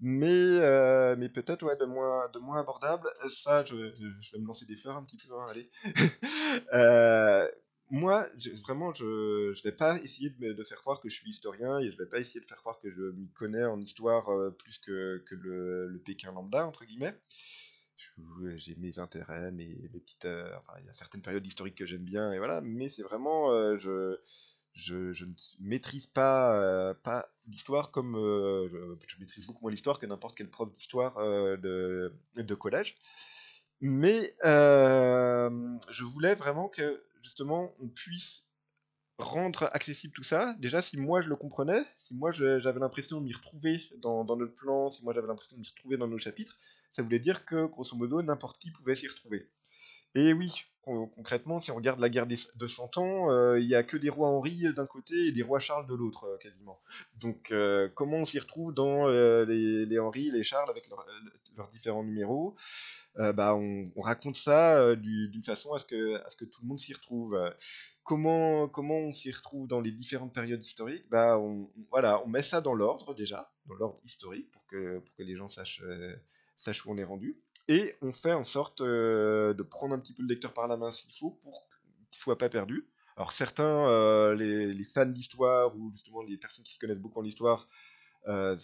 mais, 0.04 0.58
euh, 0.58 1.14
peut-être 1.28 1.64
de, 1.78 1.84
moins, 1.84 2.28
de 2.34 2.40
moins 2.40 2.58
abordable. 2.60 3.08
Ça, 3.28 3.64
je, 3.64 3.76
vais 3.76 4.38
me 4.40 4.46
lancer 4.46 4.66
des 4.66 4.76
fleurs 4.76 4.96
un 4.96 5.04
petit 5.04 5.16
peu, 5.16 5.32
hein, 5.32 5.46
allez. 5.48 5.70
euh, 6.74 7.48
moi, 7.92 8.26
vraiment, 8.62 8.94
je 8.94 9.50
ne 9.50 9.62
vais 9.64 9.72
pas 9.72 9.98
essayer 9.98 10.30
de, 10.30 10.64
faire 10.64 10.78
croire 10.78 10.98
que 10.98 11.10
je 11.10 11.14
suis 11.14 11.28
historien 11.28 11.78
et 11.78 11.90
je 11.90 11.98
vais 11.98 12.06
pas 12.06 12.20
essayer 12.20 12.40
de 12.40 12.46
faire 12.46 12.56
croire 12.56 12.80
que 12.80 12.90
je 12.90 13.02
m'y 13.02 13.28
connais 13.32 13.64
en 13.66 13.78
histoire 13.78 14.30
euh, 14.30 14.50
plus 14.50 14.78
que, 14.78 15.22
que 15.28 15.34
le, 15.34 16.00
Pékin 16.02 16.32
lambda, 16.32 16.66
entre 16.66 16.86
guillemets. 16.86 17.14
J'ai 18.56 18.76
mes 18.76 18.98
intérêts, 18.98 19.52
mes, 19.52 19.74
petites. 19.92 20.24
Euh, 20.24 20.50
il 20.80 20.86
y 20.86 20.88
a 20.88 20.94
certaines 20.94 21.20
périodes 21.20 21.46
historiques 21.46 21.74
que 21.74 21.84
j'aime 21.84 22.02
bien, 22.02 22.32
et 22.32 22.38
voilà, 22.38 22.62
mais 22.62 22.88
c'est 22.88 23.02
vraiment. 23.02 23.52
Euh, 23.52 23.76
je 23.78 24.18
je, 24.72 25.24
ne 25.24 25.34
maîtrise 25.60 26.06
pas, 26.06 26.94
pas 27.04 27.28
l'histoire 27.46 27.90
comme 27.90 28.14
je, 28.14 29.18
maîtrise 29.20 29.46
beaucoup 29.46 29.60
moins 29.60 29.70
l'histoire 29.70 29.98
que 29.98 30.06
n'importe 30.06 30.34
quel 30.34 30.48
prof 30.48 30.72
d'histoire 30.72 31.18
de, 31.18 32.10
de, 32.36 32.54
collège. 32.54 32.96
Mais 33.82 34.34
je 34.42 36.04
voulais 36.04 36.34
vraiment 36.36 36.70
que 36.70 37.02
justement 37.22 37.74
on 37.80 37.88
puisse 37.88 38.44
rendre 39.18 39.70
accessible 39.72 40.12
tout 40.12 40.24
ça. 40.24 40.54
Déjà, 40.58 40.82
si 40.82 40.96
moi 40.96 41.22
je 41.22 41.28
le 41.28 41.36
comprenais, 41.36 41.84
si 41.98 42.14
moi 42.14 42.32
j'avais 42.32 42.80
l'impression 42.80 43.20
de 43.20 43.26
m'y 43.26 43.32
retrouver 43.32 43.80
dans, 43.98 44.24
notre 44.24 44.54
plan, 44.54 44.90
si 44.90 45.04
moi 45.04 45.14
j'avais 45.14 45.28
l'impression 45.28 45.56
de 45.56 45.62
m'y 45.62 45.68
retrouver 45.68 45.96
dans 45.96 46.08
nos 46.08 46.18
chapitres, 46.18 46.58
ça 46.90 47.02
voulait 47.02 47.18
dire 47.18 47.44
que 47.44 47.66
grosso 47.66 47.96
modo 47.96 48.22
n'importe 48.22 48.58
qui 48.58 48.70
pouvait 48.70 48.94
s'y 48.94 49.08
retrouver. 49.08 49.48
Et 50.14 50.32
oui, 50.34 50.52
concrètement, 50.82 51.58
si 51.58 51.70
on 51.70 51.76
regarde 51.76 52.00
la 52.00 52.10
guerre 52.10 52.26
de 52.26 52.66
100 52.66 52.98
ans, 52.98 53.30
euh, 53.30 53.58
il 53.58 53.66
n'y 53.66 53.74
a 53.74 53.82
que 53.82 53.96
des 53.96 54.10
rois 54.10 54.28
Henri 54.28 54.64
d'un 54.74 54.86
côté 54.86 55.14
et 55.26 55.32
des 55.32 55.42
rois 55.42 55.60
Charles 55.60 55.86
de 55.86 55.94
l'autre, 55.94 56.24
euh, 56.24 56.36
quasiment. 56.38 56.80
Donc, 57.20 57.50
euh, 57.50 57.88
comment 57.94 58.18
on 58.18 58.24
s'y 58.24 58.38
retrouve 58.38 58.74
dans 58.74 59.06
les, 59.06 59.86
les, 59.86 59.98
Henri, 59.98 60.30
les 60.30 60.42
Charles, 60.42 60.68
avec 60.68 60.88
leurs 61.56 61.68
différents 61.68 62.04
numéros? 62.04 62.56
Bah, 63.16 63.54
on, 63.54 64.00
raconte 64.00 64.36
ça 64.36 64.96
d'une 64.96 65.42
façon 65.42 65.74
à 65.74 65.78
ce, 65.78 65.84
que, 65.84 66.14
à 66.24 66.30
ce 66.30 66.36
que 66.36 66.46
tout 66.46 66.62
le 66.62 66.68
monde 66.68 66.78
s'y 66.78 66.94
retrouve. 66.94 67.38
Comment, 68.04 68.68
comment 68.68 68.96
on 68.96 69.12
s'y 69.12 69.30
retrouve 69.30 69.68
dans 69.68 69.80
les 69.80 69.92
différentes 69.92 70.32
périodes 70.32 70.64
historiques? 70.64 71.04
Bah, 71.10 71.38
on, 71.38 71.70
voilà, 71.90 72.22
on 72.24 72.28
met 72.28 72.42
ça 72.42 72.62
dans 72.62 72.74
l'ordre 72.74 73.14
déjà, 73.14 73.52
dans 73.66 73.74
l'ordre 73.74 74.00
historique, 74.04 74.50
pour 74.50 74.66
que, 74.66 74.98
pour 74.98 75.14
que 75.14 75.22
les 75.22 75.36
gens 75.36 75.48
sachent, 75.48 75.84
sachent 76.56 76.86
où 76.86 76.90
on 76.90 76.96
est 76.96 77.04
rendu 77.04 77.38
et 77.68 77.94
on 78.02 78.12
fait 78.12 78.32
en 78.32 78.44
sorte 78.44 78.80
euh, 78.80 79.54
de 79.54 79.62
prendre 79.62 79.94
un 79.94 79.98
petit 79.98 80.12
peu 80.12 80.22
le 80.22 80.28
lecteur 80.28 80.52
par 80.52 80.68
la 80.68 80.76
main 80.76 80.90
s'il 80.90 81.12
faut 81.12 81.30
pour 81.42 81.68
qu'il 82.10 82.20
soit 82.20 82.38
pas 82.38 82.48
perdu. 82.48 82.88
Alors 83.16 83.32
certains, 83.32 83.88
euh, 83.88 84.34
les, 84.34 84.84
fans 84.84 85.06
d'histoire 85.06 85.76
ou 85.76 85.92
justement 85.92 86.22
les 86.22 86.36
personnes 86.36 86.64
qui 86.64 86.74
se 86.74 86.78
connaissent 86.78 86.98
beaucoup 86.98 87.20
en 87.20 87.24
histoire, 87.24 87.68
euh, 88.26 88.56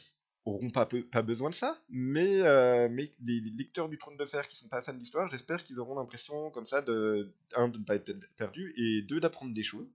pas, 0.72 1.22
besoin 1.22 1.50
de 1.50 1.54
ça, 1.54 1.78
mais, 1.90 2.40
mais 2.88 3.12
les, 3.20 3.40
lecteurs 3.40 3.90
du 3.90 3.98
trône 3.98 4.16
de 4.16 4.24
fer 4.24 4.48
qui 4.48 4.56
sont 4.56 4.68
pas 4.68 4.80
fans 4.80 4.94
d'histoire, 4.94 5.30
j'espère 5.30 5.62
qu'ils 5.64 5.78
auront 5.78 5.94
l'impression 5.94 6.50
comme 6.50 6.66
ça 6.66 6.80
de, 6.80 7.34
un, 7.54 7.68
de 7.68 7.78
ne 7.78 7.84
pas 7.84 7.96
être 7.96 8.10
perdu 8.36 8.72
et 8.78 9.02
deux, 9.02 9.20
d'apprendre 9.20 9.52
des 9.52 9.62
choses. 9.62 9.88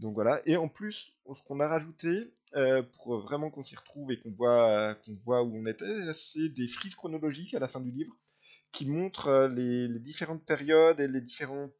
Donc 0.00 0.14
voilà, 0.14 0.40
et 0.46 0.56
en 0.56 0.68
plus, 0.68 1.12
ce 1.34 1.42
qu'on 1.42 1.60
a 1.60 1.68
rajouté, 1.68 2.32
pour 2.96 3.20
vraiment 3.20 3.50
qu'on 3.50 3.62
s'y 3.62 3.76
retrouve 3.76 4.10
et 4.12 4.18
qu'on 4.18 4.30
voit, 4.30 5.42
où 5.42 5.56
on 5.56 5.66
était, 5.66 6.12
c'est 6.14 6.48
des 6.48 6.66
frises 6.66 6.94
chronologiques 6.94 7.54
à 7.54 7.58
la 7.58 7.68
fin 7.68 7.80
du 7.80 7.90
livre 7.90 8.16
qui 8.72 8.86
montrent 8.86 9.50
les, 9.54 9.88
différentes 9.98 10.44
périodes 10.46 11.00
et 11.00 11.08
les, 11.08 11.20
différents 11.20 11.70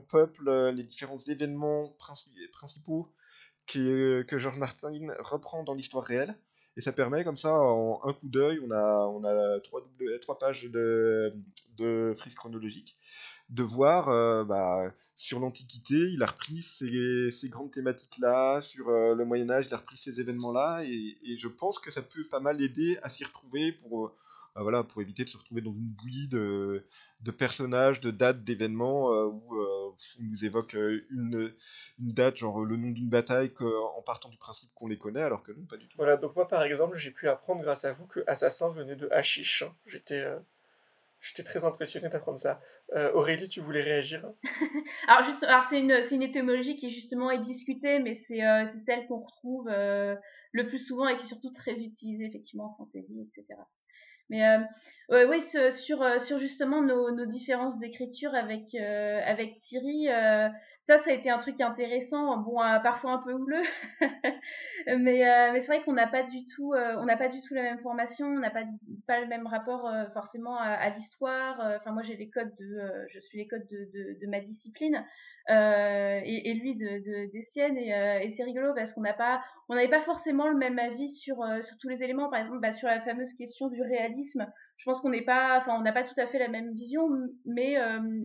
peuples, 0.00 0.70
les 0.70 0.82
différents 0.82 1.18
événements 1.18 1.96
principaux 2.50 3.14
que, 3.68 4.26
George 4.32 4.58
Martin 4.58 4.90
reprend 5.20 5.62
dans 5.62 5.74
l'histoire 5.74 6.04
réelle. 6.04 6.36
Et 6.76 6.80
ça 6.80 6.90
permet 6.90 7.22
comme 7.22 7.36
ça, 7.36 7.56
en 7.56 8.00
un 8.02 8.12
coup 8.12 8.28
d'œil, 8.28 8.58
on 8.58 8.72
a, 8.72 9.60
trois, 9.60 10.38
pages 10.40 10.64
de, 10.64 11.32
de 11.76 12.14
frises 12.16 12.34
chronologiques 12.34 12.98
de 13.50 13.62
voir 13.62 14.08
euh, 14.08 14.44
bah, 14.44 14.92
sur 15.16 15.38
l'Antiquité, 15.38 15.94
il 15.94 16.22
a 16.22 16.26
repris 16.26 16.62
ces, 16.62 17.48
grandes 17.48 17.72
thématiques-là, 17.72 18.60
sur 18.62 18.88
euh, 18.88 19.14
le 19.14 19.24
Moyen 19.24 19.50
Âge, 19.50 19.66
il 19.68 19.74
a 19.74 19.78
repris 19.78 19.96
ces 19.96 20.20
événements-là, 20.20 20.82
et, 20.84 21.36
je 21.38 21.48
pense 21.48 21.78
que 21.78 21.90
ça 21.90 22.02
peut 22.02 22.24
pas 22.30 22.40
mal 22.40 22.62
aider 22.62 22.98
à 23.02 23.08
s'y 23.08 23.24
retrouver 23.24 23.72
pour, 23.72 24.06
euh, 24.06 24.12
bah, 24.54 24.62
voilà, 24.62 24.82
pour 24.82 25.02
éviter 25.02 25.24
de 25.24 25.28
se 25.28 25.36
retrouver 25.36 25.60
dans 25.60 25.72
une 25.72 25.88
bouillie 25.88 26.26
de, 26.26 26.84
personnages, 27.38 28.00
de 28.00 28.10
dates, 28.10 28.44
d'événements, 28.44 29.10
où 29.10 29.56
on 29.56 29.94
nous 30.20 30.44
évoque 30.44 30.74
une, 31.10 31.52
date, 31.98 32.38
genre 32.38 32.64
le 32.64 32.76
nom 32.76 32.90
d'une 32.90 33.10
bataille, 33.10 33.52
en 33.60 34.02
partant 34.02 34.30
du 34.30 34.38
principe 34.38 34.70
qu'on 34.74 34.88
les 34.88 34.98
connaît, 34.98 35.22
alors 35.22 35.42
que 35.42 35.52
non, 35.52 35.64
pas 35.66 35.76
du 35.76 35.86
tout. 35.86 35.96
Voilà, 35.96 36.16
donc 36.16 36.34
moi 36.34 36.48
par 36.48 36.62
exemple, 36.62 36.96
j'ai 36.96 37.10
pu 37.10 37.28
apprendre 37.28 37.62
grâce 37.62 37.84
à 37.84 37.92
vous 37.92 38.06
que 38.06 38.20
Assassin 38.26 38.70
venait 38.70 38.96
de 38.96 39.08
Hachiche. 39.10 39.64
J'étais 39.86 40.24
J'étais 41.24 41.42
très 41.42 41.64
impressionné 41.64 42.10
d'apprendre 42.10 42.38
ça. 42.38 42.60
Euh, 42.94 43.10
Aurélie, 43.14 43.48
tu 43.48 43.62
voulais 43.62 43.80
réagir? 43.80 44.30
Alors, 45.08 45.24
juste, 45.24 45.42
alors 45.42 45.64
c'est 45.70 45.80
une, 45.80 45.98
une 46.10 46.22
étymologie 46.22 46.76
qui 46.76 46.90
justement 46.90 47.30
est 47.30 47.42
discutée, 47.42 47.98
mais 47.98 48.20
c'est, 48.28 48.44
euh, 48.44 48.66
celle 48.84 49.06
qu'on 49.06 49.20
retrouve 49.20 49.68
euh, 49.70 50.16
le 50.52 50.66
plus 50.66 50.80
souvent 50.80 51.08
et 51.08 51.16
qui 51.16 51.24
est 51.24 51.28
surtout 51.28 51.50
très 51.54 51.72
utilisée 51.72 52.26
effectivement 52.26 52.76
en 52.78 52.84
fantasy, 52.84 53.22
etc. 53.22 53.58
Mais 54.28 54.44
oui, 55.10 55.42
sur, 55.70 56.20
sur 56.20 56.38
justement 56.38 56.82
nos, 56.82 57.10
nos 57.10 57.26
différences 57.26 57.78
d'écriture 57.78 58.34
avec, 58.34 58.74
avec 58.74 59.58
Thierry, 59.58 60.08
ça, 60.84 60.98
ça 60.98 61.10
a 61.10 61.12
été 61.14 61.30
un 61.30 61.38
truc 61.38 61.60
intéressant, 61.60 62.36
bon, 62.38 62.56
parfois 62.82 63.12
un 63.12 63.18
peu 63.18 63.32
houleux, 63.32 63.62
mais, 64.86 65.50
mais 65.52 65.60
c'est 65.60 65.66
vrai 65.66 65.82
qu'on 65.82 65.94
n'a 65.94 66.06
pas 66.06 66.22
du 66.22 66.44
tout, 66.44 66.74
n'a 66.74 67.16
pas 67.16 67.28
du 67.28 67.40
tout 67.42 67.54
la 67.54 67.62
même 67.62 67.78
formation, 67.78 68.26
on 68.26 68.38
n'a 68.38 68.50
pas, 68.50 68.64
pas 69.06 69.20
le 69.20 69.26
même 69.26 69.46
rapport 69.46 69.90
forcément 70.12 70.58
à, 70.58 70.90
l'histoire. 70.90 71.58
Enfin, 71.80 71.92
moi, 71.92 72.02
j'ai 72.02 72.16
les 72.16 72.28
codes 72.28 72.54
de, 72.58 73.06
je 73.10 73.18
suis 73.18 73.38
les 73.38 73.48
codes 73.48 73.66
de, 73.66 74.18
de, 74.20 74.26
ma 74.26 74.40
discipline. 74.40 75.04
Euh, 75.50 76.20
et, 76.24 76.54
lui 76.54 76.74
de, 76.74 76.86
de, 76.86 77.30
des 77.30 77.42
siennes 77.42 77.76
et, 77.76 77.94
euh, 77.94 78.26
c'est 78.34 78.44
rigolo 78.44 78.72
parce 78.74 78.94
qu'on 78.94 79.02
n'a 79.02 79.12
pas 79.12 79.44
on 79.68 79.74
n'avait 79.74 79.90
pas 79.90 80.00
forcément 80.00 80.48
le 80.48 80.56
même 80.56 80.78
avis 80.78 81.10
sur 81.10 81.42
euh, 81.42 81.60
sur 81.60 81.76
tous 81.76 81.90
les 81.90 82.02
éléments 82.02 82.30
par 82.30 82.40
exemple 82.40 82.60
bah, 82.60 82.72
sur 82.72 82.88
la 82.88 83.02
fameuse 83.02 83.34
question 83.34 83.68
du 83.68 83.82
réalisme 83.82 84.50
je 84.78 84.84
pense 84.86 85.02
qu'on 85.02 85.10
n'est 85.10 85.20
pas 85.20 85.58
enfin 85.58 85.76
on 85.78 85.82
n'a 85.82 85.92
pas 85.92 86.02
tout 86.02 86.18
à 86.18 86.26
fait 86.28 86.38
la 86.38 86.48
même 86.48 86.72
vision 86.72 87.10
mais 87.44 87.76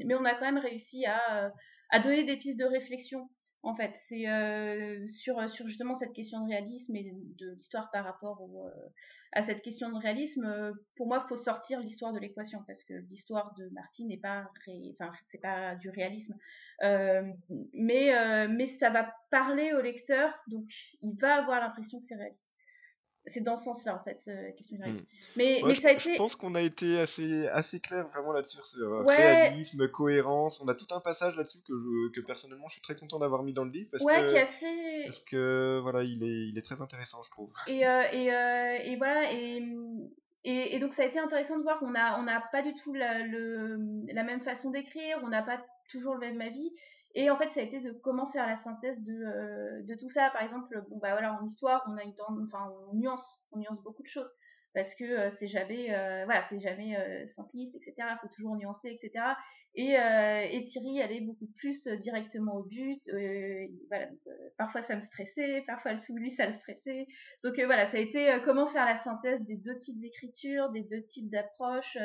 mais 0.05 0.15
on 0.15 0.23
a 0.23 0.33
quand 0.33 0.45
même 0.45 0.59
réussi 0.59 1.05
à 1.07 1.51
à 1.89 1.99
donner 1.99 2.23
des 2.23 2.37
pistes 2.37 2.59
de 2.59 2.65
réflexion 2.65 3.29
en 3.61 3.75
fait 3.75 3.93
c'est 4.07 4.25
sur 5.07 5.49
sur 5.49 5.67
justement 5.67 5.95
cette 5.95 6.13
question 6.13 6.45
de 6.45 6.49
réalisme 6.49 6.95
et 6.95 7.11
de, 7.13 7.51
l'histoire 7.55 7.91
par 7.91 8.05
rapport 8.05 8.41
au, 8.41 8.69
à 9.33 9.41
cette 9.41 9.61
question 9.61 9.91
de 9.91 9.97
réalisme 9.97 10.73
pour 10.95 11.07
moi 11.07 11.25
il 11.25 11.27
faut 11.27 11.43
sortir 11.43 11.81
l'histoire 11.81 12.13
de 12.13 12.19
l'équation 12.19 12.63
parce 12.65 12.83
que 12.85 12.93
l'histoire 13.09 13.53
de 13.57 13.67
Martine 13.73 14.07
n'est 14.07 14.17
pas 14.17 14.49
ré... 14.65 14.95
enfin 14.97 15.11
c'est 15.29 15.41
pas 15.41 15.75
du 15.75 15.89
réalisme 15.89 16.35
euh, 16.83 17.23
mais, 17.73 18.15
euh, 18.15 18.47
mais 18.49 18.67
ça 18.79 18.89
va 18.89 19.13
parler 19.31 19.73
au 19.73 19.81
lecteur, 19.81 20.33
donc 20.47 20.65
il 21.01 21.15
va 21.19 21.35
avoir 21.35 21.59
l'impression 21.59 21.99
que 21.99 22.05
c'est 22.07 22.15
réaliste. 22.15 22.49
C'est 23.29 23.41
dans 23.41 23.57
ce 23.57 23.65
sens-là, 23.65 23.95
en 23.95 24.03
fait, 24.03 24.21
euh, 24.27 24.51
question 24.51 24.77
du. 24.77 24.91
Hmm. 24.91 25.01
Mais, 25.35 25.61
mais 25.65 25.73
je, 25.73 25.81
ça 25.81 25.89
a 25.89 25.91
été... 25.91 26.13
je 26.13 26.17
pense 26.17 26.35
qu'on 26.35 26.55
a 26.55 26.61
été 26.61 26.99
assez, 26.99 27.47
assez 27.47 27.79
clair 27.79 28.07
vraiment 28.07 28.31
là-dessus, 28.31 28.59
sur 28.63 29.05
ouais. 29.05 29.15
réalisme, 29.15 29.87
cohérence. 29.87 30.61
On 30.61 30.67
a 30.67 30.75
tout 30.75 30.87
un 30.91 30.99
passage 30.99 31.35
là-dessus 31.35 31.59
que, 31.59 31.73
je, 31.73 32.11
que 32.11 32.25
personnellement 32.25 32.67
je 32.67 32.73
suis 32.73 32.81
très 32.81 32.95
content 32.95 33.19
d'avoir 33.19 33.43
mis 33.43 33.53
dans 33.53 33.63
le 33.63 33.71
livre 33.71 33.89
parce 33.91 34.03
ouais, 34.03 34.21
que, 34.21 34.29
qui 34.29 34.35
est 34.35 34.41
assez... 34.41 35.03
parce 35.05 35.19
que 35.19 35.79
voilà, 35.81 36.03
il 36.03 36.23
est, 36.23 36.49
il 36.49 36.57
est 36.57 36.61
très 36.61 36.81
intéressant, 36.81 37.21
je 37.23 37.31
trouve. 37.31 37.51
Et, 37.67 37.85
euh, 37.85 38.03
et, 38.11 38.33
euh, 38.33 38.77
et 38.83 38.95
voilà, 38.97 39.31
et, 39.31 39.63
et, 40.43 40.75
et, 40.75 40.79
donc 40.79 40.93
ça 40.93 41.03
a 41.03 41.05
été 41.05 41.19
intéressant 41.19 41.57
de 41.57 41.63
voir 41.63 41.79
qu'on 41.79 41.91
n'a 41.91 42.19
on 42.19 42.27
a 42.27 42.41
pas 42.51 42.61
du 42.61 42.73
tout 42.83 42.93
la, 42.93 43.19
le, 43.19 43.77
la 44.13 44.23
même 44.23 44.41
façon 44.41 44.71
d'écrire, 44.71 45.19
on 45.23 45.29
n'a 45.29 45.41
pas 45.41 45.63
toujours 45.91 46.15
le 46.15 46.19
même 46.19 46.41
avis. 46.41 46.71
Et 47.15 47.29
en 47.29 47.37
fait, 47.37 47.49
ça 47.49 47.59
a 47.59 47.63
été 47.63 47.79
de 47.79 47.91
comment 47.91 48.27
faire 48.27 48.45
la 48.45 48.55
synthèse 48.55 49.01
de, 49.01 49.13
euh, 49.13 49.81
de 49.83 49.95
tout 49.95 50.09
ça. 50.09 50.29
Par 50.31 50.43
exemple, 50.43 50.83
bon 50.89 50.97
bah 50.97 51.11
voilà, 51.11 51.33
en 51.33 51.45
histoire, 51.45 51.83
on 51.87 51.97
a 51.97 52.03
une 52.03 52.13
enfin, 52.19 52.71
on 52.89 52.95
nuance, 52.95 53.43
on 53.51 53.59
nuance 53.59 53.81
beaucoup 53.81 54.03
de 54.03 54.07
choses 54.07 54.31
parce 54.73 54.93
que 54.95 55.29
c'est 55.31 55.47
jamais, 55.47 55.87
voilà, 56.25 56.45
c'est 56.49 56.59
jamais 56.59 56.95
simpliste, 57.27 57.75
etc. 57.75 57.93
Il 57.99 58.17
faut 58.21 58.33
toujours 58.33 58.55
nuancer, 58.55 58.89
etc. 58.89 59.25
Et, 59.75 59.93
et 59.93 60.65
Thierry 60.65 61.01
allait 61.01 61.21
beaucoup 61.21 61.47
plus 61.57 61.87
directement 61.87 62.55
au 62.55 62.63
but. 62.63 63.01
voilà, 63.87 64.07
parfois 64.57 64.81
ça 64.81 64.95
me 64.95 65.01
stressait, 65.01 65.63
parfois 65.67 65.93
lui 66.09 66.31
ça 66.31 66.45
le 66.47 66.51
stressait. 66.51 67.07
Donc 67.43 67.55
voilà, 67.55 67.87
ça 67.87 67.97
a 67.97 67.99
été 67.99 68.39
comment 68.45 68.67
faire 68.67 68.85
la 68.85 68.97
synthèse 68.97 69.41
des 69.45 69.57
deux 69.57 69.77
types 69.77 69.99
d'écriture, 69.99 70.69
des 70.71 70.81
deux 70.81 71.03
types 71.03 71.29
d'approches. 71.29 71.97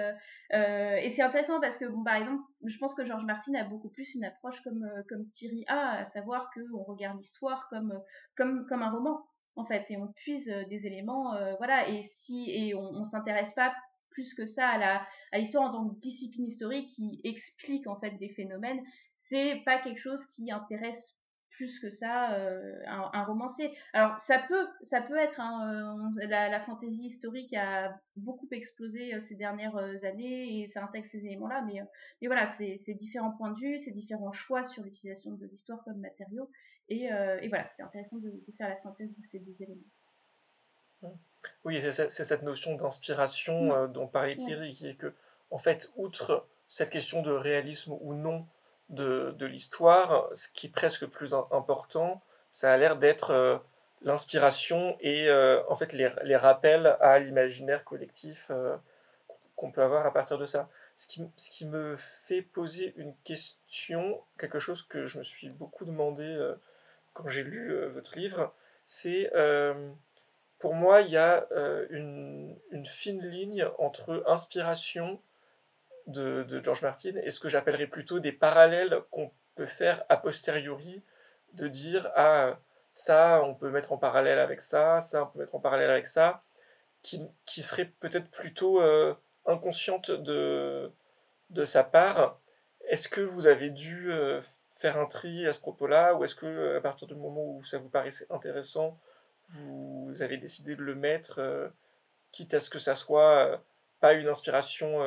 et 0.52 1.10
c'est 1.10 1.22
intéressant 1.22 1.60
parce 1.60 1.78
que 1.78 1.86
bon, 1.86 2.04
par 2.04 2.16
exemple, 2.16 2.42
je 2.64 2.78
pense 2.78 2.94
que 2.94 3.04
Georges 3.04 3.24
Martin 3.24 3.54
a 3.54 3.64
beaucoup 3.64 3.88
plus 3.88 4.14
une 4.14 4.24
approche 4.24 4.60
comme 4.62 4.86
comme 5.08 5.28
Thierry 5.30 5.64
a, 5.68 6.00
à 6.00 6.06
savoir 6.06 6.50
qu'on 6.52 6.82
regarde 6.82 7.18
l'histoire 7.18 7.68
comme 7.68 7.98
comme 8.36 8.66
comme 8.66 8.82
un 8.82 8.90
roman 8.90 9.24
en 9.56 9.64
fait, 9.64 9.84
et 9.90 9.96
on 9.96 10.08
puise 10.08 10.48
euh, 10.48 10.64
des 10.64 10.86
éléments, 10.86 11.34
euh, 11.34 11.54
voilà, 11.56 11.88
et 11.88 12.02
si 12.02 12.50
et 12.50 12.74
on, 12.74 13.04
s'intéresse 13.04 13.52
pas 13.54 13.74
plus 14.10 14.34
que 14.34 14.46
ça 14.46 14.68
à 14.68 14.78
la 14.78 15.06
à 15.32 15.38
l'histoire 15.38 15.64
en 15.64 15.72
tant 15.72 15.88
que 15.88 16.00
discipline 16.00 16.46
historique 16.46 16.90
qui 16.94 17.20
explique 17.24 17.86
en 17.86 17.98
fait 17.98 18.12
des 18.18 18.28
phénomènes, 18.30 18.80
c'est 19.28 19.62
pas 19.64 19.78
quelque 19.78 20.00
chose 20.00 20.24
qui 20.26 20.50
intéresse 20.50 21.16
plus 21.56 21.78
que 21.78 21.90
ça 21.90 22.34
euh, 22.34 22.80
un, 22.86 23.10
un, 23.12 23.24
romancier. 23.24 23.76
Alors 23.92 24.18
ça 24.20 24.38
peut 24.38 24.66
ça 24.82 25.00
peut 25.00 25.16
être 25.16 25.40
un, 25.40 26.10
euh, 26.16 26.26
la, 26.26 26.48
la 26.48 26.60
fantaisie 26.60 27.06
historique 27.06 27.54
a 27.54 27.98
beaucoup 28.16 28.48
explosé 28.52 29.14
euh, 29.14 29.20
ces 29.22 29.34
dernières 29.34 29.76
années 30.04 30.60
et 30.60 30.68
ça 30.68 30.82
intègre 30.84 31.06
ces 31.10 31.24
éléments-là, 31.24 31.64
mais 31.66 31.80
mais 32.20 32.28
voilà 32.28 32.52
c'est 32.54 32.94
différents 32.94 33.32
points 33.32 33.52
de 33.52 33.60
vue, 33.60 33.80
c'est 33.80 33.92
différents 33.92 34.32
choix 34.32 34.64
sur 34.64 34.82
l'utilisation 34.82 35.32
de 35.32 35.46
l'histoire 35.46 35.82
comme 35.84 35.98
matériau 35.98 36.50
et, 36.88 37.04
et 37.04 37.48
voilà 37.48 37.66
c'était 37.70 37.82
intéressant 37.82 38.16
de, 38.16 38.30
de, 38.30 38.52
faire 38.58 38.68
la 38.68 38.76
synthèse 38.76 39.10
de 39.16 39.24
ces 39.24 39.38
deux 39.38 39.62
éléments. 39.62 41.12
Oui, 41.64 41.80
c'est 41.80 42.08
cette 42.08 42.42
notion 42.42 42.74
d'inspiration 42.76 43.88
mmh. 43.88 43.92
dont 43.92 44.06
parlait 44.06 44.36
Thierry, 44.36 44.72
qui 44.72 44.88
est 44.88 44.94
que 44.94 45.12
en 45.50 45.58
fait 45.58 45.92
outre 45.96 46.46
cette 46.68 46.90
question 46.90 47.22
de 47.22 47.30
réalisme 47.30 47.96
ou 48.00 48.14
non 48.14 48.46
de, 48.90 49.46
l'histoire, 49.46 50.28
ce 50.34 50.48
qui 50.48 50.66
est 50.66 50.70
presque 50.70 51.06
plus 51.06 51.34
important, 51.34 52.22
ça 52.50 52.72
a 52.72 52.76
l'air 52.76 52.96
d'être 52.96 53.30
euh, 53.30 53.58
l'inspiration 54.02 54.96
et 55.00 55.28
euh, 55.28 55.62
en 55.68 55.76
fait 55.76 55.92
les, 55.92 56.36
rappels 56.36 56.96
à 57.00 57.18
l'imaginaire 57.18 57.84
collectif 57.84 58.48
euh, 58.50 58.76
qu'on 59.56 59.70
peut 59.70 59.82
avoir 59.82 60.06
à 60.06 60.12
partir 60.12 60.38
de 60.38 60.46
ça. 60.46 60.68
Ce 60.96 61.06
qui, 61.06 61.26
ce 61.36 61.50
qui, 61.50 61.66
me 61.66 61.96
fait 62.24 62.42
poser 62.42 62.94
une 62.96 63.14
question, 63.24 64.20
quelque 64.38 64.60
chose 64.60 64.82
que 64.82 65.06
je 65.06 65.18
me 65.18 65.24
suis 65.24 65.48
beaucoup 65.48 65.84
demandé 65.84 66.54
quand 67.14 67.26
j'ai 67.26 67.42
lu 67.42 67.74
votre 67.86 68.16
livre, 68.16 68.54
c'est 68.84 69.28
pour 70.60 70.74
moi 70.74 71.00
il 71.00 71.10
y 71.10 71.16
a 71.16 71.48
une, 71.90 72.56
fine 72.84 73.22
ligne 73.26 73.66
entre 73.78 74.22
inspiration 74.28 75.20
de, 76.06 76.60
George 76.62 76.82
Martin 76.82 77.16
et 77.22 77.30
ce 77.30 77.40
que 77.40 77.48
j'appellerais 77.48 77.86
plutôt 77.86 78.20
des 78.20 78.32
parallèles 78.32 79.00
qu'on 79.10 79.30
peut 79.54 79.66
faire 79.66 80.04
a 80.08 80.16
posteriori, 80.16 81.02
de 81.54 81.68
dire 81.68 82.10
ah 82.14 82.58
ça 82.90 83.42
on 83.44 83.54
peut 83.54 83.70
mettre 83.70 83.92
en 83.92 83.98
parallèle 83.98 84.38
avec 84.38 84.60
ça, 84.60 85.00
ça 85.00 85.24
on 85.24 85.26
peut 85.26 85.38
mettre 85.40 85.54
en 85.54 85.60
parallèle 85.60 85.90
avec 85.90 86.06
ça, 86.06 86.42
qui, 87.02 87.22
qui 87.46 87.62
serait 87.62 87.86
peut-être 88.00 88.30
plutôt 88.30 88.80
euh, 88.80 89.14
inconsciente 89.46 90.10
de, 90.10 90.92
de 91.50 91.64
sa 91.64 91.84
part. 91.84 92.40
Est-ce 92.88 93.08
que 93.08 93.20
vous 93.20 93.46
avez 93.46 93.70
dû 93.70 94.12
euh, 94.12 94.40
faire 94.76 94.98
un 94.98 95.06
tri 95.06 95.46
à 95.46 95.52
ce 95.52 95.60
propos-là, 95.60 96.14
ou 96.14 96.24
est-ce 96.24 96.34
que 96.34 96.76
à 96.76 96.80
partir 96.80 97.06
du 97.06 97.14
moment 97.14 97.44
où 97.44 97.64
ça 97.64 97.78
vous 97.78 97.88
paraissait 97.88 98.26
intéressant, 98.30 98.98
vous 99.48 100.14
avez 100.20 100.36
décidé 100.38 100.74
de 100.76 100.82
le 100.82 100.94
mettre, 100.94 101.40
euh, 101.40 101.68
quitte 102.32 102.54
à 102.54 102.60
ce 102.60 102.70
que 102.70 102.78
ça 102.78 102.94
soit 102.94 103.62
pas 104.00 104.14
une 104.14 104.28
inspiration 104.28 105.00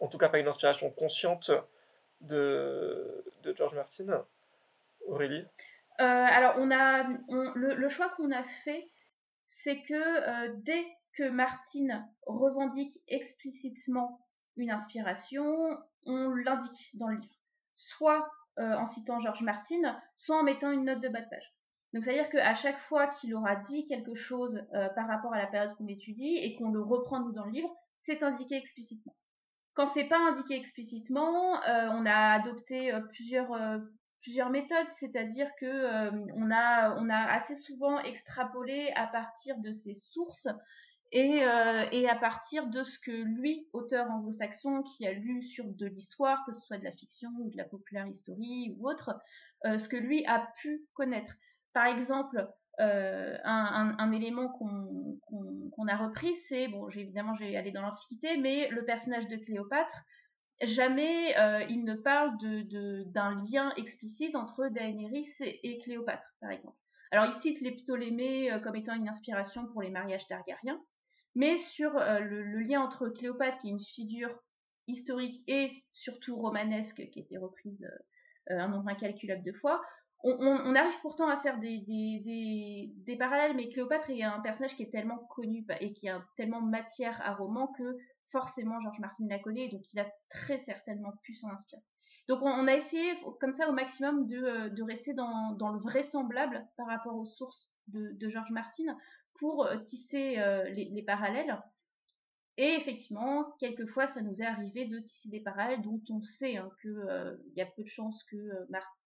en 0.00 0.08
tout 0.08 0.18
cas 0.18 0.28
pas 0.28 0.38
une 0.38 0.48
inspiration 0.48 0.90
consciente 0.90 1.50
de, 2.20 3.24
George 3.54 3.74
Martin. 3.74 4.24
Aurélie? 5.06 5.44
Euh, 6.00 6.04
Alors, 6.04 6.54
on 6.58 6.70
a, 6.70 7.04
le, 7.54 7.88
choix 7.88 8.08
qu'on 8.10 8.30
a 8.30 8.44
fait, 8.64 8.88
c'est 9.46 9.82
que 9.82 9.94
euh, 9.94 10.54
dès 10.58 10.84
que 11.14 11.28
Martin 11.28 12.06
revendique 12.26 13.00
explicitement 13.08 14.20
une 14.56 14.70
inspiration, 14.70 15.78
on 16.06 16.30
l'indique 16.30 16.90
dans 16.94 17.08
le 17.08 17.16
livre. 17.16 17.34
Soit 17.74 18.30
euh, 18.58 18.74
en 18.74 18.86
citant 18.86 19.20
George 19.20 19.42
Martin, 19.42 19.98
soit 20.16 20.38
en 20.38 20.42
mettant 20.42 20.70
une 20.70 20.84
note 20.84 21.00
de 21.00 21.08
bas 21.08 21.20
de 21.20 21.28
page. 21.28 21.54
Donc, 21.94 22.04
c'est-à-dire 22.04 22.28
qu'à 22.28 22.54
chaque 22.54 22.78
fois 22.80 23.06
qu'il 23.06 23.34
aura 23.34 23.56
dit 23.56 23.86
quelque 23.86 24.14
chose 24.14 24.62
par 24.94 25.08
rapport 25.08 25.32
à 25.32 25.38
la 25.38 25.46
période 25.46 25.74
qu'on 25.76 25.86
étudie 25.86 26.36
et 26.36 26.54
qu'on 26.56 26.70
le 26.70 26.82
reprend 26.82 27.20
nous 27.20 27.32
dans 27.32 27.46
le 27.46 27.50
livre, 27.50 27.74
c'est 27.96 28.22
indiqué 28.22 28.56
explicitement. 28.56 29.14
Quand 29.78 29.86
c'est 29.86 30.08
pas 30.08 30.18
indiqué 30.18 30.56
explicitement, 30.56 31.62
euh, 31.62 31.88
on 31.92 32.04
a 32.04 32.32
adopté 32.32 32.92
euh, 32.92 32.98
plusieurs 33.12 33.52
euh, 33.52 33.78
plusieurs 34.22 34.50
méthodes, 34.50 34.88
c'est-à-dire 34.98 35.48
que 35.60 36.10
on 36.34 36.50
a 36.50 37.32
assez 37.32 37.54
souvent 37.54 38.00
extrapolé 38.00 38.90
à 38.96 39.06
partir 39.06 39.56
de 39.58 39.70
ses 39.70 39.94
sources 39.94 40.48
et, 41.12 41.40
à 41.44 42.16
partir 42.20 42.66
de 42.66 42.82
ce 42.82 42.98
que 42.98 43.12
lui, 43.12 43.68
auteur 43.72 44.10
anglo-saxon, 44.10 44.82
qui 44.82 45.06
a 45.06 45.12
lu 45.12 45.44
sur 45.44 45.64
de 45.64 45.86
l'histoire, 45.86 46.44
que 46.44 46.52
ce 46.52 46.60
soit 46.66 46.78
de 46.78 46.84
la 46.84 46.92
fiction 46.92 47.30
ou 47.38 47.48
de 47.48 47.56
la 47.56 47.64
populaire 47.64 48.08
history 48.08 48.74
ou 48.76 48.88
autre, 48.88 49.16
ce 49.64 49.88
que 49.88 49.96
lui 49.96 50.26
a 50.26 50.48
pu 50.60 50.82
connaître. 50.94 51.34
Par 51.72 51.86
exemple, 51.86 52.48
euh, 52.80 53.36
un, 53.44 54.12
élément 54.12 54.48
qu'on 54.48 55.18
qu 55.28 55.70
qu 55.70 55.90
a 55.90 55.96
repris, 55.96 56.36
c'est, 56.48 56.68
bon, 56.68 56.88
évidemment, 56.90 57.34
j'ai 57.34 57.56
allé 57.56 57.72
dans 57.72 57.82
l'Antiquité, 57.82 58.36
mais 58.36 58.68
le 58.68 58.84
personnage 58.84 59.26
de 59.26 59.36
Cléopâtre, 59.36 59.98
jamais 60.62 61.36
euh, 61.38 61.64
il 61.68 61.84
ne 61.84 61.94
parle 61.94 62.36
d'un 63.12 63.44
lien 63.50 63.72
explicite 63.76 64.36
entre 64.36 64.68
Daenerys 64.68 65.28
et, 65.40 65.78
Cléopâtre, 65.80 66.26
par 66.40 66.50
exemple. 66.50 66.76
Alors, 67.10 67.26
il 67.26 67.34
cite 67.40 67.60
les 67.60 67.72
Ptolémées 67.72 68.52
euh, 68.52 68.60
comme 68.60 68.76
étant 68.76 68.94
une 68.94 69.08
inspiration 69.08 69.66
pour 69.66 69.82
les 69.82 69.90
mariages 69.90 70.26
targaryens, 70.28 70.80
mais 71.34 71.56
sur 71.56 71.92
le, 71.94 72.42
le, 72.42 72.60
lien 72.60 72.80
entre 72.80 73.08
Cléopâtre, 73.08 73.58
qui 73.58 73.68
est 73.68 73.72
une 73.72 73.80
figure 73.80 74.34
historique 74.86 75.42
et 75.48 75.84
surtout 75.92 76.36
romanesque 76.36 77.08
qui 77.10 77.20
était 77.20 77.38
reprise 77.38 77.86
un 78.48 78.68
nombre 78.68 78.88
incalculable 78.88 79.44
de 79.44 79.52
fois. 79.52 79.80
On, 80.24 80.74
arrive 80.74 81.00
pourtant 81.00 81.28
à 81.28 81.40
faire 81.40 81.58
des, 81.58 83.16
parallèles, 83.18 83.54
mais 83.54 83.68
Cléopâtre 83.68 84.10
est 84.10 84.24
un 84.24 84.40
personnage 84.40 84.74
qui 84.74 84.82
est 84.82 84.90
tellement 84.90 85.18
connu 85.18 85.64
et 85.80 85.92
qui 85.92 86.08
a 86.08 86.24
tellement 86.36 86.60
matière 86.60 87.20
à 87.22 87.34
roman 87.34 87.68
que 87.68 87.96
forcément 88.30 88.80
Georges 88.80 88.98
Martin 88.98 89.26
la 89.28 89.38
connaît, 89.38 89.68
donc 89.68 89.82
il 89.92 90.00
a 90.00 90.06
très 90.30 90.58
certainement 90.58 91.12
pu 91.22 91.34
s'en 91.34 91.48
inspirer. 91.50 91.82
Donc 92.28 92.42
on, 92.42 92.66
a 92.66 92.74
essayé 92.74 93.14
comme 93.40 93.54
ça 93.54 93.70
au 93.70 93.72
maximum 93.72 94.26
de, 94.26 94.36
euh, 94.36 94.68
de 94.68 94.82
rester 94.82 95.14
dans, 95.14 95.56
le 95.58 95.78
vraisemblable 95.78 96.66
par 96.76 96.86
rapport 96.86 97.16
aux 97.16 97.24
sources 97.24 97.70
de, 97.86 98.12
de 98.12 98.28
Georges 98.28 98.50
Martin 98.50 98.96
pour 99.38 99.64
euh, 99.64 99.78
tisser 99.78 100.38
euh, 100.38 100.68
les, 100.68 101.02
parallèles. 101.02 101.58
Et 102.58 102.74
effectivement, 102.74 103.54
quelquefois, 103.60 104.08
ça 104.08 104.20
nous 104.20 104.42
est 104.42 104.46
arrivé 104.46 104.84
de 104.84 104.98
tisser 104.98 105.28
des 105.28 105.40
parallèles 105.40 105.80
dont 105.80 106.02
on 106.10 106.20
sait 106.22 106.56
hein, 106.56 106.68
qu'il 106.82 107.38
y 107.56 107.62
a 107.62 107.66
peu 107.66 107.84
de 107.84 107.88
chances 107.88 108.22
que 108.24 108.68
Martin 108.68 108.98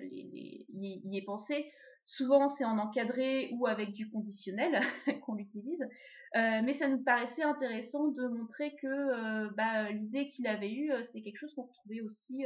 les, 0.00 0.66
les, 0.72 1.00
y, 1.04 1.18
ait 1.18 1.22
pensé. 1.22 1.70
Souvent, 2.06 2.48
c'est 2.48 2.64
en 2.64 2.78
encadré 2.78 3.50
ou 3.52 3.66
avec 3.66 3.92
du 3.92 4.08
conditionnel 4.10 4.80
qu'on 5.26 5.34
l'utilise. 5.34 5.82
Euh, 6.36 6.60
mais 6.64 6.72
ça 6.72 6.88
nous 6.88 7.02
paraissait 7.02 7.42
intéressant 7.42 8.08
de 8.08 8.26
montrer 8.26 8.74
que 8.76 8.86
euh, 8.86 9.50
bah, 9.56 9.90
l'idée 9.90 10.28
qu'il 10.30 10.46
avait 10.46 10.72
eue, 10.72 10.92
euh, 10.92 11.02
c'est 11.12 11.22
quelque 11.22 11.38
chose 11.38 11.54
qu'on 11.54 11.62
retrouvait 11.64 12.00
aussi 12.00 12.44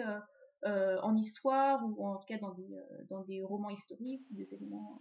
en 0.62 1.16
histoire 1.16 1.82
ou 1.84 2.06
en 2.06 2.16
tout 2.16 2.26
cas 2.26 2.36
dans 2.38 2.52
des, 2.52 2.68
dans 3.08 3.22
des 3.22 3.42
romans 3.42 3.70
historiques 3.70 4.26
ou 4.30 4.36
des 4.36 4.52
éléments. 4.54 5.00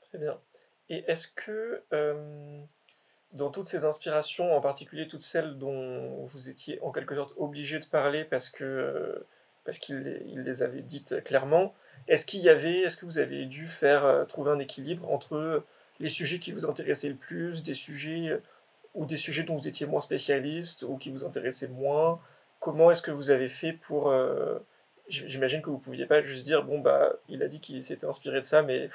Très 0.00 0.18
bien. 0.18 0.40
Et 0.88 1.04
est-ce 1.06 1.28
que 1.28 1.84
dans 3.32 3.50
toutes 3.50 3.66
ces 3.66 3.84
inspirations, 3.84 4.56
en 4.56 4.60
particulier 4.60 5.08
toutes 5.08 5.22
celles 5.22 5.58
dont 5.58 6.24
vous 6.24 6.48
étiez 6.48 6.80
en 6.82 6.92
quelque 6.92 7.14
sorte 7.14 7.34
obligé 7.36 7.78
de 7.78 7.86
parler 7.86 8.24
parce 8.24 8.48
que 8.48 9.24
parce 9.64 9.78
qu'il 9.78 10.20
les 10.44 10.62
avait 10.62 10.82
dites 10.82 11.24
clairement, 11.24 11.74
est-ce 12.08 12.24
qu'il 12.24 12.40
y 12.40 12.48
avait, 12.48 12.80
est-ce 12.80 12.96
que 12.96 13.04
vous 13.04 13.18
avez 13.18 13.46
dû 13.46 13.66
faire 13.66 14.24
trouver 14.28 14.52
un 14.52 14.60
équilibre 14.60 15.10
entre 15.10 15.64
les 16.00 16.08
sujets 16.08 16.38
qui 16.38 16.52
vous 16.52 16.66
intéressaient 16.66 17.08
le 17.08 17.16
plus, 17.16 17.62
des 17.62 17.74
sujets 17.74 18.28
euh, 18.28 18.38
ou 18.94 19.06
des 19.06 19.16
sujets 19.16 19.42
dont 19.42 19.56
vous 19.56 19.68
étiez 19.68 19.86
moins 19.86 20.00
spécialiste 20.00 20.82
ou 20.82 20.96
qui 20.96 21.10
vous 21.10 21.24
intéressaient 21.24 21.68
moins? 21.68 22.20
Comment 22.60 22.90
est-ce 22.90 23.02
que 23.02 23.10
vous 23.10 23.30
avez 23.30 23.48
fait 23.48 23.72
pour... 23.72 24.10
Euh, 24.10 24.58
j'imagine 25.08 25.62
que 25.62 25.70
vous 25.70 25.76
ne 25.76 25.82
pouviez 25.82 26.06
pas 26.06 26.22
juste 26.22 26.44
dire, 26.44 26.64
bon, 26.64 26.80
bah, 26.80 27.12
il 27.28 27.42
a 27.42 27.48
dit 27.48 27.60
qu'il 27.60 27.82
s'était 27.82 28.06
inspiré 28.06 28.40
de 28.40 28.46
ça, 28.46 28.62
mais 28.62 28.88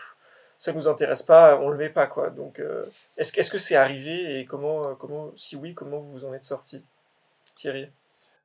ça 0.62 0.74
nous 0.74 0.88
intéresse 0.88 1.24
pas, 1.24 1.60
on 1.60 1.70
le 1.70 1.78
met 1.78 1.90
pas, 1.90 2.06
quoi. 2.06 2.30
Donc, 2.30 2.60
euh, 2.60 2.86
est-ce 3.18 3.36
est 3.40 3.42
-ce 3.42 3.50
que 3.50 3.58
c'est 3.58 3.76
arrivé 3.76 4.40
et 4.40 4.46
comment, 4.46 4.94
comment, 4.96 5.36
si 5.36 5.56
oui, 5.56 5.74
comment 5.74 6.00
vous 6.00 6.24
en 6.24 6.34
êtes 6.36 6.44
sorti 6.44 6.84
Thierry? 7.56 7.88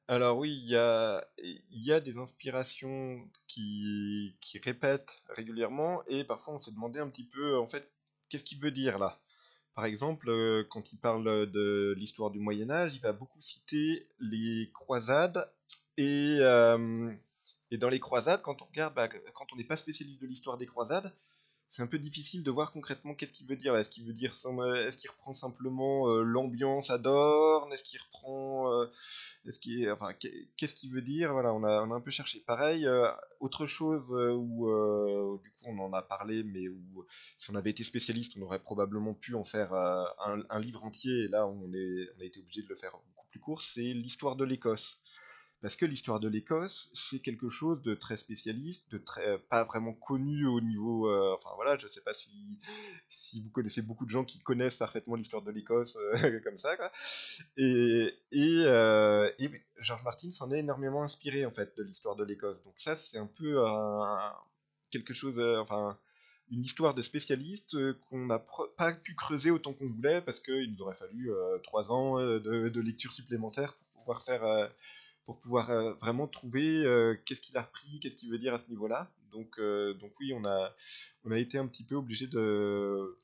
Alors 0.08 0.38
oui, 0.38 0.50
il 0.62 0.70
y 0.70 1.92
a, 1.92 2.00
des 2.00 2.16
inspirations 2.16 3.20
qui, 3.48 4.34
répètent 4.64 5.20
régulièrement 5.28 6.02
et 6.06 6.24
parfois 6.24 6.54
on 6.54 6.58
s'est 6.58 6.70
demandé 6.70 7.00
un 7.00 7.08
petit 7.08 7.28
peu 7.34 7.58
en 7.58 7.66
fait 7.66 7.86
qu'est-ce 8.30 8.44
qu'il 8.44 8.60
veut 8.60 8.70
dire 8.70 8.98
là? 8.98 9.18
Par 9.74 9.84
exemple, 9.84 10.30
euh, 10.30 10.64
quand 10.70 10.94
il 10.94 10.98
parle 10.98 11.50
de 11.50 11.94
l'histoire 11.98 12.30
du 12.30 12.38
Moyen 12.38 12.70
Âge, 12.70 12.94
il 12.94 13.02
va 13.02 13.12
beaucoup 13.12 13.42
citer 13.42 14.06
les 14.20 14.70
croisades 14.72 15.50
et, 15.98 16.38
euh, 16.40 17.12
et 17.70 17.76
dans 17.76 17.90
les 17.90 18.00
croisades, 18.00 18.40
quand 18.40 18.62
on 18.62 18.64
regarde, 18.64 18.94
bah, 18.94 19.08
quand 19.34 19.52
on 19.52 19.56
n'est 19.56 19.64
pas 19.64 19.76
spécialiste 19.76 20.22
de 20.22 20.26
l'histoire 20.26 20.56
des 20.56 20.66
croisades, 20.66 21.12
c'est 21.70 21.82
un 21.82 21.86
peu 21.86 21.98
difficile 21.98 22.42
de 22.42 22.50
voir 22.50 22.72
concrètement 22.72 23.14
qu'est-ce 23.14 23.32
qu'il 23.32 23.46
veut 23.46 23.56
dire. 23.56 23.76
Est-ce 23.76 23.90
qu'il 23.90 24.06
veut 24.06 24.12
dire, 24.12 24.32
est-ce 24.32 24.98
qu'il 24.98 25.10
reprend 25.10 25.34
simplement 25.34 26.08
euh, 26.08 26.22
l'ambiance 26.22 26.90
à 26.90 26.98
Dorne? 26.98 27.72
Est-ce 27.72 27.84
qu'il 27.84 28.00
reprend, 28.00 28.72
euh, 28.72 28.86
est-ce 29.46 29.58
qu'il, 29.58 29.90
enfin, 29.90 30.14
qu'est-ce 30.14 30.74
qu'il 30.74 30.90
veut 30.92 31.02
dire? 31.02 31.32
Voilà, 31.32 31.52
on 31.52 31.64
a, 31.64 31.82
on 31.82 31.90
a 31.90 31.94
un 31.94 32.00
peu 32.00 32.10
cherché. 32.10 32.40
Pareil, 32.40 32.86
euh, 32.86 33.10
autre 33.40 33.66
chose 33.66 34.10
où, 34.10 35.38
du 35.42 35.50
coup, 35.50 35.64
on 35.66 35.78
en 35.78 35.92
a 35.92 36.02
parlé, 36.02 36.42
mais 36.44 36.68
où, 36.68 37.04
si 37.38 37.50
on 37.50 37.54
avait 37.54 37.70
été 37.70 37.84
spécialiste, 37.84 38.34
on 38.38 38.42
aurait 38.42 38.62
probablement 38.62 39.14
pu 39.14 39.34
en 39.34 39.44
faire 39.44 39.74
un, 39.74 40.42
un, 40.48 40.60
livre 40.60 40.84
entier. 40.84 41.24
Et 41.24 41.28
là, 41.28 41.46
on, 41.46 41.72
est, 41.74 42.08
on 42.16 42.20
a 42.20 42.24
été 42.24 42.40
obligé 42.40 42.62
de 42.62 42.68
le 42.68 42.76
faire 42.76 42.92
beaucoup 42.92 43.26
plus 43.30 43.40
court. 43.40 43.60
C'est 43.60 43.82
l'histoire 43.82 44.36
de 44.36 44.44
l'Écosse 44.44 44.98
parce 45.62 45.74
que 45.74 45.86
l'histoire 45.86 46.20
de 46.20 46.28
l'Écosse, 46.28 46.90
c'est 46.92 47.18
quelque 47.20 47.48
chose 47.48 47.82
de 47.82 47.94
très 47.94 48.16
spécialiste, 48.16 48.90
de 48.90 48.98
très 48.98 49.38
pas 49.38 49.64
vraiment 49.64 49.94
connu 49.94 50.46
au 50.46 50.60
niveau. 50.60 51.08
Euh, 51.08 51.34
enfin 51.34 51.50
voilà, 51.56 51.78
je 51.78 51.88
sais 51.88 52.02
pas 52.02 52.12
si, 52.12 52.60
vous 53.42 53.50
connaissez 53.50 53.80
beaucoup 53.80 54.04
de 54.04 54.10
gens 54.10 54.24
qui 54.24 54.38
connaissent 54.40 54.76
parfaitement 54.76 55.14
l'histoire 55.14 55.42
de 55.42 55.50
l'Écosse 55.50 55.96
euh, 55.96 56.40
comme 56.44 56.58
ça. 56.58 56.76
Et, 57.56 58.12
et, 58.32 58.62
euh, 58.66 59.30
George 59.80 60.04
Martin 60.04 60.30
s'en 60.30 60.50
est 60.50 60.58
énormément 60.58 61.02
inspiré 61.02 61.46
en 61.46 61.50
fait 61.50 61.76
de 61.76 61.82
l'histoire 61.82 62.16
de 62.16 62.24
l'Écosse. 62.24 62.62
Donc 62.64 62.74
ça, 62.76 62.96
c'est 62.96 63.18
un 63.18 63.26
peu 63.26 63.56
quelque 64.90 65.14
chose, 65.14 65.40
enfin 65.40 65.98
une 66.52 66.62
histoire 66.62 66.94
de 66.94 67.02
spécialiste 67.02 67.76
qu'on 68.02 68.26
n'a 68.26 68.38
pas 68.76 68.92
pu 68.92 69.16
creuser 69.16 69.50
autant 69.50 69.72
qu'on 69.72 69.88
voulait 69.88 70.20
parce 70.20 70.38
qu'il 70.38 70.70
nous 70.70 70.82
aurait 70.82 70.94
fallu 70.94 71.28
trois 71.64 71.90
ans 71.90 72.18
de, 72.20 72.80
lecture 72.80 73.12
supplémentaire 73.12 73.72
pour 73.72 74.00
pouvoir 74.00 74.22
faire 74.22 74.70
pour 75.26 75.40
pouvoir 75.40 75.70
euh, 75.70 75.92
vraiment 75.94 76.28
trouver 76.28 76.84
euh, 76.84 77.16
qu'est-ce 77.26 77.40
qu'il 77.40 77.56
a 77.56 77.62
repris, 77.62 77.98
qu'est-ce 78.00 78.16
qu'il 78.16 78.30
veut 78.30 78.38
dire 78.38 78.54
à 78.54 78.58
ce 78.58 78.68
niveau-là. 78.70 79.10
Donc, 79.32 79.58
euh, 79.58 79.92
donc 79.94 80.12
oui, 80.20 80.32
on 80.32 80.44
a, 80.44 80.72
on 81.24 81.32
a 81.32 81.38
été 81.38 81.58
un 81.58 81.66
petit 81.66 81.84
peu 81.84 81.96
obligé 81.96 82.28
de, 82.28 83.18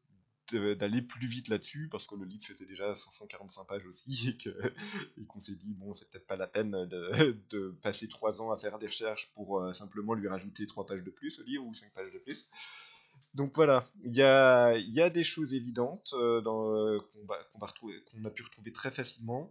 d'aller 0.53 1.01
plus 1.01 1.29
vite 1.29 1.49
là-dessus 1.49 1.89
parce 1.91 2.07
que 2.07 2.17
le 2.17 2.27
livre 2.27 2.45
faisait 2.45 2.67
déjà 2.67 2.95
545 2.95 3.65
pages 3.65 3.87
aussi 3.87 4.37
et 5.17 5.25
qu'on 5.25 5.41
s'est 5.41 5.55
dit 5.55 5.73
bon 5.73 5.95
c'est 5.95 6.11
peut-être 6.11 6.27
pas 6.27 6.37
la 6.37 6.47
peine 6.47 6.73
de, 6.73 7.39
de, 7.49 7.75
passer 7.81 8.07
3 8.07 8.43
ans 8.43 8.51
à 8.51 8.59
faire 8.59 8.79
des 8.79 8.89
recherches 8.89 9.31
pour 9.35 9.75
simplement 9.75 10.13
lui 10.13 10.29
rajouter 10.29 10.67
3 10.67 10.85
pages 10.85 11.05
de 11.05 11.11
plus 11.11 11.41
au 11.41 11.45
livre 11.45 11.65
ou 11.65 11.73
5 11.73 11.91
pages 11.95 12.13
de 12.13 12.19
plus 12.19 12.51
donc 13.33 13.55
voilà 13.55 13.89
il 14.05 14.15
y 14.15 14.21
a, 14.23 14.77
y 14.77 15.01
a, 15.01 15.09
des 15.09 15.25
choses 15.25 15.55
évidentes 15.55 16.11
qu'on, 16.11 16.43
qu'on 17.55 18.25
a 18.27 18.31
pu 18.31 18.43
retrouver 18.43 18.73
très 18.73 18.91
facilement 18.91 19.51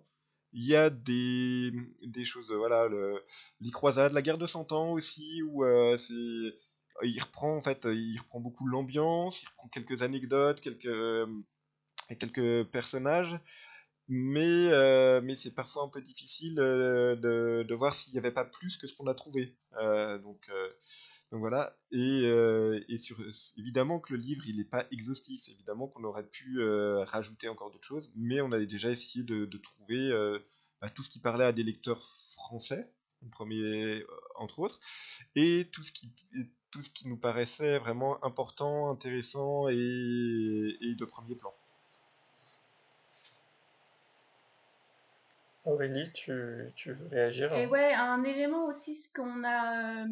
il 0.53 0.65
y 0.65 0.75
a 0.75 0.89
des, 0.89 1.71
des 2.03 2.25
choses, 2.25 2.51
voilà, 2.51 2.87
le, 2.87 3.23
les 3.61 3.71
croisades, 3.71 4.13
la 4.13 4.21
guerre 4.21 4.37
de 4.37 4.47
Cent 4.47 4.71
Ans 4.71 4.91
aussi, 4.91 5.41
où 5.43 5.63
euh, 5.63 5.97
il 7.03 7.21
reprend 7.21 7.55
en 7.55 7.61
fait, 7.61 7.85
il 7.85 8.17
reprend 8.19 8.39
beaucoup 8.39 8.67
l'ambiance, 8.67 9.41
il 9.41 9.47
reprend 9.47 9.69
quelques 9.69 10.01
anecdotes, 10.01 10.61
quelques, 10.61 10.85
euh, 10.85 11.27
quelques 12.19 12.65
personnages, 12.69 13.39
mais, 14.07 14.69
euh, 14.71 15.21
mais 15.23 15.35
c'est 15.35 15.51
parfois 15.51 15.83
un 15.83 15.89
peu 15.89 16.01
difficile 16.01 16.55
de, 16.55 17.63
de 17.63 17.73
voir 17.75 17.93
s'il 17.93 18.11
n'y 18.13 18.19
avait 18.19 18.31
pas 18.31 18.45
plus 18.45 18.77
que 18.77 18.87
ce 18.87 18.95
qu'on 18.95 19.07
a 19.07 19.15
trouvé. 19.15 19.55
donc 19.79 20.51
donc 21.31 21.39
voilà, 21.39 21.77
et, 21.91 22.23
euh, 22.25 22.81
évidemment 23.55 24.01
que 24.01 24.13
le 24.13 24.19
livre 24.19 24.45
il 24.47 24.57
n'est 24.57 24.65
pas 24.65 24.85
exhaustif, 24.91 25.47
évidemment 25.47 25.87
qu'on 25.87 26.03
aurait 26.03 26.27
pu 26.27 26.59
euh, 26.59 27.05
rajouter 27.05 27.47
encore 27.47 27.71
d'autres 27.71 27.87
choses, 27.87 28.11
mais 28.15 28.41
on 28.41 28.51
avait 28.51 28.67
déjà 28.67 28.89
essayé 28.89 29.23
de, 29.23 29.45
trouver 29.57 30.11
euh, 30.11 30.39
bah, 30.81 30.89
tout 30.89 31.03
ce 31.03 31.09
qui 31.09 31.21
parlait 31.21 31.45
à 31.45 31.53
des 31.53 31.63
lecteurs 31.63 32.17
français, 32.35 32.91
premier 33.31 34.03
entre 34.35 34.59
autres, 34.59 34.81
et 35.35 35.69
tout 35.71 35.83
ce 35.83 35.93
qui 35.93 36.13
tout 36.69 36.81
ce 36.81 36.89
qui 36.89 37.07
nous 37.07 37.17
paraissait 37.17 37.79
vraiment 37.79 38.23
important, 38.25 38.89
intéressant 38.89 39.69
et 39.69 39.73
de 39.73 41.05
premier 41.05 41.35
plan. 41.35 41.53
Aurélie, 45.63 46.11
tu, 46.13 46.33
tu 46.75 46.91
veux 46.91 47.07
réagir 47.07 47.53
Et 47.53 47.67
ouais, 47.67 47.93
un 47.93 48.23
élément 48.23 48.65
aussi 48.65 49.11
qu'on 49.15 49.43
a, 49.43 50.03
euh, 50.03 50.07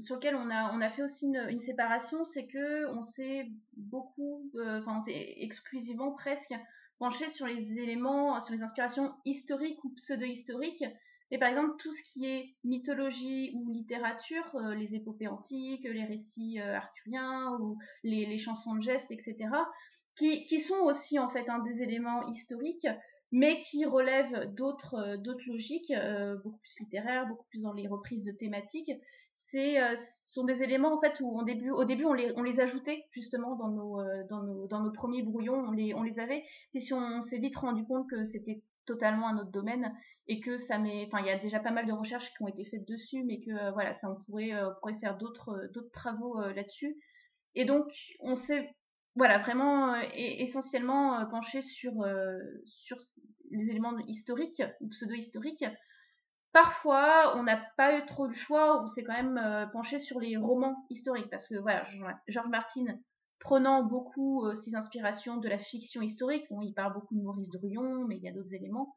sur 0.00 0.16
lequel 0.16 0.34
on 0.34 0.50
a, 0.50 0.72
on 0.72 0.80
a 0.80 0.90
fait 0.90 1.02
aussi 1.02 1.26
une, 1.26 1.60
séparation, 1.60 2.24
c'est 2.24 2.46
que 2.46 2.88
on 2.88 3.02
s'est 3.04 3.46
beaucoup, 3.76 4.50
euh, 4.56 4.80
enfin 4.80 4.98
on 4.98 5.04
s'est 5.04 5.34
exclusivement 5.38 6.12
presque 6.12 6.52
penché 6.98 7.28
sur 7.28 7.46
les 7.46 7.78
éléments, 7.78 8.40
sur 8.40 8.52
les 8.52 8.62
inspirations 8.62 9.12
historiques 9.24 9.82
ou 9.84 9.90
pseudo-historiques. 9.94 10.84
Et 11.30 11.38
par 11.38 11.48
exemple, 11.48 11.76
tout 11.78 11.92
ce 11.92 12.02
qui 12.12 12.26
est 12.26 12.56
mythologie 12.64 13.52
ou 13.54 13.70
littérature, 13.70 14.56
euh, 14.56 14.74
les 14.74 14.96
épopées 14.96 15.28
antiques, 15.28 15.84
les 15.84 16.04
récits 16.04 16.58
arthuriens 16.58 17.56
ou 17.60 17.78
les, 18.02 18.26
les, 18.26 18.38
chansons 18.38 18.74
de 18.74 18.82
gestes, 18.82 19.12
etc., 19.12 19.36
qui, 20.16 20.44
qui, 20.44 20.60
sont 20.60 20.78
aussi 20.80 21.18
en 21.18 21.30
fait 21.30 21.48
un 21.48 21.60
des 21.60 21.80
éléments 21.80 22.28
historiques, 22.28 22.86
mais 23.32 23.62
qui 23.62 23.84
relèvent 23.86 24.54
d'autres 24.54 24.94
euh, 24.94 25.16
d'autres 25.16 25.44
logiques, 25.48 25.90
euh, 25.90 26.36
beaucoup 26.36 26.58
plus 26.58 26.78
littéraires, 26.80 27.26
beaucoup 27.26 27.46
plus 27.48 27.62
dans 27.62 27.72
les 27.72 27.88
reprises 27.88 28.24
de 28.24 28.32
thématiques. 28.32 28.92
C'est 29.50 29.82
euh, 29.82 29.94
sont 30.20 30.44
des 30.44 30.62
éléments 30.62 30.94
en 30.94 31.00
fait 31.00 31.14
où 31.20 31.38
au 31.38 31.42
début, 31.42 31.70
au 31.70 31.84
début 31.84 32.04
on 32.04 32.12
les, 32.14 32.32
on 32.36 32.42
les 32.42 32.60
ajoutait 32.60 33.04
justement 33.10 33.56
dans 33.56 33.68
nos, 33.68 34.02
dans 34.28 34.42
nos, 34.42 34.66
dans 34.66 34.80
nos 34.80 34.92
premiers 34.92 35.22
brouillons, 35.22 35.66
on 35.68 35.72
les, 35.72 35.94
on 35.94 36.02
les 36.02 36.18
avait. 36.18 36.44
Puis 36.70 36.80
si 36.80 36.94
on, 36.94 37.22
s'est 37.22 37.38
vite 37.38 37.56
rendu 37.56 37.84
compte 37.84 38.08
que 38.08 38.24
c'était 38.24 38.62
totalement 38.86 39.28
un 39.28 39.36
autre 39.36 39.50
domaine 39.50 39.94
et 40.26 40.40
que 40.40 40.56
ça 40.56 40.78
met, 40.78 41.06
enfin 41.06 41.20
il 41.20 41.26
y 41.26 41.30
a 41.30 41.38
déjà 41.38 41.60
pas 41.60 41.70
mal 41.70 41.86
de 41.86 41.92
recherches 41.92 42.32
qui 42.32 42.42
ont 42.42 42.48
été 42.48 42.64
faites 42.64 42.88
dessus, 42.88 43.24
mais 43.24 43.40
que 43.40 43.72
voilà 43.72 43.92
ça 43.92 44.10
on 44.10 44.22
pourrait, 44.24 44.52
pourrait 44.80 44.98
faire 45.00 45.18
d'autres 45.18 45.68
d'autres 45.74 45.92
travaux 45.92 46.40
là-dessus. 46.40 46.96
Et 47.54 47.66
donc 47.66 47.92
on 48.20 48.36
s'est 48.36 48.74
voilà, 49.14 49.38
vraiment 49.38 49.94
euh, 49.94 50.02
essentiellement 50.14 51.20
euh, 51.20 51.26
penché 51.26 51.60
sur, 51.60 52.02
euh, 52.02 52.38
sur 52.64 52.96
les 53.50 53.68
éléments 53.68 53.98
historiques 54.06 54.62
ou 54.80 54.88
pseudo-historiques, 54.88 55.64
parfois 56.52 57.36
on 57.36 57.42
n'a 57.42 57.58
pas 57.76 57.98
eu 57.98 58.06
trop 58.06 58.26
le 58.26 58.34
choix, 58.34 58.82
on 58.82 58.86
s'est 58.86 59.04
quand 59.04 59.12
même 59.12 59.68
penché 59.72 59.98
sur 59.98 60.18
les 60.20 60.36
romans 60.36 60.86
historiques 60.88 61.30
parce 61.30 61.46
que 61.46 61.56
voilà, 61.56 61.86
George 62.28 62.48
Martin 62.48 62.86
prenant 63.38 63.82
beaucoup 63.82 64.46
ses 64.62 64.74
inspirations 64.74 65.36
de 65.36 65.48
la 65.48 65.58
fiction 65.58 66.00
historique, 66.00 66.44
bon, 66.48 66.62
il 66.62 66.72
parle 66.72 66.94
beaucoup 66.94 67.14
de 67.16 67.22
Maurice 67.22 67.50
Druon, 67.50 68.06
mais 68.06 68.16
il 68.16 68.22
y 68.22 68.28
a 68.28 68.32
d'autres 68.32 68.54
éléments. 68.54 68.94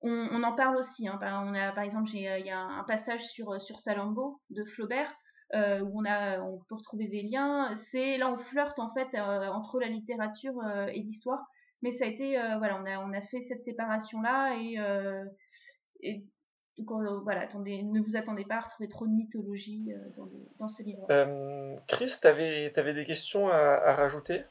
On, 0.00 0.42
en 0.42 0.54
parle 0.54 0.76
aussi. 0.76 1.08
Hein. 1.08 1.18
on 1.22 1.54
a, 1.54 1.72
par 1.72 1.84
exemple, 1.84 2.10
il 2.12 2.20
y 2.20 2.50
a 2.50 2.60
un 2.60 2.84
passage 2.84 3.22
sur, 3.28 3.60
sur 3.60 3.80
Salambo 3.80 4.40
de 4.50 4.64
Flaubert 4.64 5.14
euh, 5.52 5.80
où 5.80 6.00
on, 6.00 6.04
a, 6.04 6.40
on 6.40 6.58
peut 6.68 6.74
retrouver 6.74 7.06
des 7.06 7.22
liens. 7.22 7.78
C'est 7.90 8.16
là 8.16 8.30
on 8.32 8.38
flirte 8.38 8.78
en 8.78 8.92
fait 8.94 9.08
euh, 9.14 9.46
entre 9.48 9.78
la 9.78 9.88
littérature 9.88 10.54
euh, 10.66 10.86
et 10.86 11.00
l'histoire. 11.00 11.46
Mais 11.82 11.92
ça 11.92 12.06
a 12.06 12.08
été, 12.08 12.38
voilà, 12.58 12.80
on 12.80 12.86
a, 12.86 12.98
on 12.98 13.12
a 13.12 13.20
fait 13.20 13.44
cette 13.46 13.62
séparation 13.62 14.22
là 14.22 14.56
et, 14.56 14.78
et 16.00 16.24
voilà, 16.78 17.42
attendez, 17.42 17.82
ne 17.82 18.00
vous 18.00 18.16
attendez 18.16 18.46
pas 18.46 18.54
à 18.54 18.60
retrouver 18.60 18.88
trop 18.88 19.06
de 19.06 19.12
mythologie 19.12 19.92
dans, 20.16 20.26
dans, 20.58 20.68
ce 20.68 20.82
livre. 20.82 21.06
Chris, 21.86 22.10
tu 22.22 22.26
avais, 22.26 22.94
des 22.94 23.04
questions 23.04 23.48
à 23.48 23.94
rajouter? 23.96 24.44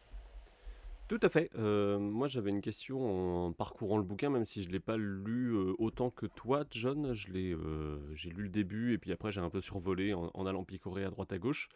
Tout 1.13 1.27
à 1.27 1.29
fait. 1.29 1.51
Euh, 1.59 1.99
moi, 1.99 2.27
j'avais 2.27 2.49
une 2.49 2.61
question 2.61 3.45
en 3.45 3.53
parcourant 3.53 3.97
le 3.97 4.03
bouquin, 4.03 4.31
même 4.31 4.45
si 4.45 4.63
je 4.63 4.67
ne 4.67 4.73
l'ai 4.73 4.79
pas 4.79 4.97
lu 4.97 5.51
euh, 5.53 5.75
autant 5.77 6.09
que 6.09 6.25
toi, 6.25 6.63
John. 6.71 7.13
Je 7.13 7.27
euh, 7.35 7.99
j'ai 8.15 8.31
lu 8.31 8.43
le 8.43 8.49
début 8.49 8.93
et 8.93 8.97
puis 8.97 9.11
après 9.11 9.31
j'ai 9.31 9.39
un 9.39 9.51
peu 9.51 9.61
survolé 9.61 10.15
en, 10.15 10.45
allant 10.47 10.63
picorer 10.63 11.03
à 11.03 11.11
droite 11.11 11.31
à 11.31 11.37
gauche. 11.37 11.69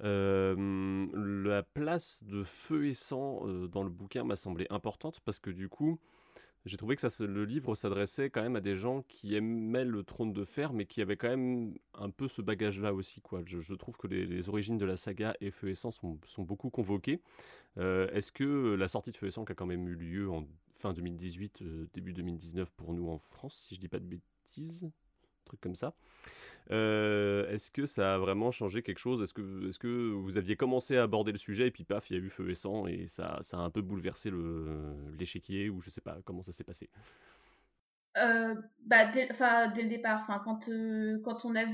la 0.00 1.62
place 1.62 2.22
de 2.24 2.44
feu 2.44 2.86
et 2.86 2.92
sang 2.92 3.46
dans 3.66 3.82
le 3.82 3.88
bouquin 3.88 4.24
m'a 4.24 4.36
semblé 4.36 4.66
importante 4.68 5.20
parce 5.24 5.38
que 5.38 5.50
du 5.50 5.70
coup, 5.70 5.98
j'ai 6.66 6.76
trouvé 6.76 6.96
que 6.96 7.08
ça, 7.08 7.24
le 7.24 7.44
livre 7.44 7.76
s'adressait 7.76 8.28
quand 8.28 8.42
même 8.42 8.56
à 8.56 8.60
des 8.60 8.74
gens 8.74 9.02
qui 9.02 9.36
aimaient 9.36 9.84
le 9.84 10.02
trône 10.02 10.32
de 10.32 10.44
fer, 10.44 10.72
mais 10.72 10.84
qui 10.84 11.00
avaient 11.00 11.16
quand 11.16 11.28
même 11.28 11.74
un 11.94 12.10
peu 12.10 12.26
ce 12.26 12.42
bagage-là 12.42 12.92
aussi. 12.92 13.20
Quoi. 13.20 13.42
Je, 13.46 13.74
trouve 13.74 13.96
que 13.96 14.08
les, 14.08 14.48
origines 14.48 14.76
de 14.76 14.84
la 14.84 14.96
saga 14.96 15.36
et 15.40 15.52
Feu 15.52 15.68
et 15.68 15.74
Sang 15.76 15.92
sont, 15.92 16.18
beaucoup 16.38 16.68
convoquées. 16.68 17.20
Euh, 17.78 18.08
est-ce 18.10 18.32
que 18.32 18.74
la 18.74 18.88
sortie 18.88 19.12
de 19.12 19.16
Feu 19.16 19.28
et 19.28 19.30
Sang, 19.30 19.44
qui 19.44 19.52
a 19.52 19.54
quand 19.54 19.66
même 19.66 19.86
eu 19.86 19.94
lieu 19.94 20.28
en 20.28 20.44
fin 20.72 20.92
2018, 20.92 21.62
euh, 21.62 21.86
début 21.94 22.12
2019 22.12 22.70
pour 22.72 22.92
nous 22.94 23.08
en 23.08 23.18
France, 23.18 23.54
si 23.56 23.76
je 23.76 23.80
dis 23.80 23.88
pas 23.88 24.00
de 24.00 24.06
bêtises, 24.06 24.90
truc 25.46 25.60
comme 25.60 25.76
ça. 25.76 25.94
Euh, 26.70 27.48
est-ce 27.48 27.70
que 27.70 27.86
ça 27.86 28.14
a 28.14 28.18
vraiment 28.18 28.50
changé 28.50 28.82
quelque 28.82 28.98
chose? 28.98 29.22
Est-ce 29.22 29.34
que, 29.34 29.68
est 29.68 29.78
que 29.78 30.12
vous 30.12 30.36
aviez 30.36 30.56
commencé 30.56 30.96
à 30.96 31.04
aborder 31.04 31.32
le 31.32 31.38
sujet 31.38 31.68
et 31.68 31.70
puis 31.70 31.84
paf, 31.84 32.10
il 32.10 32.16
y 32.16 32.20
a 32.20 32.22
eu 32.22 32.28
feu 32.28 32.50
et 32.50 32.54
sang 32.54 32.86
et 32.86 33.06
ça, 33.06 33.38
ça 33.42 33.58
a 33.58 33.60
un 33.60 33.70
peu 33.70 33.82
bouleversé 33.82 34.30
l'échiquier 35.18 35.70
ou 35.70 35.80
je 35.80 35.90
sais 35.90 36.00
pas 36.00 36.18
comment 36.24 36.42
ça 36.42 36.52
s'est 36.52 36.64
passé? 36.64 36.90
Euh, 38.16 38.54
bah, 38.86 39.06
dès, 39.12 39.28
dès 39.28 39.82
le 39.82 39.88
départ, 39.88 40.26
quand, 40.44 40.68
euh, 40.68 41.20
quand 41.24 41.44
on 41.44 41.54
a 41.54 41.64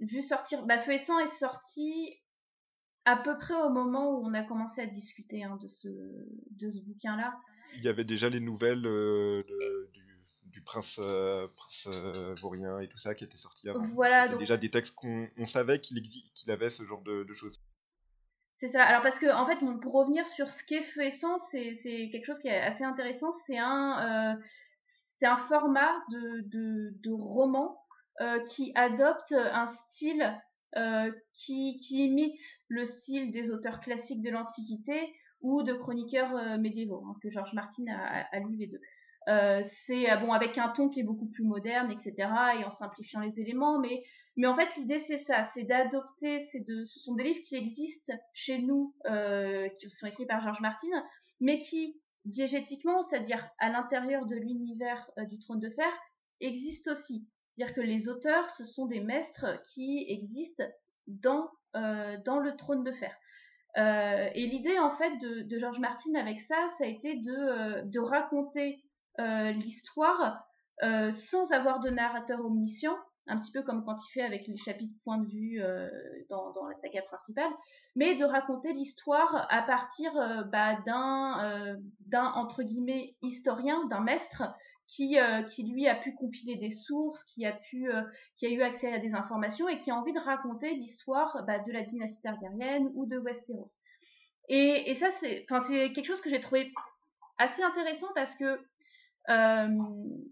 vu, 0.00 0.22
sortir, 0.22 0.64
bah, 0.66 0.78
Feu 0.78 0.92
et 0.92 0.98
sang 0.98 1.18
est 1.20 1.38
sorti 1.38 2.18
à 3.04 3.16
peu 3.16 3.36
près 3.38 3.54
au 3.54 3.70
moment 3.70 4.18
où 4.18 4.26
on 4.26 4.34
a 4.34 4.42
commencé 4.42 4.80
à 4.80 4.86
discuter 4.86 5.44
hein, 5.44 5.58
de, 5.62 5.68
ce, 5.68 5.88
de 5.88 6.70
ce 6.70 6.80
bouquin-là. 6.80 7.34
Il 7.76 7.84
y 7.84 7.88
avait 7.88 8.04
déjà 8.04 8.28
les 8.28 8.40
nouvelles 8.40 8.82
du 8.82 10.01
prince, 10.64 10.98
euh, 11.02 11.46
prince 11.56 11.88
euh, 11.92 12.34
vaurien 12.40 12.80
et 12.80 12.88
tout 12.88 12.98
ça 12.98 13.14
qui 13.14 13.24
était 13.24 13.36
sorti 13.36 13.68
avant. 13.68 13.86
Voilà, 13.94 14.28
donc... 14.28 14.38
déjà 14.38 14.56
des 14.56 14.70
textes 14.70 14.94
qu'on 14.94 15.28
savait 15.46 15.80
qu'il 15.80 16.02
qu'il 16.02 16.50
avait 16.50 16.70
ce 16.70 16.84
genre 16.84 17.02
de, 17.02 17.26
choses. 17.32 17.60
C'est 18.56 18.68
ça. 18.68 18.84
Alors 18.84 19.02
parce 19.02 19.18
que 19.18 19.32
en 19.32 19.46
fait, 19.46 19.58
pour 19.80 19.92
revenir 19.92 20.26
sur 20.28 20.50
ce 20.50 20.62
qu'est 20.64 20.82
Feu 20.82 21.02
et 21.02 21.10
Sang, 21.10 21.38
c'est 21.50 21.74
quelque 22.10 22.24
chose 22.24 22.38
qui 22.38 22.48
est 22.48 22.60
assez 22.60 22.84
intéressant. 22.84 23.32
C'est 23.46 23.58
un, 23.58 24.34
euh, 24.34 24.42
c'est 25.18 25.26
un 25.26 25.38
format 25.48 25.92
de, 26.10 26.42
de, 26.46 26.94
de 27.02 27.10
roman 27.10 27.78
qui 28.50 28.70
adopte 28.76 29.32
un 29.32 29.66
style 29.66 30.40
qui, 31.34 31.80
qui, 31.80 32.06
imite 32.06 32.38
le 32.68 32.84
style 32.84 33.32
des 33.32 33.50
auteurs 33.50 33.80
classiques 33.80 34.22
de 34.22 34.30
l'Antiquité 34.30 35.12
ou 35.40 35.64
de 35.64 35.72
chroniqueurs 35.72 36.56
médiévaux, 36.58 37.04
hein, 37.04 37.16
que 37.20 37.30
Georges 37.30 37.52
Martin 37.52 37.84
a, 37.88 38.26
a, 38.30 38.38
lu 38.38 38.54
les 38.54 38.68
deux. 38.68 38.80
Euh, 39.28 39.62
c'est 39.86 40.10
euh, 40.10 40.16
bon 40.16 40.32
avec 40.32 40.58
un 40.58 40.68
ton 40.70 40.88
qui 40.88 41.00
est 41.00 41.04
beaucoup 41.04 41.26
plus 41.26 41.44
moderne, 41.44 41.90
etc. 41.90 42.28
et 42.58 42.64
en 42.64 42.70
simplifiant 42.70 43.20
les 43.20 43.38
éléments. 43.40 43.78
Mais, 43.78 44.46
en 44.46 44.56
fait, 44.56 44.68
l'idée 44.76 44.98
c'est 45.00 45.18
ça, 45.18 45.44
c'est 45.44 45.64
d'adopter. 45.64 46.40
Ce 46.50 46.86
sont 46.86 47.14
des 47.14 47.24
livres 47.24 47.42
qui 47.44 47.56
existent 47.56 48.12
chez 48.32 48.58
nous, 48.58 48.94
euh, 49.06 49.68
qui 49.80 49.90
sont 49.90 50.06
écrits 50.06 50.26
par 50.26 50.42
Georges 50.42 50.60
Martin, 50.60 50.88
mais 51.40 51.58
qui 51.58 52.00
diégétiquement, 52.24 53.02
c'est-à-dire 53.02 53.48
à, 53.58 53.68
l'intérieur 53.68 54.26
de 54.26 54.36
l'univers 54.36 55.10
du 55.28 55.38
Trône 55.40 55.60
de 55.60 55.70
Fer, 55.70 55.90
existent 56.40 56.92
aussi. 56.92 57.26
C'est-à-dire 57.56 57.74
que 57.74 57.80
les 57.80 58.08
auteurs, 58.08 58.48
ce 58.50 58.64
sont 58.64 58.86
des 58.86 59.00
maîtres 59.00 59.60
qui 59.74 60.06
existent 60.08 60.64
dans 61.08 61.50
le 61.74 62.56
Trône 62.56 62.84
de 62.84 62.92
Fer. 62.92 63.12
et 63.76 64.46
l'idée 64.46 64.78
en 64.78 64.96
fait 64.96 65.18
de, 65.18 65.42
de 65.42 65.58
George 65.58 65.80
Martin 65.80 66.14
avec 66.14 66.40
ça, 66.42 66.70
ça 66.78 66.84
a 66.84 66.86
été 66.86 67.16
de, 67.16 67.98
raconter 67.98 68.81
l'histoire 69.18 70.44
euh, 70.82 71.12
sans 71.12 71.52
avoir 71.52 71.78
de 71.78 71.90
narrateur 71.90 72.44
omniscient, 72.44 72.96
un 73.28 73.38
petit 73.38 73.52
peu 73.52 73.62
comme 73.62 73.84
quand 73.84 73.96
il 74.04 74.12
fait 74.12 74.22
avec 74.22 74.48
les 74.48 74.56
chapitres 74.56 74.98
point 75.04 75.18
de 75.18 75.28
vue 75.28 75.62
euh, 75.62 75.88
dans, 76.28 76.52
la 76.66 76.74
saga 76.76 77.02
principale, 77.02 77.52
mais 77.94 78.16
de 78.16 78.24
raconter 78.24 78.72
l'histoire 78.72 79.46
à 79.48 79.62
partir 79.62 80.12
bah, 80.50 80.74
d'un, 80.84 81.78
d'un 82.06 82.32
entre 82.32 82.64
guillemets 82.64 83.14
historien, 83.22 83.86
d'un 83.86 84.00
maître 84.00 84.42
qui, 84.88 85.16
qui 85.50 85.62
lui 85.62 85.86
a 85.86 85.94
pu 85.94 86.14
compiler 86.14 86.56
des 86.56 86.70
sources, 86.70 87.22
qui 87.24 87.46
a 87.46 87.52
pu, 87.52 87.88
qui 88.36 88.46
a 88.46 88.48
eu 88.48 88.62
accès 88.62 88.92
à 88.92 88.98
des 88.98 89.14
informations 89.14 89.68
et 89.68 89.78
qui 89.78 89.92
a 89.92 89.94
envie 89.94 90.12
de 90.12 90.20
raconter 90.20 90.74
l'histoire 90.74 91.44
bah, 91.46 91.60
de 91.60 91.70
la 91.70 91.82
dynastie 91.82 92.20
targaryenne 92.22 92.90
ou 92.94 93.06
de 93.06 93.18
Westeros. 93.18 93.78
Et, 94.48 94.94
ça, 94.94 95.12
c'est, 95.12 95.46
c'est 95.68 95.92
quelque 95.92 96.06
chose 96.06 96.20
que 96.20 96.30
j'ai 96.30 96.40
trouvé 96.40 96.72
assez 97.38 97.62
intéressant 97.62 98.08
parce 98.14 98.34
que 98.34 98.58
euh, 99.28 99.68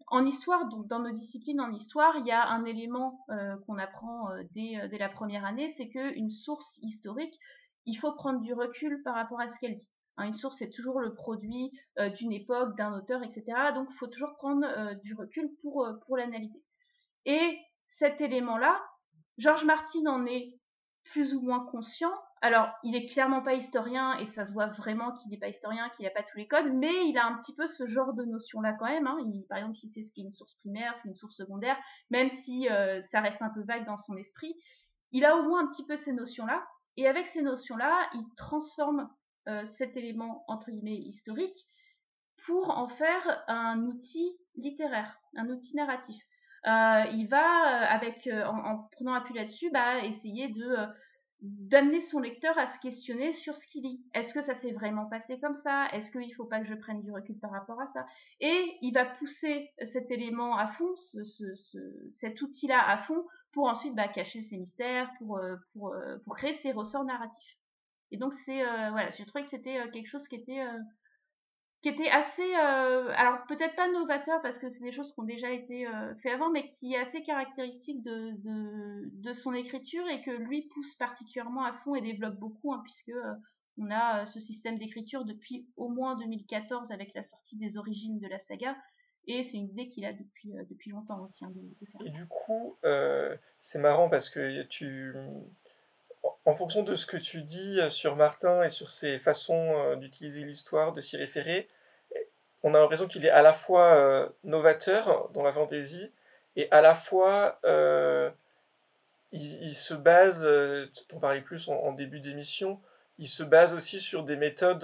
en 0.08 0.26
histoire, 0.26 0.68
donc 0.68 0.88
dans 0.88 0.98
nos 0.98 1.12
disciplines 1.12 1.60
en 1.60 1.72
histoire, 1.72 2.16
il 2.18 2.26
y 2.26 2.32
a 2.32 2.48
un 2.48 2.64
élément 2.64 3.24
euh, 3.30 3.56
qu'on 3.66 3.78
apprend 3.78 4.30
euh, 4.30 4.42
dès, 4.52 4.98
la 4.98 5.08
première 5.08 5.44
année, 5.44 5.68
c'est 5.76 5.88
qu'une 5.88 6.30
source 6.30 6.78
historique, 6.82 7.38
il 7.86 7.94
faut 7.94 8.12
prendre 8.12 8.40
du 8.40 8.52
recul 8.52 9.02
par 9.04 9.14
rapport 9.14 9.40
à 9.40 9.48
ce 9.48 9.58
qu'elle 9.60 9.76
dit. 9.76 9.88
Hein, 10.16 10.24
une 10.24 10.34
source 10.34 10.60
est 10.60 10.70
toujours 10.70 11.00
le 11.00 11.14
produit 11.14 11.70
d'une 12.16 12.32
époque, 12.32 12.76
d'un 12.76 12.92
auteur, 12.92 13.22
etc. 13.22 13.44
Donc 13.74 13.88
il 13.90 13.96
faut 13.96 14.08
toujours 14.08 14.34
prendre 14.36 14.66
du 15.02 15.14
recul 15.14 15.48
pour, 15.62 15.88
pour 16.06 16.16
l'analyser. 16.16 16.62
Et 17.24 17.58
cet 17.84 18.20
élément-là, 18.20 18.82
Georges 19.38 19.64
Martin 19.64 20.06
en 20.06 20.26
est 20.26 20.58
plus 21.04 21.32
ou 21.34 21.40
moins 21.40 21.64
conscient, 21.66 22.12
alors, 22.42 22.70
il 22.84 22.96
est 22.96 23.06
clairement 23.06 23.42
pas 23.42 23.52
historien 23.52 24.16
et 24.18 24.24
ça 24.24 24.46
se 24.46 24.52
voit 24.52 24.68
vraiment 24.68 25.12
qu'il 25.12 25.30
n'est 25.30 25.36
pas 25.36 25.48
historien, 25.48 25.90
qu'il 25.90 26.06
n'a 26.06 26.10
pas 26.10 26.22
tous 26.22 26.38
les 26.38 26.48
codes, 26.48 26.72
mais 26.72 27.06
il 27.06 27.18
a 27.18 27.26
un 27.26 27.36
petit 27.36 27.54
peu 27.54 27.66
ce 27.66 27.86
genre 27.86 28.14
de 28.14 28.24
notion-là 28.24 28.72
quand 28.78 28.86
même. 28.86 29.06
Hein. 29.06 29.18
par 29.48 29.58
exemple, 29.58 29.78
il 29.82 29.90
sait 29.90 30.02
ce 30.02 30.10
qu'est 30.12 30.22
une 30.22 30.32
source 30.32 30.54
primaire, 30.54 30.96
ce 30.96 31.02
qu'est 31.02 31.10
une 31.10 31.16
source 31.16 31.36
secondaire, 31.36 31.76
même 32.08 32.30
si 32.30 32.66
euh, 32.70 33.02
ça 33.02 33.20
reste 33.20 33.42
un 33.42 33.50
peu 33.50 33.62
vague 33.62 33.84
dans 33.84 33.98
son 33.98 34.16
esprit. 34.16 34.54
Il 35.12 35.26
a 35.26 35.36
au 35.36 35.42
moins 35.42 35.64
un 35.64 35.66
petit 35.66 35.84
peu 35.84 35.96
ces 35.96 36.12
notions-là, 36.12 36.66
et 36.96 37.06
avec 37.06 37.28
ces 37.28 37.42
notions-là, 37.42 38.08
il 38.14 38.24
transforme 38.36 39.10
euh, 39.48 39.64
cet 39.66 39.96
élément 39.98 40.44
entre 40.48 40.70
guillemets 40.70 40.96
historique 40.96 41.66
pour 42.46 42.70
en 42.70 42.88
faire 42.88 43.44
un 43.48 43.82
outil 43.82 44.32
littéraire, 44.54 45.14
un 45.36 45.50
outil 45.50 45.76
narratif. 45.76 46.22
Euh, 46.66 47.04
il 47.12 47.26
va, 47.28 47.98
en, 48.48 48.88
prenant 48.92 49.12
appui 49.12 49.34
là-dessus, 49.34 49.70
bah, 49.70 49.98
essayer 50.04 50.48
de 50.48 50.88
d'amener 51.42 52.02
son 52.02 52.18
lecteur 52.18 52.58
à 52.58 52.66
se 52.66 52.78
questionner 52.80 53.32
sur 53.32 53.56
ce 53.56 53.66
qu'il 53.66 53.82
lit. 53.82 54.04
Est-ce 54.14 54.34
que 54.34 54.42
ça 54.42 54.54
s'est 54.54 54.72
vraiment 54.72 55.06
passé 55.06 55.38
comme 55.40 55.56
ça? 55.62 55.88
Est-ce 55.92 56.10
qu'il 56.10 56.28
ne 56.28 56.34
faut 56.34 56.44
pas 56.44 56.60
que 56.60 56.66
je 56.66 56.74
prenne 56.74 57.00
du 57.00 57.10
recul 57.10 57.38
par 57.38 57.50
rapport 57.50 57.80
à 57.80 57.86
ça? 57.88 58.06
Et 58.40 58.76
il 58.82 58.92
va 58.92 59.06
pousser 59.06 59.70
cet 59.92 60.10
élément 60.10 60.56
à 60.56 60.68
fond, 60.68 60.94
cet 62.10 62.42
outil-là 62.42 62.86
à 62.86 62.98
fond, 63.04 63.24
pour 63.52 63.66
ensuite 63.66 63.94
bah, 63.94 64.08
cacher 64.08 64.42
ses 64.42 64.56
mystères, 64.56 65.10
pour, 65.18 65.38
euh, 65.38 65.56
pour, 65.72 65.94
euh, 65.94 66.18
pour, 66.24 66.36
créer 66.36 66.54
ses 66.58 66.72
ressorts 66.72 67.04
narratifs. 67.04 67.58
Et 68.10 68.16
donc 68.16 68.34
c'est 68.44 68.62
euh, 68.62 68.90
voilà, 68.90 69.10
j'ai 69.10 69.24
trouvé 69.24 69.44
que 69.44 69.50
c'était 69.50 69.78
quelque 69.92 70.08
chose 70.08 70.26
qui 70.28 70.36
était 70.36 70.62
qui 71.82 71.88
était 71.88 72.10
assez, 72.10 72.54
euh, 72.56 73.10
alors 73.16 73.38
peut-être 73.48 73.74
pas 73.74 73.90
novateur 73.90 74.42
parce 74.42 74.58
que 74.58 74.68
c'est 74.68 74.80
des 74.80 74.92
choses 74.92 75.12
qui 75.14 75.20
ont 75.20 75.24
déjà 75.24 75.50
été 75.50 75.86
euh, 75.86 76.14
faites 76.22 76.34
avant, 76.34 76.50
mais 76.50 76.74
qui 76.78 76.92
est 76.92 76.98
assez 76.98 77.22
caractéristique 77.22 78.02
de, 78.02 78.32
de, 78.42 79.10
de, 79.12 79.32
son 79.32 79.54
écriture 79.54 80.06
et 80.08 80.22
que 80.22 80.30
lui 80.30 80.68
pousse 80.74 80.94
particulièrement 80.96 81.64
à 81.64 81.72
fond 81.72 81.94
et 81.94 82.02
développe 82.02 82.36
beaucoup, 82.36 82.74
hein, 82.74 82.82
puisque 82.84 83.08
euh, 83.08 83.32
on 83.78 83.90
a 83.90 84.26
ce 84.26 84.40
système 84.40 84.78
d'écriture 84.78 85.24
depuis 85.24 85.66
au 85.76 85.88
moins 85.88 86.16
2014 86.18 86.92
avec 86.92 87.14
la 87.14 87.22
sortie 87.22 87.56
des 87.56 87.78
origines 87.78 88.18
de 88.18 88.28
la 88.28 88.38
saga. 88.38 88.76
Et 89.26 89.42
c'est 89.44 89.56
une 89.56 89.70
idée 89.70 89.88
qu'il 89.88 90.04
a 90.04 90.12
depuis, 90.12 90.52
depuis 90.68 90.90
longtemps 90.90 91.22
aussi. 91.22 91.44
Hein, 91.44 91.52
de, 91.54 92.06
Et 92.06 92.10
du 92.10 92.26
coup, 92.26 92.76
c'est 93.58 93.78
marrant 93.78 94.10
parce 94.10 94.28
que 94.28 94.62
tu, 94.64 95.14
en 96.44 96.54
fonction 96.54 96.82
de 96.82 96.94
ce 96.94 97.06
que 97.06 97.16
tu 97.16 97.42
dis 97.42 97.80
euh, 97.80 97.90
sur 97.90 98.16
Martin 98.16 98.62
et 98.62 98.68
sur 98.68 98.90
ses 98.90 99.18
façons 99.18 99.74
euh, 99.76 99.96
d'utiliser 99.96 100.42
l'histoire, 100.42 100.92
de 100.92 101.00
s'y 101.00 101.16
référer, 101.16 101.68
on 102.62 102.74
a 102.74 102.80
l'impression 102.80 103.06
qu'il 103.06 103.24
est 103.24 103.30
à 103.30 103.40
la 103.40 103.54
fois 103.54 104.30
novateur 104.44 105.30
dans 105.30 105.42
la 105.42 105.50
fantasy 105.50 106.12
et 106.56 106.70
à 106.70 106.82
la 106.82 106.94
fois 106.94 107.58
il, 109.32 109.74
se 109.74 109.94
base, 109.94 110.46
tu 110.92 111.14
en 111.14 111.20
parlais 111.20 111.40
plus 111.40 111.70
en, 111.70 111.92
début 111.92 112.20
d'émission, 112.20 112.78
il 113.16 113.28
se 113.28 113.42
base 113.42 113.72
aussi 113.72 113.98
sur 113.98 114.24
des 114.24 114.36
méthodes 114.36 114.82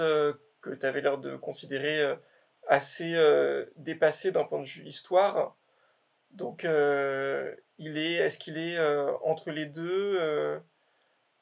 que 0.63 0.71
tu 0.71 0.87
avais 0.87 1.03
l'air 1.03 1.19
de 1.19 1.37
considérer 1.37 2.17
assez 2.67 3.15
dépassées 3.77 4.33
d'un 4.33 4.45
point 4.45 4.63
de 4.63 4.67
vue 4.67 4.87
histoire. 4.87 5.55
Donc, 6.31 6.63
il 6.65 7.99
est, 7.99 8.15
est-ce 8.15 8.39
qu'il 8.39 8.57
est 8.57 8.79
entre 9.23 9.51
les 9.51 9.67
deux 9.67 10.63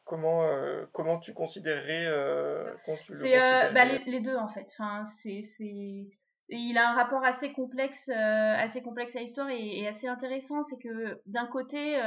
Comment, 0.05 0.45
euh, 0.45 0.85
comment 0.93 1.19
tu 1.19 1.33
considérerais, 1.33 2.07
euh, 2.07 2.75
tu 3.05 3.15
le 3.15 3.25
euh, 3.25 3.71
bah, 3.73 3.87
les, 3.87 4.21
deux 4.21 4.37
en 4.37 4.49
fait. 4.49 4.67
Enfin, 4.73 5.07
c'est, 5.23 5.49
c'est... 5.57 6.11
Il 6.51 6.77
a 6.77 6.91
un 6.91 6.95
rapport 6.95 7.25
assez 7.25 7.53
complexe, 7.53 8.11
assez 8.11 8.83
complexe 8.83 9.17
à 9.17 9.21
l'histoire 9.21 9.49
et, 9.49 9.89
assez 9.89 10.07
intéressant. 10.07 10.63
C'est 10.65 10.77
que 10.77 11.23
d'un 11.25 11.47
côté, 11.47 11.99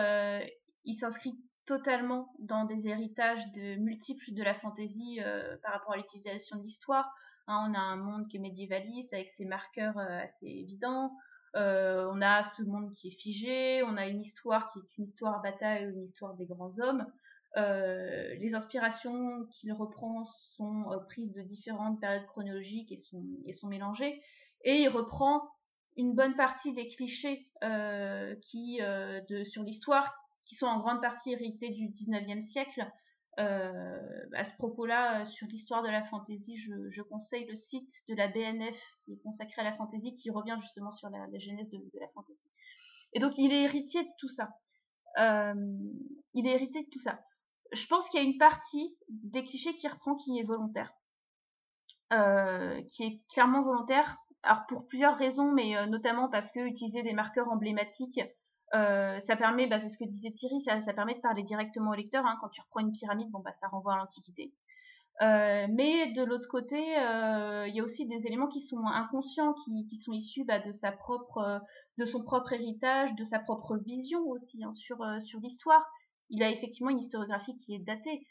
il 0.85 0.93
s'inscrit 0.93 1.39
totalement 1.65 2.31
dans 2.37 2.65
des 2.65 2.87
héritages 2.87 3.43
de 3.55 3.75
multiples 3.77 4.31
de 4.31 4.43
la 4.43 4.53
fantaisie 4.53 5.19
par 5.63 5.73
rapport 5.73 5.93
à 5.93 5.97
l'utilisation 5.97 6.57
de 6.57 6.63
l'histoire. 6.63 7.11
Hein, 7.47 7.67
on 7.67 7.73
a 7.73 7.79
un 7.79 7.95
monde 7.95 8.27
qui 8.27 8.37
est 8.37 8.41
médiévaliste 8.41 9.11
avec 9.11 9.31
ses 9.37 9.45
marqueurs 9.45 9.97
assez 9.97 10.45
évidents. 10.45 11.17
on 11.55 12.21
a 12.21 12.43
ce 12.55 12.61
monde 12.61 12.93
qui 12.93 13.07
est 13.07 13.19
figé, 13.19 13.81
on 13.81 13.97
a 13.97 14.05
une 14.05 14.21
histoire 14.21 14.71
qui 14.71 14.77
est 14.77 14.97
une 14.99 15.05
histoire 15.05 15.41
bataille 15.41 15.87
ou 15.87 15.95
une 15.95 16.03
histoire 16.03 16.35
des 16.35 16.45
grands 16.45 16.77
hommes. 16.77 17.07
Euh, 17.58 18.36
les 18.36 18.53
inspirations 18.53 19.45
qu'il 19.51 19.74
reprend 19.74 20.26
sont 20.55 20.91
euh, 20.91 20.97
prises 21.10 21.34
de 21.34 21.41
différentes 21.41 21.99
périodes 21.99 22.28
chronologiques 22.28 22.91
et 22.91 22.97
sont, 23.53 23.68
mélangées. 23.68 24.22
Et 24.64 24.82
il 24.82 24.89
reprend 24.89 25.41
une 25.95 26.14
bonne 26.14 26.36
partie 26.36 26.74
des 26.74 26.88
clichés 26.88 27.47
euh, 27.64 28.36
qui, 28.43 28.80
sur 29.45 29.64
l'histoire 29.64 30.14
qui 30.45 30.55
sont 30.55 30.68
en 30.68 30.80
grande 30.80 31.01
partie 31.01 31.32
hérités 31.32 31.70
du 31.70 31.88
19e 31.89 32.43
siècle. 32.43 32.86
à 33.38 34.43
ce 34.45 34.53
propos-là, 34.58 35.26
sur 35.26 35.47
l'histoire 35.47 35.82
de 35.82 35.89
la 35.89 36.03
fantaisie, 36.05 36.58
je, 36.58 37.01
conseille 37.01 37.45
le 37.45 37.55
site 37.55 37.91
de 38.08 38.16
la 38.16 38.28
BNF 38.28 38.78
qui 39.03 39.14
est 39.14 39.22
consacré 39.24 39.62
à 39.62 39.64
la 39.64 39.76
fantaisie, 39.76 40.14
qui 40.14 40.30
revient 40.30 40.58
justement 40.62 40.93
sur 40.93 41.10
la, 41.10 41.26
genèse 41.39 41.70
de, 41.70 41.78
de, 41.78 41.99
la 41.99 42.08
fantaisie. 42.10 42.49
Et 43.14 43.20
donc, 43.20 43.34
il 43.38 43.51
est 43.51 43.64
héritier 43.64 44.03
de 44.03 44.10
tout 44.20 44.30
ça. 44.30 44.49
il 45.18 46.47
est 46.47 46.51
hérité 46.51 46.84
de 46.84 46.89
tout 46.91 46.99
ça 46.99 47.20
je 47.74 47.86
pense 47.88 48.07
qu'il 48.09 48.22
y 48.22 48.24
a 48.24 48.28
une 48.28 48.38
partie 48.38 48.95
des 49.09 49.43
clichés 49.43 49.76
qui 49.76 49.88
reprend 49.88 50.15
qui 50.15 50.39
est 50.39 50.43
volontaire. 50.43 50.91
Euh, 52.13 52.82
qui 52.91 53.03
est 53.03 53.22
clairement 53.34 53.63
volontaire. 53.63 54.18
Alors 54.43 54.65
pour 54.70 54.88
plusieurs 54.88 55.18
raisons, 55.18 55.51
mais 55.51 55.76
euh, 55.76 55.88
notamment 55.88 56.30
parce 56.30 56.49
que 56.51 56.61
utiliser 56.61 57.03
des 57.03 57.11
marqueurs 57.11 57.49
emblématiques, 57.49 58.22
euh, 58.76 59.20
ça 59.20 59.36
permet, 59.36 59.68
bah, 59.68 59.80
c'est 59.80 59.89
ce 59.89 59.97
que 59.97 60.05
disait 60.05 60.32
Thierry, 60.32 60.61
ça, 60.61 60.93
permet 60.93 61.15
de 61.15 61.20
parler 61.20 61.43
directement 61.43 61.91
au 61.91 61.95
lecteur. 61.95 62.26
Hein. 62.26 62.38
Quand 62.39 62.47
tu 62.47 62.61
reprends 62.61 62.80
une 62.80 62.93
pyramide, 62.93 63.30
bon 63.30 63.39
bah 63.39 63.51
ça 63.59 63.68
renvoie 63.68 63.95
à 63.95 63.97
l'Antiquité. 63.97 64.53
mais 65.20 66.13
de 66.13 66.24
l'autre 66.24 66.47
côté, 66.47 66.78
il 66.80 67.76
y 67.76 67.80
a 67.80 67.84
aussi 67.84 68.05
des 68.05 68.26
éléments 68.26 68.47
qui 68.47 68.61
sont 68.61 68.86
inconscients, 68.86 69.53
qui, 69.65 69.97
sont 69.97 70.13
issus 70.13 70.45
bah, 70.45 70.59
de 70.59 70.72
sa 70.72 70.93
propre, 70.93 71.61
de 71.97 72.05
son 72.05 72.24
propre 72.24 72.53
héritage, 72.53 73.13
de 73.15 73.26
sa 73.26 73.39
propre 73.39 73.76
vision 73.76 74.22
aussi 74.30 74.63
hein, 74.63 74.74
sur 74.76 74.99
sur 75.22 75.41
l'histoire 75.41 75.86
il 76.30 76.43
a 76.43 76.51
effectivement 76.51 76.89
une 76.89 76.99
historiographie 76.99 77.57
qui 77.57 77.75
est 77.75 77.80
datée. 77.80 78.25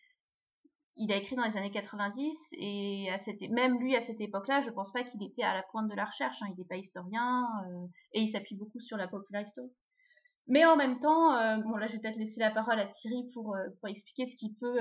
Il 0.98 1.12
a 1.12 1.16
écrit 1.16 1.36
dans 1.36 1.44
les 1.44 1.56
années 1.56 1.70
90 1.70 2.34
et 2.52 3.08
même 3.50 3.78
lui 3.78 3.94
à 3.96 4.06
cette 4.06 4.20
époque-là, 4.20 4.62
je 4.64 4.70
pense 4.70 4.90
pas 4.92 5.04
qu'il 5.04 5.22
était 5.22 5.42
à 5.42 5.54
la 5.54 5.62
pointe 5.70 5.90
de 5.90 5.94
la 5.94 6.06
recherche. 6.06 6.36
Hein. 6.40 6.46
il 6.50 6.58
n'est 6.58 6.66
pas 6.66 6.76
historien 6.76 7.46
euh, 7.66 7.86
et 8.14 8.20
il 8.22 8.30
s'appuie 8.30 8.56
beaucoup 8.56 8.80
sur 8.80 8.96
la 8.96 9.06
popular 9.06 9.42
history. 9.42 9.70
Mais 10.48 10.64
en 10.64 10.76
même 10.76 11.00
temps, 11.00 11.36
euh, 11.36 11.56
bon 11.58 11.76
là 11.76 11.88
je 11.88 11.94
vais 11.94 11.98
peut-être 11.98 12.18
laisser 12.18 12.40
la 12.40 12.50
parole 12.50 12.80
à 12.80 12.86
Thierry 12.86 13.28
pour, 13.34 13.54
euh, 13.56 13.88
expliquer 13.88 14.26
ce 14.26 14.36
qu'il 14.36 14.54
peut, 14.54 14.78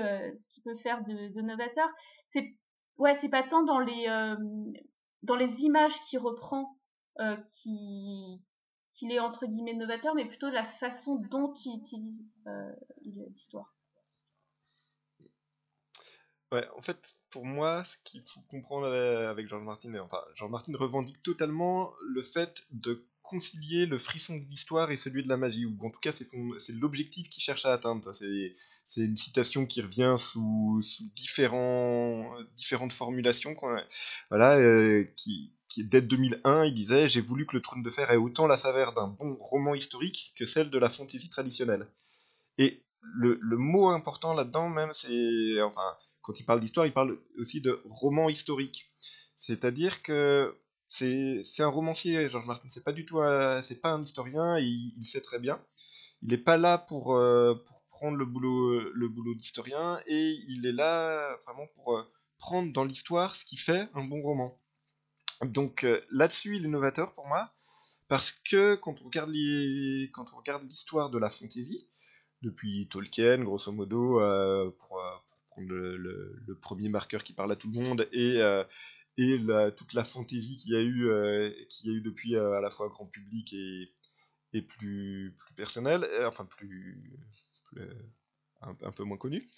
faire 0.82 1.04
de, 1.04 1.34
de 1.34 1.42
novateur. 1.42 1.88
C'est 2.30 2.54
ouais, 2.96 3.18
c'est 3.20 3.28
pas 3.28 3.42
tant 3.42 3.64
dans 3.64 3.80
les 3.80 4.06
dans 5.22 5.36
les 5.36 5.60
images 5.62 5.94
qu'il 6.08 6.20
reprend 6.20 6.78
qui 7.50 8.40
qu'il 8.96 9.12
est 9.12 9.20
entre 9.20 9.46
guillemets 9.46 9.74
novateur, 9.74 10.14
mais 10.14 10.24
plutôt 10.24 10.50
la 10.50 10.64
façon 10.64 11.16
dont 11.30 11.54
il 11.64 11.78
utilise 11.78 12.24
euh, 12.46 12.72
l'histoire. 13.02 13.74
Ouais, 16.52 16.66
en 16.76 16.80
fait, 16.80 17.16
pour 17.30 17.44
moi, 17.44 17.84
ce 17.84 17.96
qu'il 18.04 18.22
faut 18.22 18.40
comprendre 18.48 18.86
avec 18.86 19.48
George 19.48 19.64
Martin, 19.64 19.92
enfin, 19.96 20.20
George 20.34 20.50
Martin 20.50 20.72
revendique 20.76 21.22
totalement 21.22 21.92
le 22.00 22.22
fait 22.22 22.64
de 22.70 23.04
concilier 23.26 23.86
le 23.86 23.98
frisson 23.98 24.36
de 24.36 24.44
l'histoire 24.44 24.92
et 24.92 24.96
celui 24.96 25.24
de 25.24 25.28
la 25.28 25.36
magie, 25.36 25.66
ou 25.66 25.76
en 25.84 25.90
tout 25.90 25.98
cas, 25.98 26.12
c'est 26.12 26.72
l'objectif 26.72 27.28
qu'il 27.28 27.42
cherche 27.42 27.66
à 27.66 27.72
atteindre. 27.72 28.12
C'est 28.12 28.54
une 28.96 29.16
citation 29.16 29.66
qui 29.66 29.82
revient 29.82 30.14
sous, 30.16 30.82
différents, 31.16 32.32
différentes 32.56 32.92
formulations, 32.92 33.56
voilà, 34.30 34.56
euh, 34.56 35.04
qui, 35.16 35.52
dès 35.84 36.02
2001, 36.02 36.64
il 36.66 36.74
disait 36.74 37.08
J'ai 37.08 37.20
voulu 37.20 37.46
que 37.46 37.56
le 37.56 37.62
trône 37.62 37.82
de 37.82 37.90
fer 37.90 38.10
ait 38.10 38.16
autant 38.16 38.46
la 38.46 38.56
saveur 38.56 38.92
d'un 38.94 39.08
bon 39.08 39.36
roman 39.40 39.74
historique 39.74 40.32
que 40.36 40.46
celle 40.46 40.70
de 40.70 40.78
la 40.78 40.90
fantaisie 40.90 41.30
traditionnelle. 41.30 41.88
Et 42.58 42.84
le, 43.00 43.38
mot 43.56 43.88
important 43.88 44.34
là-dedans, 44.34 44.68
même, 44.68 44.92
c'est. 44.92 45.62
Enfin, 45.62 45.96
quand 46.22 46.40
il 46.40 46.44
parle 46.44 46.60
d'histoire, 46.60 46.86
il 46.86 46.92
parle 46.92 47.18
aussi 47.38 47.60
de 47.60 47.80
roman 47.84 48.28
historique. 48.28 48.90
C'est-à-dire 49.36 50.02
que 50.02 50.56
c'est 50.88 51.42
un 51.60 51.68
romancier, 51.68 52.28
George 52.30 52.46
Martin, 52.46 52.68
c'est 52.70 52.84
pas 52.84 52.92
du 52.92 53.04
tout 53.06 53.20
c'est 53.64 53.80
pas 53.80 53.90
un 53.90 54.02
historien, 54.02 54.58
il, 54.58 54.94
il, 54.98 55.06
sait 55.06 55.20
très 55.20 55.38
bien. 55.38 55.60
Il 56.22 56.28
n'est 56.30 56.38
pas 56.38 56.56
là 56.56 56.78
pour, 56.78 57.14
euh, 57.14 57.54
pour 57.66 57.82
prendre 57.90 58.16
le 58.16 58.24
boulot, 58.24 58.80
le 58.92 59.08
boulot 59.08 59.34
d'historien, 59.34 60.00
et 60.06 60.38
il 60.48 60.66
est 60.66 60.72
là 60.72 61.36
vraiment 61.44 61.66
pour 61.74 61.96
euh, 61.96 62.02
prendre 62.38 62.72
dans 62.72 62.84
l'histoire 62.84 63.34
ce 63.36 63.44
qui 63.44 63.56
fait 63.56 63.88
un 63.94 64.04
bon 64.04 64.20
roman. 64.22 64.58
Donc 65.42 65.84
euh, 65.84 66.00
là-dessus, 66.10 66.56
il 66.56 66.64
est 66.64 66.68
novateur 66.68 67.12
pour 67.12 67.26
moi, 67.26 67.52
parce 68.08 68.32
que 68.32 68.74
quand 68.76 68.96
on 69.02 69.06
regarde 69.06 69.30
l'histoire 70.64 71.10
de 71.10 71.18
la 71.18 71.30
fantasy, 71.30 71.88
depuis 72.42 72.88
Tolkien, 72.88 73.42
grosso 73.42 73.72
modo, 73.72 74.20
euh, 74.20 74.70
pour, 74.70 74.98
euh, 74.98 75.10
prendre 75.50 75.68
le, 75.68 76.58
premier 76.60 76.88
marqueur 76.88 77.24
qui 77.24 77.32
parle 77.32 77.52
à 77.52 77.56
tout 77.56 77.70
le 77.70 77.80
monde, 77.80 78.08
et, 78.12 78.40
et 79.18 79.38
toute 79.76 79.94
la 79.94 80.04
fantasy 80.04 80.56
qu'il 80.58 80.72
y 80.72 80.76
a 80.76 80.82
eu, 80.82 81.66
qu'il 81.68 81.90
y 81.90 81.94
a 81.94 81.96
eu 81.96 82.00
depuis 82.00 82.36
à 82.36 82.60
la 82.60 82.70
fois 82.70 82.88
grand 82.88 83.06
public 83.06 83.52
et, 83.54 83.90
et 84.52 84.62
plus, 84.62 85.34
plus 85.38 85.54
personnel, 85.54 86.06
enfin 86.26 86.44
plus, 86.44 87.02
un, 88.60 88.76
un, 88.82 88.92
peu 88.92 89.04
moins 89.04 89.16
connu 89.16 89.48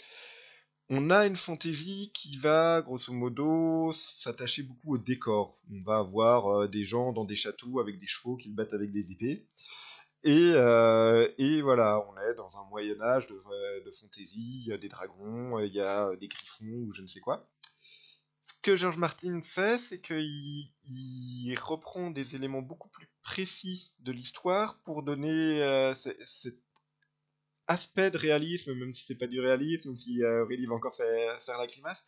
on 0.90 1.10
a 1.10 1.26
une 1.26 1.36
fantaisie 1.36 2.10
qui 2.14 2.36
va, 2.36 2.80
grosso 2.82 3.12
modo, 3.12 3.92
s'attacher 3.92 4.62
beaucoup 4.62 4.94
au 4.94 4.98
décor. 4.98 5.58
On 5.70 5.82
va 5.82 5.98
avoir 5.98 6.46
euh, 6.46 6.68
des 6.68 6.84
gens 6.84 7.12
dans 7.12 7.24
des 7.24 7.36
châteaux 7.36 7.80
avec 7.80 7.98
des 7.98 8.06
chevaux 8.06 8.36
qui 8.36 8.48
se 8.48 8.54
battent 8.54 8.74
avec 8.74 8.90
des 8.90 9.12
épées. 9.12 9.46
Et, 10.24 10.52
euh, 10.54 11.28
voilà, 11.62 12.04
on 12.08 12.18
est 12.18 12.34
dans 12.34 12.58
un 12.58 12.64
Moyen 12.64 13.00
Âge 13.00 13.26
de, 13.28 13.84
de 13.84 13.90
fantaisie, 13.90 14.62
il 14.62 14.66
y 14.66 14.72
a 14.72 14.78
des 14.78 14.88
dragons, 14.88 15.58
il 15.60 15.72
y 15.72 15.80
a 15.80 16.16
des 16.16 16.28
griffons 16.28 16.64
ou 16.64 16.92
je 16.92 17.02
ne 17.02 17.06
sais 17.06 17.20
quoi. 17.20 17.48
Ce 18.46 18.54
que 18.62 18.76
George 18.76 18.96
Martin 18.96 19.40
fait, 19.40 19.78
c'est 19.78 20.00
qu'il 20.00 21.58
reprend 21.60 22.10
des 22.10 22.34
éléments 22.34 22.62
beaucoup 22.62 22.88
plus 22.88 23.08
précis 23.22 23.92
de 24.00 24.10
l'histoire 24.10 24.78
pour 24.84 25.02
donner 25.02 25.62
euh, 25.62 25.94
cette 25.94 26.58
aspect 27.68 28.10
de 28.10 28.18
réalisme, 28.18 28.74
même 28.74 28.92
si 28.92 29.04
c'est 29.04 29.14
pas 29.14 29.26
du 29.26 29.40
réalisme, 29.40 29.90
même 29.90 29.98
si 29.98 30.22
euh, 30.22 30.44
Aurélie 30.44 30.66
va 30.66 30.74
encore 30.74 30.96
faire, 30.96 31.38
la 31.46 31.66
grimace, 31.66 32.02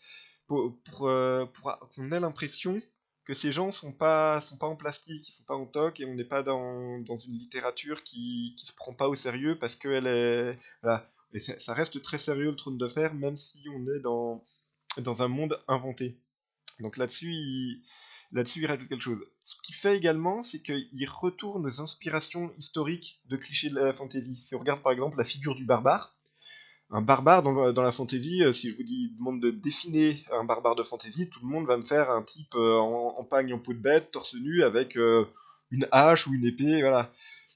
pour, 0.47 0.75
euh, 1.03 1.47
qu'on 1.95 2.11
ait 2.11 2.21
l'impression 2.21 2.81
que 3.25 3.35
ces 3.35 3.53
gens 3.53 3.71
sont 3.71 3.93
pas 3.93 4.41
sont 4.41 4.57
pas 4.57 4.67
en 4.67 4.75
plastique, 4.75 5.29
ils 5.29 5.33
sont 5.33 5.45
pas 5.45 5.55
en 5.55 5.67
toc 5.67 6.01
et 6.01 6.05
on 6.07 6.15
n'est 6.15 6.25
pas 6.25 6.43
dans, 6.43 6.99
dans, 7.01 7.17
une 7.17 7.35
littérature 7.35 8.03
qui 8.03 8.55
qui 8.59 8.67
se 8.67 8.75
prend 8.75 8.93
pas 8.93 9.09
au 9.09 9.15
sérieux 9.15 9.57
parce 9.59 9.77
qu'elle 9.77 10.07
est 10.09 10.59
voilà. 10.83 11.09
Et 11.33 11.39
ça 11.39 11.75
reste 11.75 12.03
très 12.03 12.19
sérieux 12.19 12.51
le 12.51 12.57
trône 12.57 12.79
de 12.79 12.89
fer 12.89 13.15
même 13.15 13.39
si 13.39 13.65
on 13.73 13.87
est 13.95 14.01
dans 14.01 14.43
dans 14.99 15.23
un 15.23 15.29
monde 15.29 15.63
inventé. 15.69 16.19
Donc 16.81 16.97
là-dessus, 16.97 17.33
il, 17.33 17.85
là-dessus 18.33 18.61
il 18.61 18.67
rajoute 18.67 18.89
quelque 18.89 19.03
chose. 19.03 19.21
Ce 19.45 19.57
qu'il 19.63 19.75
fait 19.75 19.97
également, 19.97 20.43
c'est 20.43 20.61
qu'il 20.61 21.09
retourne 21.09 21.67
aux 21.67 21.81
inspirations 21.81 22.53
historiques 22.59 23.21
de 23.27 23.37
clichés 23.37 23.71
de 23.71 23.77
la 23.77 23.93
fantasy. 23.93 24.37
Si 24.37 24.55
on 24.55 24.61
regarde 24.61 24.83
par 24.83 24.93
exemple 24.93 25.19
la 25.19 25.25
figure 25.25 25.55
du 25.55 25.65
barbare, 25.65 26.17
un 26.93 27.03
barbare 27.03 27.43
dans, 27.43 27.83
la 27.83 27.93
fantasy, 27.93 28.43
euh, 28.43 28.53
si 28.53 28.71
je 28.71 28.77
vous 28.77 28.83
dis, 28.83 29.13
demande 29.17 29.41
de 29.41 29.51
dessiner 29.51 30.25
un 30.33 30.45
barbare 30.45 30.75
de 30.75 30.83
fantasy, 30.83 31.29
tout 31.29 31.41
le 31.41 31.49
monde 31.49 31.67
va 31.67 31.77
me 31.77 31.85
faire 31.85 32.11
un 32.11 32.23
type 32.23 32.55
euh, 32.57 32.79
en, 32.79 33.25
pagne 33.25 33.53
en 33.55 33.59
peau 33.59 33.73
de 33.73 33.79
bête, 33.79 34.11
torse 34.11 34.35
nu, 34.35 34.65
avec 34.65 34.97
euh, 34.97 35.25
une 35.71 35.87
hache 35.93 36.27
ou 36.27 36.35
une 36.35 36.45
épée, 36.45 36.81
voilà. 36.81 37.13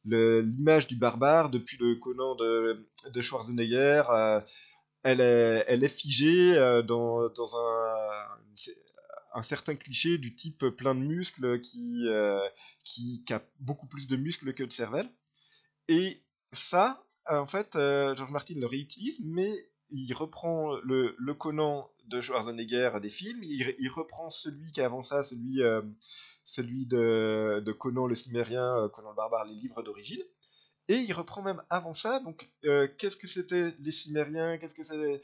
L'image 0.07 0.87
du 0.87 0.97
barbare, 0.97 1.49
depuis 1.49 1.79
le 1.79 1.95
Conan 1.97 2.35
de, 2.35 2.87
Schwarzenegger, 3.23 4.03
elle, 5.03 5.21
est, 5.21 5.89
figée 5.89 6.55
dans 6.87 7.31
un, 7.31 8.65
un 9.35 9.43
certain 9.43 9.75
cliché 9.75 10.17
du 10.17 10.35
type 10.35 10.67
plein 10.71 10.95
de 10.95 11.01
muscles 11.01 11.61
qui, 11.61 12.07
qui, 12.85 13.25
qui, 13.27 13.33
a 13.33 13.43
beaucoup 13.61 13.87
plus 13.87 14.07
de 14.07 14.17
muscles 14.17 14.55
que 14.55 14.63
de 14.63 14.73
cervelle. 14.73 15.11
Et 15.89 16.23
ça, 16.53 17.05
en 17.29 17.47
fait, 17.47 17.71
George 17.73 18.31
Martin 18.31 18.55
le 18.57 18.67
réutilise, 18.67 19.21
mais 19.25 19.53
il 19.91 20.13
reprend 20.15 20.77
le, 20.83 21.15
le 21.19 21.35
Conan 21.35 21.91
de 22.07 22.21
Schwarzenegger 22.21 22.91
des 23.01 23.09
films, 23.09 23.43
il, 23.43 23.89
reprend 23.89 24.31
celui 24.31 24.73
qui 24.73 24.81
avant 24.81 25.03
ça, 25.03 25.23
celui, 25.23 25.61
celui 26.45 26.87
de, 26.87 27.63
de, 27.65 27.73
Conan 27.73 28.07
le 28.07 28.15
Cimérien, 28.15 28.89
Conan 28.93 29.11
le 29.11 29.17
Barbare, 29.17 29.45
les 29.45 29.55
livres 29.55 29.83
d'origine. 29.83 30.23
Et 30.89 30.97
il 30.97 31.13
reprend 31.15 31.43
même 31.43 31.63
avant 31.71 31.95
ça, 31.95 32.21
donc 32.21 32.51
qu'est-ce 32.99 33.17
que 33.17 33.27
c'était 33.27 33.75
les 33.79 33.91
Cimériens, 33.91 34.59
qu'est-ce 34.59 34.75
que 34.75 34.85
c'était 34.85 35.23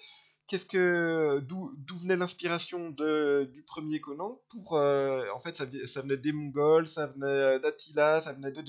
qu'est-ce 0.50 0.66
que 0.66 1.38
d'où 1.46 1.96
venait 1.96 2.16
l'inspiration 2.16 2.90
du 2.90 3.62
premier 3.62 4.00
Conan 4.00 4.40
pour 4.48 4.76
euh, 4.76 5.24
en 5.32 5.38
fait 5.38 5.54
ça, 5.54 5.64
venait 6.02 6.16
des 6.16 6.32
Mongols, 6.32 6.88
ça 6.88 7.06
venait 7.06 7.60
d'Attila, 7.60 8.20
ça 8.20 8.32
venait 8.32 8.50
de, 8.50 8.62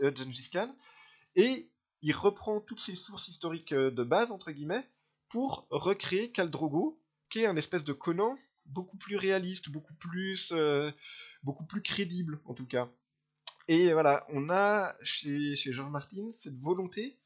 Gengis 0.00 0.48
Khan 0.50 0.74
et 1.36 1.68
il 2.00 2.12
reprend 2.12 2.62
toutes 2.62 2.80
ces 2.80 2.94
sources 2.94 3.28
historiques 3.28 3.72
euh, 3.72 3.90
de 3.90 4.02
base 4.04 4.32
entre 4.32 4.52
guillemets 4.52 4.88
pour 5.28 5.66
recréer 5.68 6.32
Khal 6.32 6.48
Drogo 6.48 6.98
qui 7.28 7.40
est 7.40 7.46
un 7.46 7.56
espèce 7.56 7.84
de 7.84 7.92
Conan 7.92 8.38
beaucoup 8.64 8.96
plus 8.96 9.16
réaliste, 9.16 9.68
beaucoup 9.68 9.94
plus 9.94 10.50
euh, 10.52 10.90
crédible 11.84 12.40
en 12.46 12.54
tout 12.54 12.66
cas. 12.66 12.88
Et 13.70 13.92
voilà, 13.92 14.26
on 14.30 14.48
a 14.48 14.96
chez, 15.02 15.56
chez 15.56 15.72
Martin 15.90 16.30
cette 16.32 16.56
volonté 16.56 17.18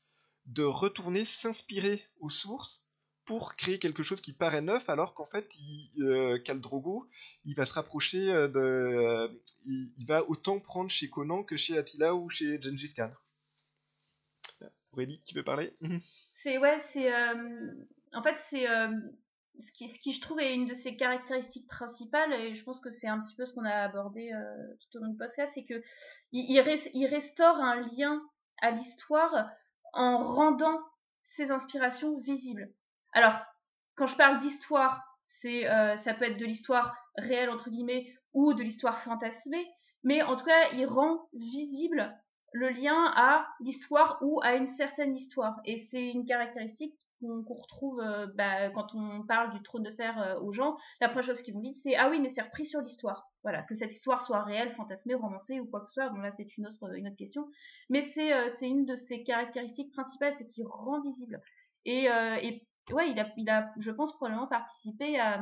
de 0.47 0.65
retourner 0.65 1.25
s'inspirer 1.25 2.03
aux 2.19 2.31
sources 2.31 2.83
pour 3.25 3.55
créer 3.57 3.79
quelque 3.79 4.03
chose 4.03 4.21
qui 4.21 4.33
paraît 4.33 4.63
neuf, 4.63 4.89
alors 4.89 5.15
qu'en 5.15 5.27
fait, 5.27 5.49
il, 5.57 5.91
euh, 6.03 6.39
Drogo, 6.55 7.09
il 7.45 7.55
va 7.55 7.67
se 7.67 7.73
rapprocher 7.73 8.33
euh, 8.33 8.49
de. 8.49 8.61
Euh, 8.61 9.29
il, 9.67 10.07
va 10.07 10.29
autant 10.29 10.59
prendre 10.59 10.91
chez 10.91 11.09
Conan 11.09 11.43
que 11.45 11.57
chez 11.57 11.79
Attila 11.79 12.15
ou 12.15 12.29
chez 12.31 12.61
Gengis 12.61 12.95
Khan. 12.95 13.11
Aurélie, 14.93 15.23
tu 15.25 15.35
veux 15.35 15.45
parler? 15.45 15.73
C'est 16.43 16.59
ouais, 16.59 16.83
c'est 16.93 17.11
en 18.13 18.23
fait 18.23 18.37
c'est 18.51 18.67
ce 19.59 19.73
qui, 19.73 19.89
ce 19.89 19.99
qui 20.01 20.13
je 20.13 20.21
trouve 20.21 20.41
est 20.41 20.53
une 20.53 20.67
de 20.67 20.75
ses 20.75 20.97
caractéristiques 20.97 21.67
principales 21.67 22.33
et 22.35 22.55
je 22.55 22.63
pense 22.63 22.81
que 22.81 22.91
c'est 22.91 23.07
un 23.07 23.21
petit 23.21 23.35
peu 23.35 23.47
ce 23.47 23.55
qu'on 23.55 23.65
a 23.65 23.71
abordé 23.71 24.31
tout 24.81 24.99
au 24.99 25.01
long 25.01 25.13
du 25.13 25.17
podcast, 25.17 25.53
c'est 25.55 25.65
que 25.65 25.83
il, 26.33 26.51
il, 26.51 27.07
restaure 27.07 27.57
un 27.57 27.89
lien 27.97 28.23
à 28.61 28.71
l'histoire 28.71 29.51
en 29.95 30.35
rendant 30.35 30.81
ses 31.23 31.51
inspirations 31.51 32.19
visibles. 32.21 32.71
Alors, 33.13 33.35
quand 33.97 34.07
je 34.07 34.17
parle 34.17 34.41
d'histoire, 34.41 35.03
c'est 35.27 35.69
euh, 35.69 35.97
ça 35.97 36.15
peut 36.15 36.25
être 36.25 36.39
de 36.39 36.47
l'histoire 36.47 36.95
réelle 37.17 37.51
entre 37.51 37.71
guillemets 37.71 38.15
ou 38.33 38.55
de 38.55 38.63
l'histoire 38.63 39.03
fantasmée, 39.03 39.67
mais 40.05 40.23
en 40.23 40.37
tout 40.37 40.45
cas, 40.45 40.71
il 40.73 40.87
rend 40.87 41.29
visible 41.33 42.15
le 42.53 42.69
lien 42.69 43.13
à 43.17 43.47
l'histoire 43.61 44.19
ou 44.23 44.41
à 44.43 44.55
une 44.55 44.67
certaine 44.67 45.17
histoire. 45.17 45.61
Et 45.65 45.79
c'est 45.79 46.11
une 46.11 46.27
caractéristique 46.27 46.95
qu'on 47.21 47.55
retrouve 47.55 48.01
euh, 48.01 48.27
bah, 48.35 48.71
quand 48.71 48.95
on 48.95 49.23
parle 49.23 49.53
du 49.53 49.63
trône 49.63 49.85
de 49.85 49.93
fer 49.93 50.21
euh, 50.21 50.41
aux 50.41 50.53
gens. 50.53 50.77
La 51.01 51.09
première 51.09 51.25
chose 51.25 51.43
qu'ils 51.43 51.55
vont 51.55 51.61
dire, 51.61 51.75
c'est 51.77 51.95
ah 51.97 52.11
oui, 52.11 52.19
mais 52.21 52.31
c'est 52.31 52.43
repris 52.43 52.67
sur 52.67 52.81
l'histoire. 52.81 53.29
Voilà, 53.43 53.63
que 53.63 53.75
cette 53.75 53.93
histoire 53.93 54.25
soit 54.25 54.43
réelle, 54.43 54.75
fantasmée, 54.75 55.15
romancée 55.15 55.61
ou 55.61 55.67
quoi 55.67 55.81
que 55.81 55.87
ce 55.87 55.95
soit. 55.95 56.09
Bon 56.09 56.21
là, 56.21 56.31
c'est 56.33 56.57
une 56.57 56.67
autre 56.67 56.97
une 56.97 57.09
autre 57.09 57.17
question. 57.17 57.49
Mais 57.91 58.03
c'est 58.03 58.31
une 58.63 58.87
de 58.87 58.97
ses 58.97 59.23
caractéristiques 59.23 59.93
principales, 59.93 60.35
c'est 60.39 60.49
qu'il 60.49 60.67
rend 60.67 61.01
visible. 61.01 61.41
Et, 61.85 62.05
et 62.05 62.67
ouais, 62.93 63.11
il 63.11 63.19
a, 63.19 63.29
il 63.37 63.49
a, 63.51 63.73
je 63.79 63.91
pense, 63.91 64.13
probablement 64.17 64.47
participé 64.47 65.19
à, 65.19 65.41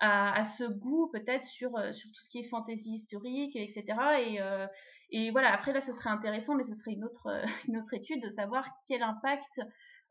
à, 0.00 0.44
ce 0.44 0.64
goût 0.64 1.08
peut-être 1.12 1.46
sur, 1.46 1.76
euh, 1.76 1.92
sur 1.92 2.10
tout 2.10 2.22
ce 2.22 2.28
qui 2.30 2.40
est 2.40 2.48
fantaisie 2.48 2.94
historique, 2.94 3.56
etc. 3.56 3.84
Et, 4.20 4.40
euh, 4.40 4.66
et 5.10 5.30
voilà, 5.30 5.52
après 5.52 5.72
là, 5.72 5.80
ce 5.80 5.92
serait 5.92 6.10
intéressant, 6.10 6.54
mais 6.54 6.64
ce 6.64 6.74
serait 6.74 6.92
une 6.92 7.04
autre, 7.04 7.28
une 7.68 7.78
autre 7.78 7.94
étude 7.94 8.22
de 8.22 8.30
savoir 8.30 8.66
quel 8.86 9.02
impact 9.02 9.60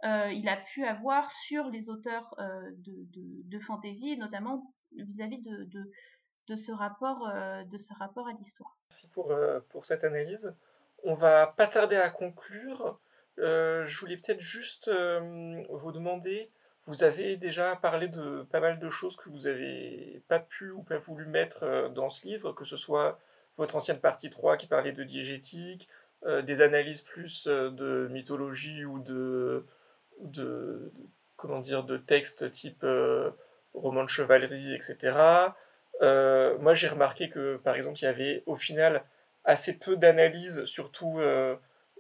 euh, 0.03 0.31
il 0.31 0.47
a 0.49 0.57
pu 0.57 0.85
avoir 0.85 1.31
sur 1.47 1.69
les 1.69 1.89
auteurs 1.89 2.35
de, 2.39 2.93
de, 3.13 3.49
de 3.49 3.59
fantaisie, 3.59 4.17
notamment 4.17 4.73
vis-à-vis 4.95 5.41
de, 5.41 5.63
de, 5.65 5.91
de, 6.49 6.55
ce 6.55 6.71
rapport, 6.71 7.27
de 7.65 7.77
ce 7.77 7.93
rapport 7.93 8.27
à 8.27 8.33
l'histoire. 8.33 8.77
Merci 8.89 9.07
pour, 9.09 9.33
pour 9.69 9.85
cette 9.85 10.03
analyse. 10.03 10.53
On 11.03 11.13
va 11.13 11.47
pas 11.47 11.67
tarder 11.67 11.95
à 11.95 12.09
conclure. 12.09 12.99
je 13.37 13.99
voulais 13.99 14.17
peut-être 14.17 14.41
juste 14.41 14.91
vous 14.91 15.91
demander 15.91 16.51
vous 16.87 17.03
avez 17.03 17.35
déjà 17.35 17.75
parlé 17.75 18.07
de 18.07 18.45
pas 18.51 18.59
mal 18.59 18.79
de 18.79 18.89
choses 18.89 19.15
que 19.15 19.29
vous 19.29 19.41
n'avez 19.41 20.21
pas 20.27 20.39
pu 20.39 20.69
ou 20.69 20.83
pas 20.83 20.97
voulu 20.97 21.25
mettre 21.25 21.63
euh, 21.63 21.89
dans 21.89 22.09
ce 22.09 22.27
livre, 22.27 22.53
que 22.53 22.65
ce 22.65 22.77
soit 22.77 23.19
votre 23.57 23.75
ancienne 23.75 23.99
partie 23.99 24.29
3 24.29 24.57
qui 24.57 24.67
parlait 24.67 24.91
de 24.91 25.03
diégétique, 25.03 25.87
euh, 26.25 26.41
des 26.41 26.61
analyses 26.61 27.01
plus 27.01 27.47
euh, 27.47 27.71
de 27.71 28.07
mythologie 28.11 28.85
ou 28.85 28.99
de, 28.99 29.65
de, 30.21 30.91
comment 31.37 31.59
dire, 31.59 31.83
de 31.83 31.97
textes 31.97 32.51
type 32.51 32.85
roman 33.73 34.03
de 34.03 34.09
chevalerie, 34.09 34.73
etc. 34.73 35.17
moi, 36.01 36.73
j'ai 36.73 36.87
remarqué 36.87 37.29
que, 37.29 37.57
par 37.57 37.75
exemple, 37.75 37.97
il 37.99 38.05
y 38.05 38.07
avait 38.07 38.43
au 38.45 38.55
final 38.55 39.03
assez 39.43 39.77
peu 39.77 39.95
d'analyses, 39.95 40.65
surtout 40.65 41.19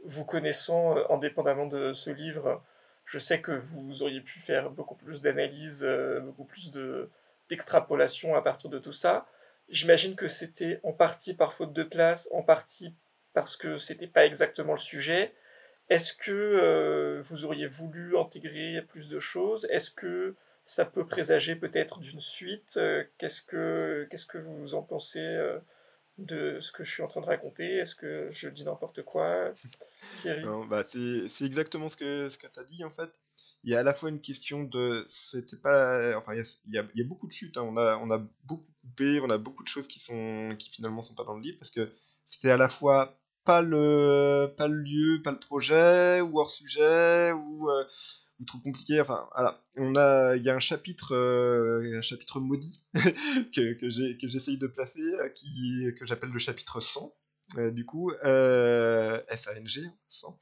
vous 0.03 0.25
connaissant 0.25 0.95
indépendamment 1.11 1.65
de 1.65 1.93
ce 1.93 2.09
livre, 2.09 2.61
je 3.05 3.19
sais 3.19 3.41
que 3.41 3.51
vous 3.51 4.03
auriez 4.03 4.21
pu 4.21 4.39
faire 4.39 4.69
beaucoup 4.71 4.95
plus 4.95 5.21
d'analyses, 5.21 5.83
euh, 5.83 6.19
beaucoup 6.19 6.43
plus 6.45 6.71
d'extrapolation 7.49 8.35
à 8.35 8.41
partir 8.41 8.69
de 8.69 8.79
tout 8.79 8.91
ça. 8.91 9.27
J'imagine 9.69 10.15
que 10.15 10.27
c'était 10.27 10.79
en 10.83 10.93
partie 10.93 11.33
par 11.33 11.53
faute 11.53 11.73
de 11.73 11.83
place, 11.83 12.27
en 12.31 12.43
partie 12.43 12.95
parce 13.33 13.57
que 13.57 13.77
c'était 13.77 14.07
pas 14.07 14.25
exactement 14.25 14.73
le 14.73 14.79
sujet. 14.79 15.33
Est-ce 15.89 16.13
que 16.13 16.31
euh, 16.31 17.21
vous 17.21 17.45
auriez 17.45 17.67
voulu 17.67 18.17
intégrer 18.17 18.81
plus 18.81 19.07
de 19.09 19.19
choses? 19.19 19.67
Est-ce 19.69 19.91
que 19.91 20.35
ça 20.63 20.85
peut 20.85 21.05
présager 21.05 21.55
peut-être 21.55 21.99
d'une 21.99 22.19
suite? 22.21 22.77
Euh, 22.77 23.03
Qu'est-ce 23.19 23.41
que 23.41 24.07
qu'est-ce 24.09 24.25
que 24.25 24.39
vous 24.39 24.73
en 24.73 24.81
pensez 24.81 25.19
de 26.17 26.59
ce 26.59 26.71
que 26.71 26.83
je 26.83 26.91
suis 26.91 27.03
en 27.03 27.07
train 27.07 27.21
de 27.21 27.25
raconter 27.25 27.75
Est-ce 27.75 27.95
que 27.95 28.29
je 28.31 28.49
dis 28.49 28.63
n'importe 28.63 29.03
quoi 29.03 29.51
Thierry? 30.15 30.43
Bah, 30.69 30.85
C'est 30.89 31.45
exactement 31.45 31.89
ce 31.89 31.97
que, 31.97 32.29
ce 32.29 32.37
que 32.37 32.47
tu 32.47 32.59
as 32.59 32.63
dit 32.63 32.83
en 32.83 32.91
fait. 32.91 33.09
Il 33.63 33.71
y 33.71 33.75
a 33.75 33.79
à 33.79 33.83
la 33.83 33.93
fois 33.93 34.09
une 34.09 34.21
question 34.21 34.63
de. 34.63 35.05
C'était 35.07 35.57
pas. 35.57 36.15
Enfin, 36.17 36.33
il 36.33 36.37
y, 36.37 36.77
a, 36.77 36.85
il, 36.93 36.99
y 36.99 37.03
a, 37.03 37.07
beaucoup 37.07 37.27
de 37.27 37.31
chutes. 37.31 37.57
Hein. 37.57 37.63
On, 37.63 37.77
a, 37.77 37.97
on 37.97 38.11
a 38.11 38.19
beaucoup 38.43 38.71
coupé, 38.81 39.19
on 39.21 39.29
a 39.29 39.37
beaucoup 39.37 39.63
de 39.63 39.67
choses 39.67 39.87
qui, 39.87 39.99
sont, 39.99 40.55
qui 40.59 40.69
finalement 40.69 41.01
sont 41.01 41.15
pas 41.15 41.23
dans 41.23 41.33
le 41.33 41.41
livre 41.41 41.57
parce 41.57 41.71
que 41.71 41.91
c'était 42.27 42.51
à 42.51 42.57
la 42.57 42.69
fois 42.69 43.17
pas 43.43 43.61
le, 43.61 44.53
pas 44.55 44.67
le 44.67 44.77
lieu, 44.77 45.21
pas 45.21 45.31
le 45.31 45.39
projet, 45.39 46.21
ou 46.21 46.39
hors 46.39 46.51
sujet, 46.51 47.31
ou. 47.31 47.69
Euh, 47.69 47.83
ou 48.39 48.45
trop 48.45 48.59
compliqué. 48.59 48.99
Enfin, 49.01 49.27
voilà. 49.33 49.63
On 49.75 49.95
a, 49.95 50.35
il 50.35 50.43
y 50.43 50.49
a 50.49 50.55
un 50.55 50.59
chapitre, 50.59 51.15
euh, 51.15 52.01
chapitre 52.01 52.39
maudit 52.39 52.83
que, 52.93 53.73
que 53.73 54.27
j'essaye 54.27 54.57
de 54.57 54.67
placer, 54.67 55.01
euh, 55.01 55.29
qui, 55.29 55.85
que 55.97 56.05
j'appelle 56.05 56.29
le 56.31 56.39
chapitre 56.39 56.79
100. 56.79 57.13
Euh, 57.57 57.71
du 57.71 57.85
coup, 57.85 58.11
S-A-N-G, 58.11 59.81
100, 60.09 60.39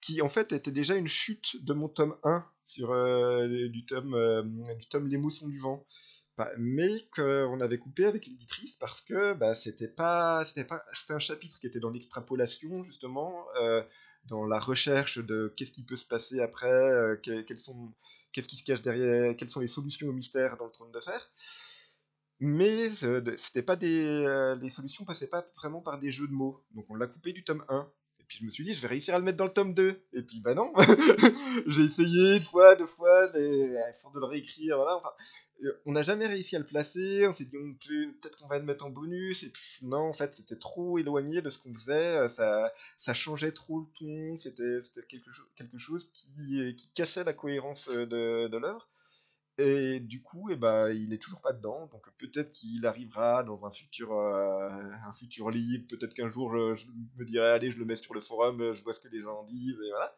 qui 0.00 0.22
en 0.22 0.28
fait 0.28 0.52
était 0.52 0.70
déjà 0.70 0.94
une 0.94 1.08
chute 1.08 1.62
de 1.64 1.72
mon 1.72 1.88
tome 1.88 2.16
1 2.22 2.46
sur 2.64 2.88
du 3.48 3.84
tome 3.84 4.76
du 4.78 4.86
tome 4.88 5.08
Les 5.08 5.16
Moussons 5.16 5.48
du 5.48 5.58
vent 5.58 5.84
mais 6.56 7.06
qu'on 7.14 7.60
avait 7.60 7.78
coupé 7.78 8.04
avec 8.04 8.26
l'éditrice 8.26 8.76
parce 8.76 9.00
que 9.00 9.34
bah, 9.34 9.54
c'était 9.54 9.88
pas 9.88 10.44
c'était 10.44 10.64
pas 10.64 10.84
c'était 10.92 11.14
un 11.14 11.18
chapitre 11.18 11.58
qui 11.60 11.66
était 11.66 11.80
dans 11.80 11.90
l'extrapolation 11.90 12.84
justement 12.84 13.46
dans 14.28 14.44
la 14.46 14.60
recherche 14.60 15.18
de 15.18 15.52
qu'est-ce 15.56 15.72
qui 15.72 15.82
peut 15.82 15.96
se 15.96 16.04
passer 16.04 16.40
après, 16.40 16.68
euh, 16.68 17.16
sont, 17.56 17.92
qu'est-ce 18.32 18.48
qui 18.48 18.56
se 18.56 18.64
cache 18.64 18.82
derrière, 18.82 19.36
quelles 19.36 19.48
sont 19.48 19.60
les 19.60 19.66
solutions 19.66 20.08
au 20.08 20.12
mystère 20.12 20.56
dans 20.56 20.66
le 20.66 20.72
trône 20.72 20.92
de 20.92 21.00
fer. 21.00 21.30
Mais 22.40 22.90
euh, 23.02 23.36
c'était 23.36 23.62
pas 23.62 23.74
des, 23.74 24.04
euh, 24.04 24.54
les 24.56 24.70
solutions 24.70 25.04
passaient 25.04 25.26
pas 25.26 25.44
vraiment 25.56 25.80
par 25.80 25.98
des 25.98 26.10
jeux 26.10 26.28
de 26.28 26.32
mots. 26.32 26.62
Donc 26.72 26.86
on 26.88 26.94
l'a 26.94 27.06
coupé 27.06 27.32
du 27.32 27.42
tome 27.42 27.64
1. 27.68 27.90
Puis 28.28 28.38
je 28.40 28.44
me 28.44 28.50
suis 28.50 28.64
dit, 28.64 28.74
je 28.74 28.82
vais 28.82 28.88
réussir 28.88 29.14
à 29.14 29.18
le 29.18 29.24
mettre 29.24 29.38
dans 29.38 29.46
le 29.46 29.52
tome 29.52 29.74
2. 29.74 30.00
Et 30.12 30.22
puis 30.22 30.40
bah 30.40 30.54
non, 30.54 30.72
j'ai 31.66 31.82
essayé 31.82 32.36
une 32.36 32.44
fois, 32.44 32.76
deux 32.76 32.86
fois, 32.86 33.30
mais 33.34 33.76
à 33.78 33.92
force 33.94 34.14
de 34.14 34.20
le 34.20 34.26
réécrire, 34.26 34.76
voilà. 34.76 34.96
Enfin, 34.96 35.10
on 35.86 35.92
n'a 35.92 36.02
jamais 36.02 36.26
réussi 36.26 36.54
à 36.56 36.58
le 36.58 36.64
placer, 36.64 37.26
on 37.26 37.32
s'est 37.32 37.44
dit 37.44 37.56
peut-être 38.20 38.36
qu'on 38.36 38.46
va 38.46 38.58
le 38.58 38.64
mettre 38.64 38.86
en 38.86 38.90
bonus, 38.90 39.42
et 39.42 39.48
puis 39.48 39.78
non, 39.82 40.08
en 40.08 40.12
fait, 40.12 40.34
c'était 40.36 40.58
trop 40.58 40.98
éloigné 40.98 41.42
de 41.42 41.50
ce 41.50 41.58
qu'on 41.58 41.72
faisait, 41.72 42.18
euh, 42.18 42.28
ça, 42.28 42.72
ça 42.96 43.14
changeait 43.14 43.52
trop 43.52 43.80
le 43.80 43.86
ton, 43.98 44.36
c'était 44.36 44.78
quelque, 45.08 45.32
chose, 45.32 45.46
quelque 45.56 45.78
chose 45.78 46.08
qui, 46.12 46.76
qui 46.76 46.90
cassait 46.94 47.24
la 47.24 47.32
cohérence 47.32 47.88
euh, 47.88 48.06
de, 48.06 48.48
de 48.48 48.56
l'œuvre. 48.56 48.88
Et 49.60 49.98
du 49.98 50.22
coup, 50.22 50.50
et 50.50 50.52
eh 50.52 50.56
ben, 50.56 50.88
il 50.90 51.12
est 51.12 51.18
toujours 51.18 51.40
pas 51.40 51.52
dedans, 51.52 51.88
donc 51.90 52.08
peut-être 52.16 52.50
qu'il 52.50 52.86
arrivera 52.86 53.42
dans 53.42 53.66
un 53.66 53.70
futur, 53.70 54.12
euh, 54.12 54.70
un 55.04 55.12
futur 55.12 55.50
libre, 55.50 55.84
peut-être 55.88 56.14
qu'un 56.14 56.28
jour 56.28 56.54
je, 56.76 56.86
me 57.16 57.24
dirai, 57.24 57.48
allez, 57.48 57.72
je 57.72 57.78
le 57.80 57.84
mets 57.84 57.96
sur 57.96 58.14
le 58.14 58.20
forum, 58.20 58.72
je 58.72 58.84
vois 58.84 58.92
ce 58.94 59.00
que 59.00 59.08
les 59.08 59.20
gens 59.20 59.42
disent, 59.44 59.80
et 59.84 59.90
voilà. 59.90 60.16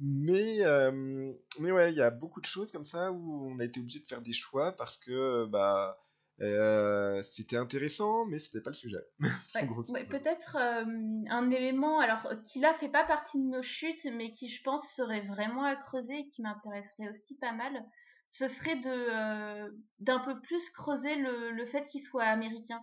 Mais, 0.00 0.64
euh, 0.64 1.32
mais 1.60 1.70
ouais, 1.70 1.92
il 1.92 1.96
y 1.96 2.02
a 2.02 2.10
beaucoup 2.10 2.40
de 2.40 2.46
choses 2.46 2.72
comme 2.72 2.84
ça 2.84 3.12
où 3.12 3.52
on 3.52 3.60
a 3.60 3.64
été 3.64 3.78
obligé 3.78 4.00
de 4.00 4.04
faire 4.04 4.20
des 4.20 4.32
choix 4.32 4.72
parce 4.72 4.96
que, 4.96 5.46
bah, 5.46 5.98
Euh, 6.40 7.22
c'était 7.22 7.58
intéressant, 7.58 8.24
mais 8.24 8.38
c'était 8.38 8.62
pas 8.62 8.70
le 8.70 8.74
sujet. 8.74 9.04
Peut-être 10.10 10.56
un 10.56 11.50
élément, 11.50 12.00
alors 12.00 12.26
qui 12.48 12.58
là 12.58 12.74
fait 12.80 12.88
pas 12.88 13.04
partie 13.04 13.38
de 13.38 13.48
nos 13.48 13.62
chutes, 13.62 14.04
mais 14.06 14.32
qui 14.32 14.48
je 14.48 14.60
pense 14.64 14.82
serait 14.96 15.20
vraiment 15.20 15.62
à 15.62 15.76
creuser 15.76 16.20
et 16.20 16.28
qui 16.30 16.42
m'intéresserait 16.42 17.10
aussi 17.10 17.36
pas 17.36 17.52
mal, 17.52 17.84
ce 18.32 18.48
serait 18.48 18.76
de 18.76 19.82
d'un 20.00 20.18
peu 20.20 20.40
plus 20.40 20.68
creuser 20.70 21.14
le, 21.14 21.50
le 21.52 21.66
fait 21.66 21.86
qu'il 21.88 22.02
soit 22.02 22.24
américain, 22.24 22.82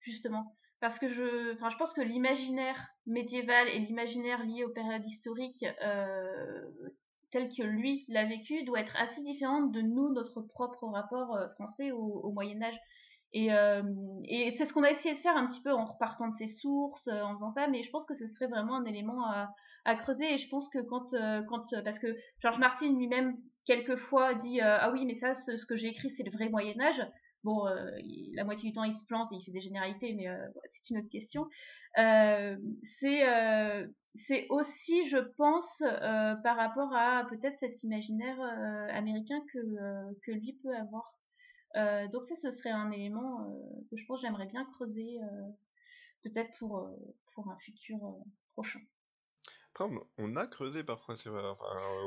justement 0.00 0.56
parce 0.84 0.98
que 0.98 1.08
je, 1.08 1.54
enfin, 1.54 1.70
je 1.70 1.78
pense 1.78 1.94
que 1.94 2.02
l'imaginaire 2.02 2.76
médiéval 3.06 3.68
et 3.68 3.78
l'imaginaire 3.78 4.44
lié 4.44 4.64
aux 4.64 4.70
périodes 4.70 5.06
historiques 5.06 5.64
euh, 5.82 6.60
tel 7.32 7.48
que 7.48 7.62
lui 7.62 8.04
l'a 8.08 8.26
vécu 8.26 8.64
doit 8.64 8.80
être 8.80 8.94
assez 8.98 9.22
différent 9.22 9.62
de 9.62 9.80
nous, 9.80 10.12
notre 10.12 10.42
propre 10.42 10.86
rapport 10.88 11.34
euh, 11.36 11.48
français 11.54 11.90
au, 11.90 12.30
Moyen 12.32 12.62
Âge. 12.62 12.78
Et, 13.32 13.50
euh, 13.50 13.82
et 14.28 14.50
c'est 14.50 14.66
ce 14.66 14.74
qu'on 14.74 14.82
a 14.82 14.90
essayé 14.90 15.14
de 15.14 15.20
faire 15.20 15.34
un 15.34 15.46
petit 15.46 15.62
peu 15.62 15.72
en 15.72 15.86
repartant 15.86 16.28
de 16.28 16.34
ses 16.34 16.48
sources, 16.48 17.08
en 17.08 17.32
faisant 17.32 17.50
ça, 17.50 17.66
mais 17.66 17.82
je 17.82 17.90
pense 17.90 18.04
que 18.04 18.14
ce 18.14 18.26
serait 18.26 18.48
vraiment 18.48 18.76
un 18.76 18.84
élément 18.84 19.24
à, 19.24 19.54
à 19.86 19.96
creuser. 19.96 20.34
Et 20.34 20.36
je 20.36 20.50
pense 20.50 20.68
que 20.68 20.80
quand, 20.80 21.12
quand 21.48 21.82
parce 21.82 21.98
que 21.98 22.14
Georges 22.40 22.58
Martin 22.58 22.94
lui-même 22.94 23.38
quelquefois 23.66 24.34
dit 24.34 24.60
ah 24.60 24.90
oui 24.92 25.04
mais 25.06 25.16
ça 25.16 25.34
ce, 25.34 25.64
que 25.66 25.76
j'ai 25.76 25.88
écrit 25.88 26.10
c'est 26.16 26.22
le 26.22 26.30
vrai 26.30 26.48
Moyen 26.48 26.78
Âge 26.80 27.00
Bon, 27.44 27.66
euh, 27.66 27.90
la 28.32 28.44
moitié 28.44 28.70
du 28.70 28.74
temps, 28.74 28.84
il 28.84 28.96
se 28.96 29.04
plante 29.04 29.30
et 29.30 29.36
il 29.36 29.44
fait 29.44 29.52
des 29.52 29.60
généralités, 29.60 30.14
mais 30.14 30.28
euh, 30.28 30.46
c'est 30.72 30.90
une 30.90 30.98
autre 30.98 31.10
question. 31.10 31.46
Euh, 31.98 32.56
c'est 34.26 34.46
aussi, 34.48 35.06
je 35.08 35.18
pense, 35.18 35.82
par 36.42 36.56
rapport 36.56 36.94
à 36.94 37.26
peut-être 37.28 37.58
cet 37.58 37.82
imaginaire 37.82 38.40
américain 38.90 39.40
que, 39.52 39.58
que 40.24 40.32
lui 40.32 40.58
peut 40.62 40.74
avoir. 40.74 41.14
donc 42.10 42.26
ça, 42.26 42.34
ce 42.36 42.50
serait 42.50 42.70
un 42.70 42.90
élément 42.90 43.52
que 43.90 43.96
je 43.96 44.06
pense 44.06 44.20
j'aimerais 44.22 44.46
bien 44.46 44.64
creuser, 44.76 45.18
peut-être 46.22 46.50
pour, 46.58 46.88
pour 47.34 47.50
un 47.50 47.58
futur 47.58 47.98
prochain 48.54 48.80
on 50.18 50.36
a 50.36 50.46
creusé 50.46 50.82
parfois, 50.82 51.14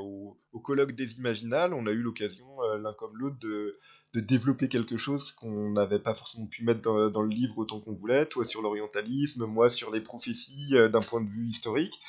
au, 0.00 0.60
colloque 0.62 0.92
des 0.92 1.16
Imaginales, 1.16 1.74
on 1.74 1.86
a 1.86 1.90
eu 1.90 2.02
l'occasion, 2.02 2.46
euh, 2.62 2.78
l'un 2.78 2.92
comme 2.92 3.16
l'autre, 3.16 3.38
de, 3.40 3.76
développer 4.14 4.68
quelque 4.68 4.96
chose 4.96 5.32
qu'on 5.32 5.70
n'avait 5.70 6.00
pas 6.00 6.14
forcément 6.14 6.46
pu 6.46 6.64
mettre 6.64 6.80
dans, 6.80 7.22
le 7.22 7.28
livre 7.28 7.58
autant 7.58 7.80
qu'on 7.80 7.94
voulait, 7.94 8.26
toi 8.26 8.44
sur 8.44 8.62
l'orientalisme, 8.62 9.44
moi 9.46 9.68
sur 9.68 9.92
les 9.92 10.00
prophéties 10.00 10.74
euh, 10.74 10.88
d'un 10.88 11.00
point 11.00 11.20
de 11.20 11.28
vue 11.28 11.48
historique. 11.48 12.00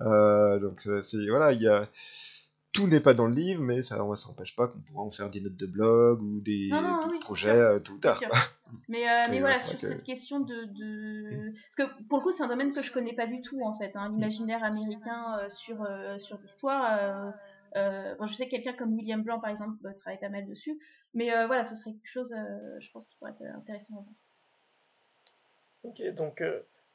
Euh, 0.00 0.58
donc 0.60 0.88
c'est 1.02 1.28
voilà, 1.28 1.52
il 1.52 1.60
y 1.60 1.68
a 1.68 1.88
tout 2.72 2.86
n'est 2.86 3.00
pas 3.00 3.14
dans 3.14 3.26
le 3.26 3.34
livre, 3.34 3.62
mais 3.62 3.82
ça 3.82 3.98
ne 3.98 4.14
s'empêche 4.14 4.54
pas 4.54 4.68
qu'on 4.68 4.78
pourra 4.78 5.02
en 5.02 5.10
faire 5.10 5.30
des 5.30 5.40
notes 5.40 5.56
de 5.56 5.66
blog 5.66 6.22
ou 6.22 6.40
des, 6.40 6.70
projets 7.20 7.48
euh, 7.50 7.80
tout 7.80 7.98
tard. 7.98 8.20
Mais, 8.88 9.08
euh, 9.08 9.22
mais 9.30 9.40
voilà, 9.40 9.58
sur 9.58 9.80
cette 9.80 10.02
question 10.02 10.40
de, 10.40 10.64
de, 10.64 11.52
Parce 11.76 11.90
que 11.90 12.02
pour 12.04 12.18
le 12.18 12.22
coup, 12.24 12.32
c'est 12.32 12.42
un 12.42 12.48
domaine 12.48 12.72
que 12.72 12.82
je 12.82 12.92
connais 12.92 13.14
pas 13.14 13.26
du 13.26 13.40
tout, 13.42 13.62
en 13.62 13.74
fait. 13.74 13.92
Hein, 13.94 14.10
L'imaginaire 14.10 14.62
américain 14.64 15.38
euh, 15.38 15.48
sur, 15.50 15.86
sur 16.18 16.38
l'histoire. 16.38 17.32
je 17.74 18.34
sais 18.34 18.46
que 18.46 18.50
quelqu'un 18.50 18.74
comme 18.74 18.94
William 18.94 19.22
Blanc, 19.22 19.40
par 19.40 19.50
exemple, 19.50 19.76
travaille 20.00 20.20
pas 20.20 20.28
mal 20.28 20.46
dessus. 20.46 20.78
Mais 21.14 21.30
voilà, 21.46 21.64
ce 21.64 21.74
serait 21.74 21.92
quelque 21.92 22.12
chose, 22.12 22.34
je 22.80 22.90
pense, 22.90 23.06
qui 23.06 23.16
pourrait 23.16 23.32
être 23.32 23.56
intéressant 23.56 23.94
à 23.94 24.02
voir. 24.02 24.14
Ok, 25.84 26.14
donc 26.14 26.42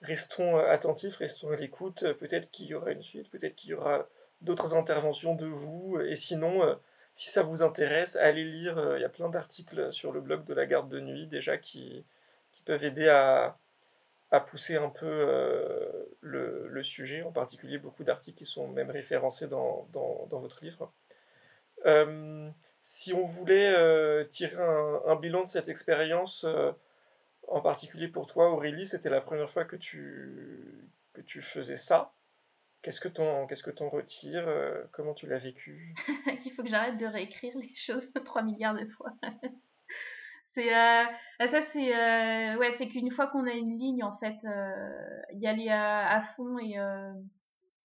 restons 0.01 0.57
attentifs, 0.57 1.17
restons 1.17 1.49
à 1.49 1.55
l'écoute. 1.55 2.05
Peut-être 2.19 2.51
qu'il 2.51 2.67
y 2.67 2.73
aura 2.73 2.91
une 2.91 3.01
suite, 3.01 3.29
peut-être 3.29 3.55
qu'il 3.55 3.71
y 3.71 3.73
aura 3.73 4.07
d'autres 4.43 4.75
interventions 4.75 5.35
de 5.35 5.47
vous. 5.47 5.99
Et 5.99 6.15
sinon, 6.15 6.63
euh, 6.63 6.75
si 7.13 7.29
ça 7.29 7.43
vous 7.43 7.61
intéresse, 7.63 8.15
allez 8.15 8.43
lire. 8.43 8.77
Euh, 8.77 8.97
il 8.97 9.01
y 9.01 9.05
a 9.05 9.09
plein 9.09 9.29
d'articles 9.29 9.91
sur 9.93 10.11
le 10.11 10.21
blog 10.21 10.45
de 10.45 10.53
la 10.53 10.65
garde 10.65 10.89
de 10.89 10.99
nuit 10.99 11.27
déjà 11.27 11.57
qui, 11.57 12.05
qui 12.51 12.61
peuvent 12.63 12.83
aider 12.83 13.07
à, 13.09 13.57
à 14.31 14.39
pousser 14.39 14.77
un 14.77 14.89
peu 14.89 15.05
euh, 15.05 16.05
le, 16.21 16.67
le, 16.67 16.83
sujet, 16.83 17.23
en 17.23 17.31
particulier 17.31 17.77
beaucoup 17.77 18.03
d'articles 18.03 18.37
qui 18.37 18.45
sont 18.45 18.67
même 18.67 18.89
référencés 18.89 19.47
dans, 19.47 19.87
dans, 19.93 20.27
dans 20.29 20.39
votre 20.39 20.63
livre. 20.63 20.91
si 22.81 23.13
on 23.13 23.23
voulait 23.23 24.27
tirer 24.29 24.57
un, 24.61 25.15
bilan 25.15 25.43
de 25.43 25.47
cette 25.47 25.69
expérience, 25.69 26.45
en 27.47 27.61
particulier 27.61 28.07
pour 28.07 28.27
toi 28.27 28.49
Aurélie, 28.51 28.87
c'était 28.87 29.09
la 29.09 29.21
première 29.21 29.49
fois 29.49 29.65
que 29.65 29.75
tu, 29.75 30.89
que 31.13 31.21
tu 31.21 31.41
faisais 31.41 31.77
ça. 31.77 32.13
Qu'est-ce 32.83 32.99
que 32.99 33.07
t'en 33.07 33.47
qu'est-ce 33.47 33.63
que 33.63 33.71
retires 33.83 34.45
euh, 34.47 34.83
Comment 34.91 35.13
tu 35.13 35.25
l'as 35.25 35.37
vécu? 35.37 35.95
faut 36.63 36.69
que 36.69 36.69
j'arrête 36.69 36.97
de 36.97 37.05
réécrire 37.05 37.57
les 37.57 37.73
choses 37.75 38.07
3 38.25 38.43
milliards 38.43 38.75
de 38.75 38.85
fois. 38.87 39.11
c'est 40.55 40.73
euh, 40.73 41.03
ça 41.49 41.61
c'est 41.61 41.95
euh, 41.95 42.57
ouais 42.57 42.73
c'est 42.77 42.87
qu'une 42.87 43.11
fois 43.11 43.27
qu'on 43.27 43.47
a 43.47 43.53
une 43.53 43.77
ligne 43.79 44.03
en 44.03 44.17
fait 44.17 44.37
y 45.33 45.47
aller 45.47 45.69
à, 45.69 46.09
à 46.09 46.21
fond 46.35 46.59
et 46.59 46.75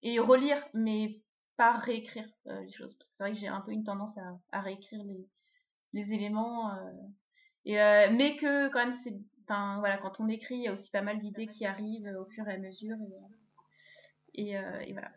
et 0.02 0.18
relire 0.18 0.62
mais 0.74 1.20
pas 1.56 1.72
réécrire 1.72 2.28
les 2.46 2.72
choses 2.72 2.94
parce 2.94 3.10
que 3.10 3.16
c'est 3.16 3.24
vrai 3.24 3.32
que 3.32 3.38
j'ai 3.38 3.48
un 3.48 3.62
peu 3.62 3.72
une 3.72 3.84
tendance 3.84 4.16
à, 4.18 4.38
à 4.52 4.60
réécrire 4.60 5.02
les 5.02 5.26
les 5.94 6.12
éléments 6.12 6.70
et 7.64 7.76
mais 8.10 8.36
que 8.36 8.68
quand 8.68 8.84
même 8.84 8.96
c'est 9.02 9.14
enfin 9.44 9.78
voilà 9.78 9.96
quand 9.96 10.20
on 10.20 10.28
écrit 10.28 10.56
il 10.56 10.62
y 10.64 10.68
a 10.68 10.72
aussi 10.72 10.90
pas 10.90 11.00
mal 11.00 11.18
d'idées 11.20 11.46
qui 11.46 11.64
arrivent 11.64 12.14
au 12.20 12.26
fur 12.26 12.46
et 12.48 12.52
à 12.52 12.58
mesure 12.58 12.98
euh, 14.38 14.80
et, 14.80 14.92
voilà. 14.92 15.10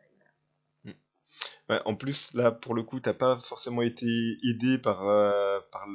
Hmm. 1.70 1.78
en 1.86 1.96
plus, 1.96 2.34
là, 2.34 2.52
pour 2.52 2.74
le 2.74 2.84
coup, 2.84 3.00
t'as 3.00 3.14
pas 3.14 3.38
forcément 3.40 3.82
été 3.82 4.06
aidé 4.44 4.78
par, 4.78 5.08
euh, 5.08 5.60
par 5.72 5.88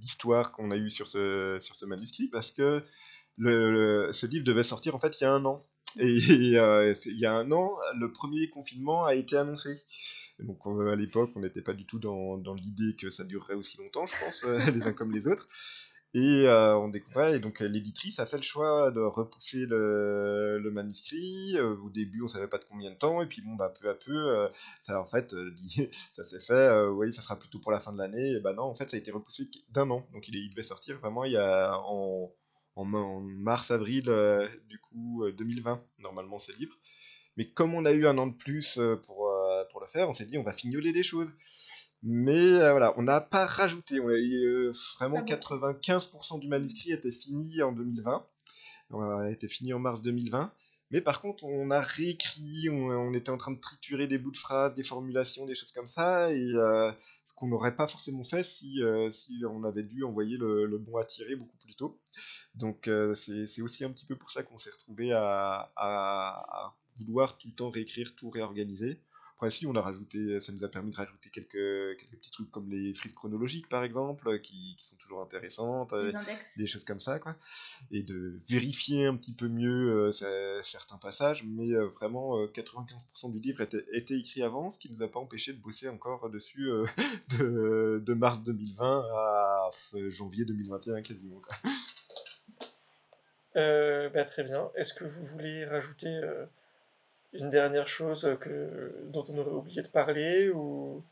l'histoire 0.00 0.52
qu'on 0.52 0.70
a 0.70 0.76
eue 0.76 0.90
sur 0.90 1.08
ce, 1.08 1.58
sur 1.60 1.76
ce 1.76 1.86
manuscrit, 1.86 2.28
parce 2.28 2.50
que 2.50 2.84
le, 3.36 4.10
ce 4.12 4.26
livre 4.26 4.44
devait 4.44 4.64
sortir 4.64 4.94
en 4.94 4.98
fait 4.98 5.20
il 5.20 5.24
y 5.24 5.26
a 5.26 5.32
un 5.32 5.44
an. 5.44 5.60
Et 5.98 6.58
euh, 6.58 6.94
il 7.06 7.18
y 7.18 7.24
a 7.24 7.32
un 7.32 7.50
an, 7.52 7.70
le 7.98 8.12
premier 8.12 8.50
confinement 8.50 9.06
a 9.06 9.14
été 9.14 9.36
annoncé. 9.36 9.70
Donc 10.38 10.58
à 10.66 10.94
l'époque, 10.94 11.30
on 11.36 11.40
n'était 11.40 11.62
pas 11.62 11.72
du 11.72 11.86
tout 11.86 11.98
dans, 11.98 12.36
dans 12.36 12.52
l'idée 12.52 12.94
que 12.96 13.08
ça 13.08 13.24
durerait 13.24 13.54
aussi 13.54 13.78
longtemps, 13.78 14.04
je 14.04 14.12
pense, 14.20 14.44
les 14.74 14.86
uns 14.86 14.92
comme 14.92 15.12
les 15.12 15.26
autres. 15.26 15.48
Et 16.16 16.48
euh, 16.48 16.74
on 16.78 16.88
découvrait, 16.88 17.36
et 17.36 17.40
donc 17.40 17.60
l'éditrice 17.60 18.20
a 18.20 18.24
fait 18.24 18.38
le 18.38 18.42
choix 18.42 18.90
de 18.90 19.00
repousser 19.00 19.66
le, 19.66 20.70
manuscrit. 20.72 21.58
Euh, 21.58 21.76
au 21.84 21.90
début, 21.90 22.22
on 22.22 22.28
savait 22.28 22.48
pas 22.48 22.56
de 22.56 22.64
combien 22.64 22.90
de 22.90 22.96
temps, 22.96 23.20
et 23.20 23.26
puis 23.26 23.42
bon, 23.42 23.54
bah, 23.54 23.68
peu 23.78 23.90
à 23.90 23.94
peu, 23.94 24.16
euh, 24.16 24.48
ça 24.80 24.98
en 24.98 25.04
fait, 25.04 25.34
ça 26.14 26.24
s'est 26.24 26.40
fait. 26.40 26.86
oui, 26.86 27.12
ça 27.12 27.20
sera 27.20 27.38
plutôt 27.38 27.58
pour 27.58 27.70
la 27.70 27.80
fin 27.80 27.92
de 27.92 27.98
l'année. 27.98 28.30
Et 28.30 28.40
bah 28.40 28.54
non, 28.54 28.62
en 28.62 28.74
fait, 28.74 28.88
ça 28.88 28.96
a 28.96 28.98
été 28.98 29.10
repoussé 29.10 29.50
d'un 29.68 29.90
an. 29.90 30.06
Donc 30.14 30.26
il, 30.28 30.48
devait 30.48 30.62
sortir 30.62 30.96
vraiment 31.00 31.24
il 31.24 31.32
y 31.32 31.36
a 31.36 31.78
en, 31.80 32.32
en, 32.76 32.84
mars-avril 33.20 34.04
du 34.70 34.78
coup 34.78 35.22
2020 35.36 35.82
normalement 35.98 36.38
ce 36.38 36.50
livre. 36.52 36.78
Mais 37.36 37.50
comme 37.50 37.74
on 37.74 37.84
a 37.84 37.92
eu 37.92 38.06
un 38.06 38.16
an 38.16 38.26
de 38.26 38.34
plus 38.34 38.80
pour 39.04 39.30
pour 39.70 39.80
le 39.82 39.86
faire, 39.86 40.08
on 40.08 40.14
s'est 40.14 40.24
dit 40.24 40.38
on 40.38 40.42
va 40.42 40.52
fignoler 40.52 40.92
des 40.92 41.02
choses. 41.02 41.34
Mais 42.02 42.60
euh, 42.60 42.70
voilà, 42.70 42.94
on 42.98 43.02
n'a 43.02 43.20
pas 43.20 43.46
rajouté. 43.46 44.00
On 44.00 44.08
a, 44.08 44.12
euh, 44.12 44.72
vraiment 44.98 45.22
95% 45.22 46.40
du 46.40 46.48
manuscrit 46.48 46.92
était 46.92 47.10
fini 47.10 47.62
en 47.62 47.72
2020. 47.72 48.26
a 48.92 49.30
été 49.30 49.48
fini 49.48 49.72
en 49.72 49.78
mars 49.78 50.02
2020. 50.02 50.52
Mais 50.92 51.00
par 51.00 51.20
contre, 51.20 51.44
on 51.44 51.72
a 51.72 51.80
réécrit, 51.80 52.68
on, 52.70 53.12
était 53.12 53.30
en 53.30 53.38
train 53.38 53.50
de 53.50 53.58
triturer 53.58 54.06
des 54.06 54.18
bouts 54.18 54.30
de 54.30 54.36
phrases, 54.36 54.72
des 54.74 54.84
formulations, 54.84 55.44
des 55.44 55.56
choses 55.56 55.72
comme 55.72 55.88
ça, 55.88 56.32
et 56.32 56.52
euh, 56.54 56.92
ce 57.24 57.34
qu'on 57.34 57.48
n'aurait 57.48 57.74
pas 57.74 57.88
forcément 57.88 58.22
fait 58.22 58.44
si, 58.44 58.80
si, 59.10 59.42
on 59.50 59.64
avait 59.64 59.82
dû 59.82 60.04
envoyer 60.04 60.36
le, 60.36 60.78
bon 60.78 60.96
à 60.96 61.04
tirer 61.04 61.34
beaucoup 61.34 61.56
plus 61.56 61.74
tôt. 61.74 61.98
Donc 62.54 62.88
c'est 63.14 63.62
aussi 63.62 63.84
un 63.84 63.90
petit 63.90 64.06
peu 64.06 64.14
pour 64.14 64.30
ça 64.30 64.44
qu'on 64.44 64.58
s'est 64.58 64.70
retrouvé 64.70 65.12
à, 65.12 65.72
à, 65.74 66.76
vouloir 67.00 67.36
tout 67.36 67.48
le 67.48 67.54
temps 67.54 67.70
réécrire, 67.70 68.14
tout 68.14 68.30
réorganiser. 68.30 69.00
Après, 69.36 69.50
si, 69.50 69.66
on 69.66 69.74
a 69.74 69.82
rajouté, 69.82 70.40
ça 70.40 70.50
nous 70.50 70.64
a 70.64 70.68
permis 70.68 70.92
de 70.92 70.96
rajouter 70.96 71.28
quelques, 71.28 71.98
quelques 71.98 72.16
petits 72.16 72.30
trucs 72.30 72.50
comme 72.50 72.70
les 72.70 72.94
frises 72.94 73.12
chronologiques, 73.12 73.68
par 73.68 73.84
exemple, 73.84 74.40
qui, 74.40 74.76
qui 74.78 74.86
sont 74.86 74.96
toujours 74.96 75.20
intéressantes, 75.20 75.92
euh, 75.92 76.10
des 76.56 76.66
choses 76.66 76.84
comme 76.84 77.00
ça, 77.00 77.18
quoi. 77.18 77.36
Et 77.90 78.02
de 78.02 78.40
vérifier 78.48 79.04
un 79.04 79.14
petit 79.14 79.34
peu 79.34 79.48
mieux 79.48 80.10
euh, 80.10 80.62
certains 80.62 80.96
passages, 80.96 81.44
mais 81.44 81.70
euh, 81.72 81.88
vraiment, 81.88 82.46
95% 82.46 83.30
du 83.30 83.40
livre 83.40 83.60
était, 83.60 83.84
était, 83.92 84.18
écrit 84.18 84.42
avant, 84.42 84.70
ce 84.70 84.78
qui 84.78 84.88
ne 84.88 84.96
nous 84.96 85.02
a 85.02 85.08
pas 85.08 85.20
empêché 85.20 85.52
de 85.52 85.58
bosser 85.58 85.90
encore 85.90 86.30
dessus 86.30 86.70
de, 87.38 88.02
de, 88.02 88.14
mars 88.14 88.42
2020 88.42 89.00
à 89.00 89.70
janvier 90.08 90.46
2021, 90.46 91.02
quasiment, 91.02 91.40
quoi. 91.40 91.56
Bah, 93.54 94.24
très 94.24 94.44
bien. 94.44 94.70
Est-ce 94.76 94.94
que 94.94 95.04
vous 95.04 95.26
voulez 95.26 95.66
rajouter 95.66 96.18
une 97.32 97.50
dernière 97.50 97.88
chose 97.88 98.36
que, 98.40 99.04
dont 99.04 99.24
on 99.28 99.38
aurait 99.38 99.50
oublié 99.50 99.82
de 99.82 99.88
parler 99.88 100.48
ou 100.50 101.02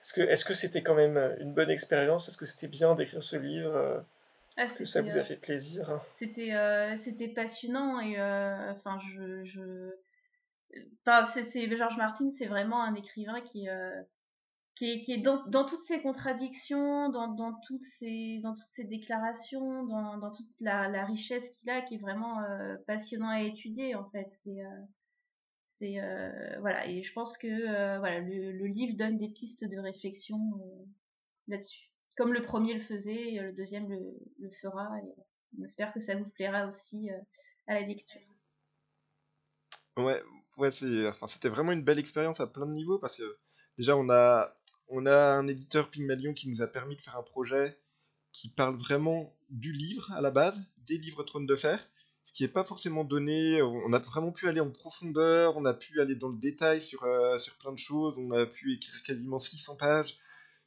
est-ce 0.00 0.12
que 0.12 0.20
est-ce 0.20 0.44
que 0.44 0.54
c'était 0.54 0.82
quand 0.82 0.94
même 0.94 1.16
une 1.40 1.54
bonne 1.54 1.70
expérience? 1.70 2.28
Est-ce 2.28 2.36
que 2.36 2.46
c'était 2.46 2.68
bien 2.68 2.94
d'écrire 2.94 3.22
ce 3.22 3.36
livre 3.36 4.04
ah, 4.56 4.62
Est-ce 4.62 4.74
que 4.74 4.84
ça 4.84 5.00
vous 5.02 5.16
a 5.16 5.22
fait 5.22 5.36
plaisir? 5.36 6.00
C'était 6.18 6.54
euh, 6.54 6.96
c'était 6.98 7.28
passionnant 7.28 8.00
et 8.00 8.20
euh, 8.20 8.72
enfin 8.72 8.98
je, 9.14 9.44
je... 9.44 9.94
Enfin, 11.06 11.26
c'est 11.52 11.76
Georges 11.76 11.96
Martin, 11.96 12.30
c'est 12.36 12.46
vraiment 12.46 12.82
un 12.82 12.94
écrivain 12.94 13.40
qui 13.40 13.68
euh, 13.68 14.02
qui 14.74 14.90
est, 14.90 15.00
qui 15.02 15.12
est 15.12 15.18
dans, 15.18 15.44
dans, 15.46 15.64
toutes 15.64 15.82
ces 15.82 16.00
contradictions, 16.00 17.08
dans, 17.08 17.28
dans, 17.28 17.54
toutes, 17.66 17.82
ces, 17.98 18.40
dans 18.42 18.54
toutes 18.54 18.72
ces 18.74 18.84
déclarations, 18.84 19.84
dans, 19.84 20.18
dans 20.18 20.32
toute 20.32 20.48
la, 20.60 20.88
la 20.88 21.04
richesse 21.04 21.48
qu'il 21.50 21.70
a, 21.70 21.80
qui 21.82 21.94
est 21.94 21.98
vraiment 21.98 22.42
euh, 22.42 22.76
passionnant 22.86 23.28
à 23.28 23.40
étudier 23.42 23.94
en 23.94 24.08
fait. 24.10 24.28
C'est, 24.42 24.60
euh, 24.64 24.80
c'est 25.78 26.00
euh, 26.00 26.58
voilà, 26.60 26.86
et 26.86 27.02
je 27.02 27.12
pense 27.12 27.36
que 27.36 27.46
euh, 27.46 27.98
voilà, 27.98 28.20
le, 28.20 28.66
livre 28.66 28.96
donne 28.96 29.18
des 29.18 29.28
pistes 29.28 29.64
de 29.64 29.78
réflexion 29.78 30.38
euh, 30.38 30.84
là-dessus. 31.48 31.90
Comme 32.16 32.32
le 32.32 32.44
premier 32.44 32.74
le 32.74 32.80
faisait, 32.80 33.38
le 33.40 33.52
deuxième 33.52 33.88
le, 33.90 34.00
le 34.38 34.50
fera. 34.62 34.88
Et 34.98 35.12
on 35.58 35.64
espère 35.64 35.92
que 35.92 36.00
ça 36.00 36.14
vous 36.14 36.28
plaira 36.30 36.68
aussi 36.68 37.08
à 37.66 37.74
la 37.74 37.80
lecture. 37.80 38.20
Ouais, 39.96 40.22
ouais, 40.56 40.70
c'est, 40.70 41.08
enfin, 41.08 41.26
c'était 41.26 41.48
vraiment 41.48 41.72
une 41.72 41.82
belle 41.82 41.98
expérience 41.98 42.40
à 42.40 42.46
plein 42.46 42.66
de 42.66 42.72
niveaux 42.72 42.98
parce 42.98 43.16
que 43.16 43.38
déjà 43.78 43.96
on 43.96 44.10
a 44.10 44.56
on 44.88 45.06
a 45.06 45.16
un 45.16 45.46
éditeur 45.48 45.90
Pygmalion 45.90 46.34
qui 46.34 46.48
nous 46.48 46.62
a 46.62 46.66
permis 46.66 46.94
de 46.94 47.00
faire 47.00 47.16
un 47.16 47.22
projet 47.22 47.78
qui 48.32 48.48
parle 48.48 48.76
vraiment 48.76 49.36
du 49.50 49.72
livre 49.72 50.12
à 50.12 50.20
la 50.20 50.30
base, 50.30 50.60
des 50.78 50.98
livres 50.98 51.22
Trône 51.22 51.46
de 51.46 51.56
Fer, 51.56 51.88
ce 52.26 52.32
qui 52.32 52.42
n'est 52.42 52.48
pas 52.48 52.64
forcément 52.64 53.04
donné. 53.04 53.62
On 53.62 53.92
a 53.92 53.98
vraiment 53.98 54.32
pu 54.32 54.48
aller 54.48 54.60
en 54.60 54.70
profondeur, 54.70 55.56
on 55.56 55.64
a 55.64 55.74
pu 55.74 56.00
aller 56.00 56.14
dans 56.14 56.28
le 56.28 56.38
détail 56.38 56.80
sur, 56.80 57.04
euh, 57.04 57.38
sur 57.38 57.54
plein 57.56 57.72
de 57.72 57.78
choses, 57.78 58.18
on 58.18 58.30
a 58.32 58.46
pu 58.46 58.74
écrire 58.74 59.02
quasiment 59.04 59.38
600 59.38 59.76
pages 59.76 60.16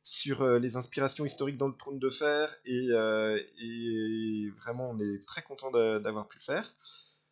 sur 0.04 0.42
euh, 0.42 0.60
les 0.60 0.78
inspirations 0.78 1.26
historiques 1.26 1.58
dans 1.58 1.68
le 1.68 1.76
Trône 1.76 2.00
de 2.00 2.10
Fer, 2.10 2.56
et, 2.66 2.88
euh, 2.92 3.38
vraiment 4.62 4.92
on 4.92 5.00
est 5.00 5.26
très 5.26 5.42
content 5.42 5.70
d'avoir 5.72 6.28
pu 6.28 6.38
le 6.38 6.44
faire. 6.44 6.74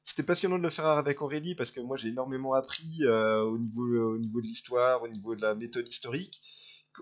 C'était 0.03 0.23
passionnant 0.23 0.57
de 0.57 0.63
le 0.63 0.69
faire 0.69 0.85
avec 0.85 1.21
Aurélie 1.21 1.55
parce 1.55 1.71
que 1.71 1.79
moi 1.79 1.97
j'ai 1.97 2.09
énormément 2.09 2.53
appris 2.53 3.07
au, 3.07 3.57
niveau, 3.57 4.13
au 4.13 4.17
niveau 4.19 4.39
de 4.39 4.45
l'histoire, 4.45 5.01
au 5.01 5.07
niveau 5.07 5.35
de 5.35 5.41
la 5.41 5.55
méthode 5.55 5.87
historique. 5.87 6.41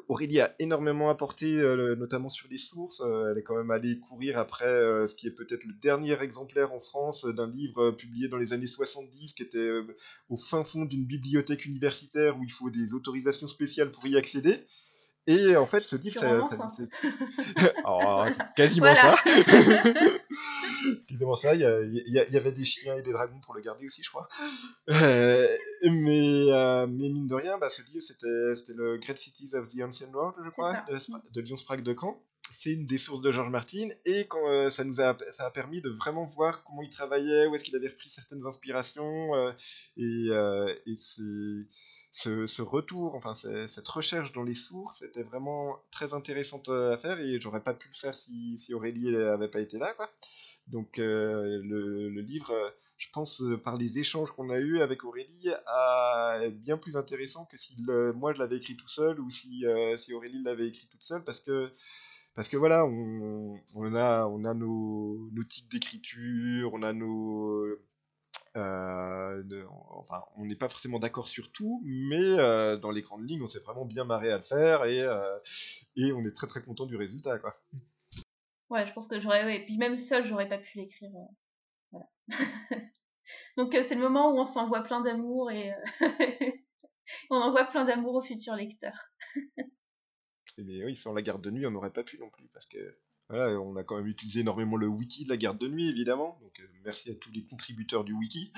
Aurélie 0.08 0.40
a 0.40 0.56
énormément 0.60 1.10
apporté, 1.10 1.46
euh, 1.46 1.96
notamment 1.96 2.30
sur 2.30 2.48
les 2.50 2.58
sources. 2.58 3.02
Euh, 3.02 3.32
elle 3.32 3.38
est 3.38 3.44
quand 3.44 3.56
même 3.56 3.72
allée 3.72 4.00
courir 4.00 4.38
après 4.38 4.66
euh, 4.66 5.08
ce 5.08 5.16
qui 5.16 5.28
est 5.28 5.32
peut-être 5.32 5.64
le 5.64 5.74
dernier 5.74 6.22
exemplaire 6.22 6.74
en 6.74 6.80
France 6.80 7.26
d'un 7.26 7.48
livre 7.48 7.92
publié 7.92 8.28
dans 8.28 8.38
les 8.38 8.54
années 8.54 8.68
70, 8.68 9.34
qui 9.34 9.44
était 9.44 9.70
au 10.30 10.38
fin 10.38 10.64
fond 10.64 10.86
d'une 10.86 11.06
bibliothèque 11.06 11.66
universitaire 11.66 12.38
où 12.38 12.44
il 12.44 12.52
faut 12.52 12.70
des 12.70 12.94
autorisations 12.94 13.48
spéciales 13.48 13.92
pour 13.92 14.06
y 14.08 14.18
accéder. 14.18 14.66
Et 15.26 15.56
en 15.56 15.66
fait, 15.66 15.84
ce 15.84 15.96
livre, 15.96 16.20
ça, 16.20 16.44
ça, 16.44 16.70
ça... 16.70 16.84
oh, 17.86 18.26
quasiment 18.56 18.94
ça. 18.94 19.16
quasiment 21.08 21.36
ça. 21.36 21.56
Il 21.56 21.62
y, 21.62 21.66
a, 21.66 21.82
il 21.82 22.30
y, 22.32 22.38
avait 22.38 22.52
des 22.52 22.66
chiens 22.66 22.98
et 22.98 23.02
des 23.02 23.14
dragons 23.14 23.40
pour 23.40 23.54
le 23.54 23.62
garder 23.62 23.86
aussi, 23.86 24.04
je 24.04 24.10
crois. 24.10 24.28
Euh, 24.90 25.48
mais, 25.84 26.52
euh, 26.52 26.88
mais 26.88 27.10
mine 27.10 27.28
de 27.28 27.36
rien, 27.36 27.58
bah, 27.58 27.70
ce 27.70 27.82
livre, 27.84 28.02
c'était 28.02 28.74
le 28.74 28.98
Great 28.98 29.18
Cities 29.18 29.56
of 29.56 29.70
the 29.70 29.82
Ancient 29.82 30.12
World, 30.14 30.36
je 30.44 30.50
crois, 30.50 30.84
de, 30.88 30.98
de 31.32 31.42
Lyon 31.42 31.58
Sprague 31.58 31.84
de 31.84 31.96
Caen. 32.00 32.22
C'est 32.58 32.72
une 32.72 32.86
des 32.86 32.98
sources 32.98 33.22
de 33.22 33.32
George 33.32 33.50
Martin 33.50 33.90
et 34.06 34.28
quand, 34.28 34.48
euh, 34.48 34.70
ça 34.70 34.84
nous 34.84 35.02
a, 35.02 35.18
ça 35.32 35.46
a 35.46 35.52
permis 35.52 35.82
de 35.82 35.90
vraiment 35.90 36.24
voir 36.24 36.64
comment 36.64 36.82
il 36.82 36.90
travaillait, 36.90 37.48
où 37.48 37.56
est-ce 37.56 37.64
qu'il 37.64 37.76
avait 37.76 37.88
repris 37.88 38.10
certaines 38.10 38.46
inspirations 38.46 39.36
euh, 39.36 39.52
et, 39.98 40.28
euh, 40.30 40.74
et 40.86 40.96
ce, 40.96 41.66
ce, 42.12 42.62
retour, 42.62 43.16
enfin 43.16 43.34
cette 43.34 43.88
recherche 43.88 44.32
dans 44.34 44.44
les 44.44 44.56
sources 44.56 45.02
était 45.02 45.24
vraiment 45.24 45.80
très 45.92 46.14
intéressante 46.14 46.70
à 46.70 46.98
faire 46.98 47.20
et 47.20 47.40
j'aurais 47.40 47.64
pas 47.64 47.74
pu 47.74 47.88
le 47.90 47.96
faire 47.96 48.16
si, 48.16 48.58
si 48.58 48.74
Aurélie 48.74 49.12
n'avait 49.12 49.48
pas 49.48 49.62
été 49.62 49.78
là. 49.78 49.96
Donc 50.68 50.98
le, 50.98 52.08
livre, 52.22 52.74
je 52.98 53.08
pense, 53.12 53.44
par 53.64 53.76
les 53.76 54.00
échanges 54.00 54.32
qu'on 54.32 54.50
a 54.50 54.60
eus 54.60 54.82
avec 54.82 55.04
Aurélie, 55.04 55.50
est 55.50 56.50
bien 56.52 56.78
plus 56.78 56.96
intéressant 56.98 57.46
que 57.46 57.58
si 57.58 57.76
moi 58.16 58.34
je 58.34 58.40
l'avais 58.40 58.58
écrit 58.58 58.78
tout 58.78 58.90
seul 58.90 59.20
ou 59.20 59.30
si, 59.30 59.66
si 59.98 60.14
Aurélie 60.14 60.42
l'avait 60.44 60.68
écrit 60.68 60.88
toute 60.88 61.04
seule 61.04 61.24
parce 61.24 61.42
que 61.42 61.72
parce 62.36 62.50
que 62.50 62.58
voilà, 62.58 62.86
on, 62.86 63.60
a, 63.96 64.54
nos, 64.54 65.44
types 65.50 65.70
d'écriture, 65.72 66.74
on 66.74 66.82
a 66.82 66.94
nos, 66.94 67.66
euh, 68.56 69.64
enfin, 69.90 70.24
on 70.38 70.46
n'est 70.46 70.56
pas 70.56 70.70
forcément 70.70 71.00
d'accord 71.00 71.28
sur 71.28 71.52
tout, 71.52 71.82
mais 71.86 72.40
euh, 72.40 72.78
dans 72.78 72.92
les 72.92 73.02
grandes 73.02 73.28
lignes, 73.28 73.44
on 73.44 73.48
s'est 73.48 73.60
vraiment 73.60 73.86
bien 73.86 74.04
marré 74.04 74.32
à 74.32 74.38
le 74.38 74.44
faire 74.44 74.86
et, 74.86 75.02
euh, 75.02 75.40
on 75.98 76.26
est 76.26 76.36
très 76.36 76.48
très 76.48 76.62
content 76.62 76.86
du 76.86 76.96
résultat. 76.96 77.40
Ouais, 78.70 78.88
je 78.88 78.94
pense 78.94 79.08
que 79.08 79.20
j'aurais, 79.20 79.60
puis 79.66 79.78
même 79.78 80.00
seul, 80.00 80.28
j'aurais 80.28 80.50
pas 80.50 80.58
pu 80.58 80.80
l'écrire. 80.80 81.12
Donc 83.58 83.72
c'est 83.74 83.96
le 83.96 84.02
moment 84.02 84.32
où 84.32 84.40
on 84.40 84.46
s'envoie 84.46 84.82
plein 84.82 85.02
d'amour 85.02 85.52
et 85.52 85.72
on 87.30 87.36
envoie 87.36 87.66
plein 87.66 87.86
d'amour 87.86 88.16
aux 88.16 88.24
futurs 88.24 88.56
lecteurs. 88.56 89.12
mais 90.58 90.84
oui, 90.86 90.96
sans 90.96 91.14
la 91.14 91.22
garde 91.22 91.42
de 91.42 91.52
nuit, 91.52 91.66
on 91.66 91.72
n'aurait 91.72 91.94
pas 91.94 92.04
pu 92.04 92.18
non 92.20 92.30
plus 92.30 92.48
parce 92.54 92.66
que 92.66 92.98
voilà, 93.30 93.60
on 93.60 93.76
a 93.78 93.84
quand 93.84 93.96
même 93.98 94.08
utilisé 94.08 94.42
énormément 94.42 94.76
le 94.76 94.88
wiki 94.88 95.24
de 95.24 95.30
la 95.30 95.38
garde 95.38 95.58
de 95.58 95.68
nuit, 95.68 95.88
évidemment. 95.90 96.38
Donc, 96.42 96.60
euh, 96.60 96.68
merci 96.84 97.10
à 97.10 97.16
tous 97.16 97.32
les 97.32 97.44
contributeurs 97.44 98.04
du 98.04 98.14
wiki. 98.14 98.52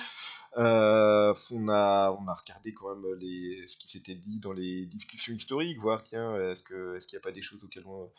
Euh, 0.58 1.34
on, 1.52 1.68
a, 1.70 2.12
on 2.12 2.26
regardé 2.34 2.74
quand 2.74 2.96
même 2.96 3.20
ce 3.68 3.78
qui 3.78 3.88
s'était 3.88 4.16
dit 4.16 4.40
dans 4.40 4.54
les 4.54 4.86
discussions 4.86 5.34
historiques, 5.34 5.78
voir, 5.80 6.04
tiens, 6.04 6.36
est-ce 6.50 6.64
qu'il 6.64 6.76
est 6.76 7.12
n'y 7.14 7.18
a 7.18 7.22
pas 7.22 7.32
des 7.32 7.42
choses 7.42 7.64
auxquelles 7.64 7.86
on 7.86 8.12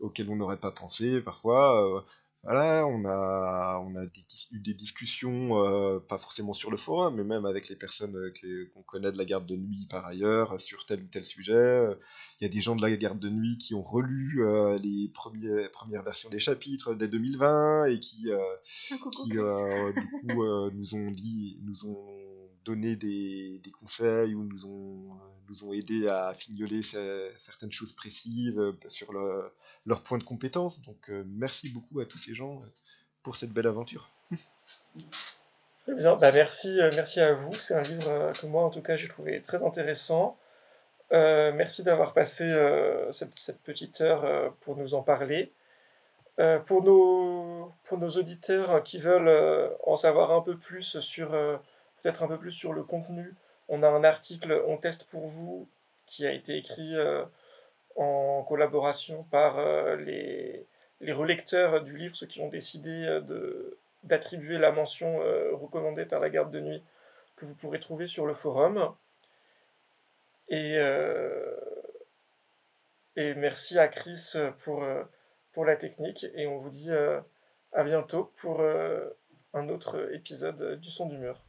auxquelles 0.00 0.28
on 0.30 0.36
n'aurait 0.36 0.60
pas 0.60 0.72
pensé 0.72 1.20
parfois. 1.20 1.98
Euh, 1.98 2.00
voilà, 2.44 2.88
on 2.88 3.04
a, 3.04 3.80
on 3.86 3.94
a 3.94 4.04
des, 4.06 4.24
eu 4.50 4.58
des 4.58 4.74
discussions, 4.74 5.64
euh, 5.64 6.00
pas 6.00 6.18
forcément 6.18 6.52
sur 6.52 6.72
le 6.72 6.76
forum, 6.76 7.14
mais 7.14 7.22
même 7.22 7.46
avec 7.46 7.68
les 7.68 7.76
personnes 7.76 8.16
euh, 8.16 8.32
qu'on 8.74 8.82
connaît 8.82 9.12
de 9.12 9.18
la 9.18 9.24
garde 9.24 9.46
de 9.46 9.54
nuit 9.54 9.86
par 9.88 10.04
ailleurs, 10.06 10.60
sur 10.60 10.84
tel 10.84 11.02
ou 11.02 11.06
tel 11.06 11.24
sujet. 11.24 11.86
Il 12.40 12.44
y 12.44 12.50
a 12.50 12.52
des 12.52 12.60
gens 12.60 12.74
de 12.74 12.82
la 12.82 12.96
garde 12.96 13.20
de 13.20 13.28
nuit 13.28 13.58
qui 13.58 13.76
ont 13.76 13.82
relu 13.82 14.44
euh, 14.44 14.76
les 14.78 15.08
premiers, 15.14 15.68
premières 15.68 16.02
versions 16.02 16.30
des 16.30 16.40
chapitres 16.40 16.94
dès 16.94 17.06
2020 17.06 17.86
et 17.86 18.00
qui, 18.00 18.32
euh, 18.32 18.38
qui 18.88 19.30
du 19.30 19.38
coup, 19.38 20.44
nous 20.72 20.94
ont 20.96 21.10
dit, 21.12 21.60
nous 21.62 21.86
ont 21.86 22.41
donné 22.64 22.96
des, 22.96 23.60
conseils 23.78 24.34
ou 24.34 24.44
nous 24.44 24.66
ont, 24.66 25.18
nous 25.48 25.64
ont 25.64 25.72
aidé 25.72 26.08
à 26.08 26.32
fignoler 26.34 26.82
certaines 27.38 27.72
choses 27.72 27.92
précises 27.92 28.60
sur 28.88 29.12
le, 29.12 29.52
leur 29.86 30.02
point 30.02 30.18
de 30.18 30.24
compétence. 30.24 30.82
Donc 30.82 31.10
merci 31.26 31.70
beaucoup 31.70 32.00
à 32.00 32.06
tous 32.06 32.18
ces 32.18 32.34
gens 32.34 32.60
pour 33.22 33.36
cette 33.36 33.50
belle 33.50 33.66
aventure. 33.66 34.10
Très 35.84 35.94
bien, 35.94 36.16
bah 36.16 36.30
merci, 36.32 36.78
merci 36.94 37.20
à 37.20 37.32
vous. 37.32 37.54
C'est 37.54 37.74
un 37.74 37.82
livre 37.82 38.32
que 38.40 38.46
moi 38.46 38.64
en 38.64 38.70
tout 38.70 38.82
cas 38.82 38.96
j'ai 38.96 39.08
trouvé 39.08 39.42
très 39.42 39.62
intéressant. 39.64 40.38
Euh, 41.12 41.52
merci 41.54 41.82
d'avoir 41.82 42.14
passé 42.14 42.44
euh, 42.44 43.12
cette, 43.12 43.60
petite 43.62 44.00
heure 44.00 44.24
euh, 44.24 44.48
pour 44.60 44.76
nous 44.76 44.94
en 44.94 45.02
parler. 45.02 45.52
pour, 46.66 46.82
nos, 46.82 47.70
pour 47.84 47.98
nos 47.98 48.08
auditeurs 48.10 48.82
qui 48.82 48.98
veulent 48.98 49.70
en 49.86 49.96
savoir 49.96 50.32
un 50.32 50.40
peu 50.40 50.56
plus 50.56 50.98
sur 51.00 51.30
peut-être 52.02 52.22
un 52.22 52.28
peu 52.28 52.38
plus 52.38 52.50
sur 52.50 52.72
le 52.72 52.82
contenu, 52.82 53.34
on 53.68 53.82
a 53.82 53.88
un 53.88 54.04
article 54.04 54.62
On 54.66 54.76
teste 54.76 55.04
pour 55.04 55.26
vous 55.26 55.68
qui 56.06 56.26
a 56.26 56.32
été 56.32 56.56
écrit 56.56 56.94
en 57.96 58.42
collaboration 58.42 59.22
par 59.24 59.56
les, 59.96 60.66
les 61.00 61.12
relecteurs 61.12 61.82
du 61.82 61.96
livre, 61.96 62.16
ceux 62.16 62.26
qui 62.26 62.40
ont 62.40 62.48
décidé 62.48 63.20
de, 63.26 63.78
d'attribuer 64.02 64.58
la 64.58 64.72
mention 64.72 65.18
recommandée 65.52 66.04
par 66.04 66.20
la 66.20 66.28
garde 66.28 66.50
de 66.50 66.60
nuit 66.60 66.82
que 67.36 67.44
vous 67.44 67.54
pourrez 67.54 67.80
trouver 67.80 68.06
sur 68.06 68.26
le 68.26 68.34
forum. 68.34 68.94
Et, 70.48 70.76
euh, 70.76 71.56
et 73.16 73.34
merci 73.34 73.78
à 73.78 73.88
Chris 73.88 74.34
pour, 74.58 74.84
pour 75.52 75.64
la 75.64 75.76
technique. 75.76 76.26
Et 76.34 76.46
on 76.46 76.58
vous 76.58 76.70
dit 76.70 76.90
à 77.72 77.84
bientôt 77.84 78.32
pour 78.36 78.60
un 78.60 79.68
autre 79.68 80.12
épisode 80.14 80.78
du 80.80 80.90
Son 80.90 81.06
d'humeur. 81.06 81.42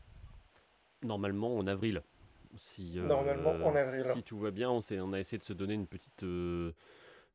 Normalement 1.04 1.58
en 1.58 1.68
avril. 1.68 2.02
Si, 2.56 3.00
euh, 3.00 3.08
Normalement 3.08 3.52
en 3.52 3.76
avril. 3.76 4.04
Si 4.14 4.24
tout 4.24 4.38
va 4.38 4.52
bien, 4.52 4.70
on, 4.70 4.80
on, 4.92 5.14
a 5.14 5.20
essayé 5.20 5.38
de 5.38 5.44
se 5.44 5.54
donner 5.54 5.74
une 5.74 5.88
petite, 5.88 6.24
euh, 6.24 6.72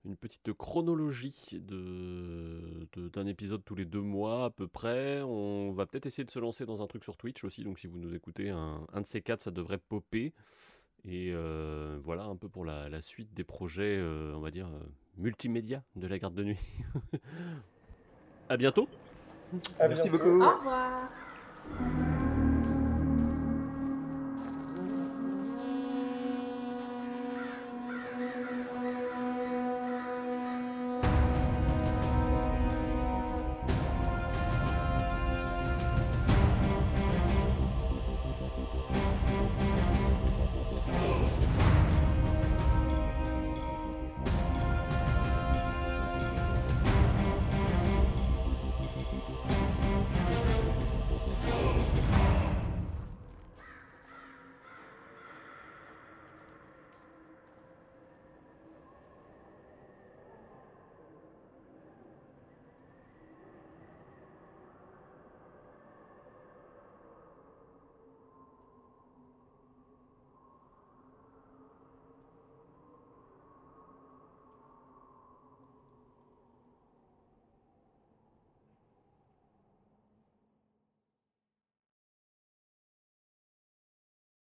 une 0.05 0.17
petite 0.17 0.53
chronologie 0.53 1.61
de, 1.61 2.89
d'un 3.13 3.27
épisode 3.27 3.65
tous 3.65 3.75
les 3.75 3.85
deux 3.85 4.01
mois 4.01 4.47
à 4.47 4.51
peu 4.51 4.69
près. 4.69 5.21
On 5.23 5.73
va 5.73 5.87
peut-être 5.87 6.07
essayer 6.07 6.25
de 6.25 6.31
se 6.31 6.39
lancer 6.39 6.67
dans 6.67 6.83
un 6.83 6.87
truc 6.87 7.03
sur 7.03 7.17
Twitch 7.17 7.43
aussi, 7.45 7.65
donc 7.65 7.79
si 7.79 7.87
vous 7.89 7.99
nous 7.99 8.15
écoutez, 8.15 8.51
un, 8.51 8.87
un 8.93 9.01
de 9.01 9.07
ces 9.07 9.23
quatre, 9.23 9.41
ça 9.41 9.51
devrait 9.51 9.79
popper. 9.79 10.33
Et 11.05 11.31
euh, 11.33 11.99
voilà 12.05 12.25
un 12.25 12.37
peu 12.37 12.49
pour 12.49 12.65
la, 12.65 12.89
la 12.89 13.01
suite 13.01 13.33
des 13.35 13.45
projets, 13.45 13.97
euh, 13.99 14.35
on 14.35 14.41
va 14.41 14.51
dire, 14.51 14.67
euh, 14.67 14.81
multimédia 15.17 15.83
de 15.97 16.07
la 16.07 16.19
garde 16.19 16.35
de 16.35 16.45
nuit. 16.45 16.59
à 18.49 18.57
bientôt. 18.57 18.89
À 19.79 19.89
Merci 19.89 20.11
beaucoup. 20.11 20.41
Au 20.41 20.59
revoir. 20.59 21.09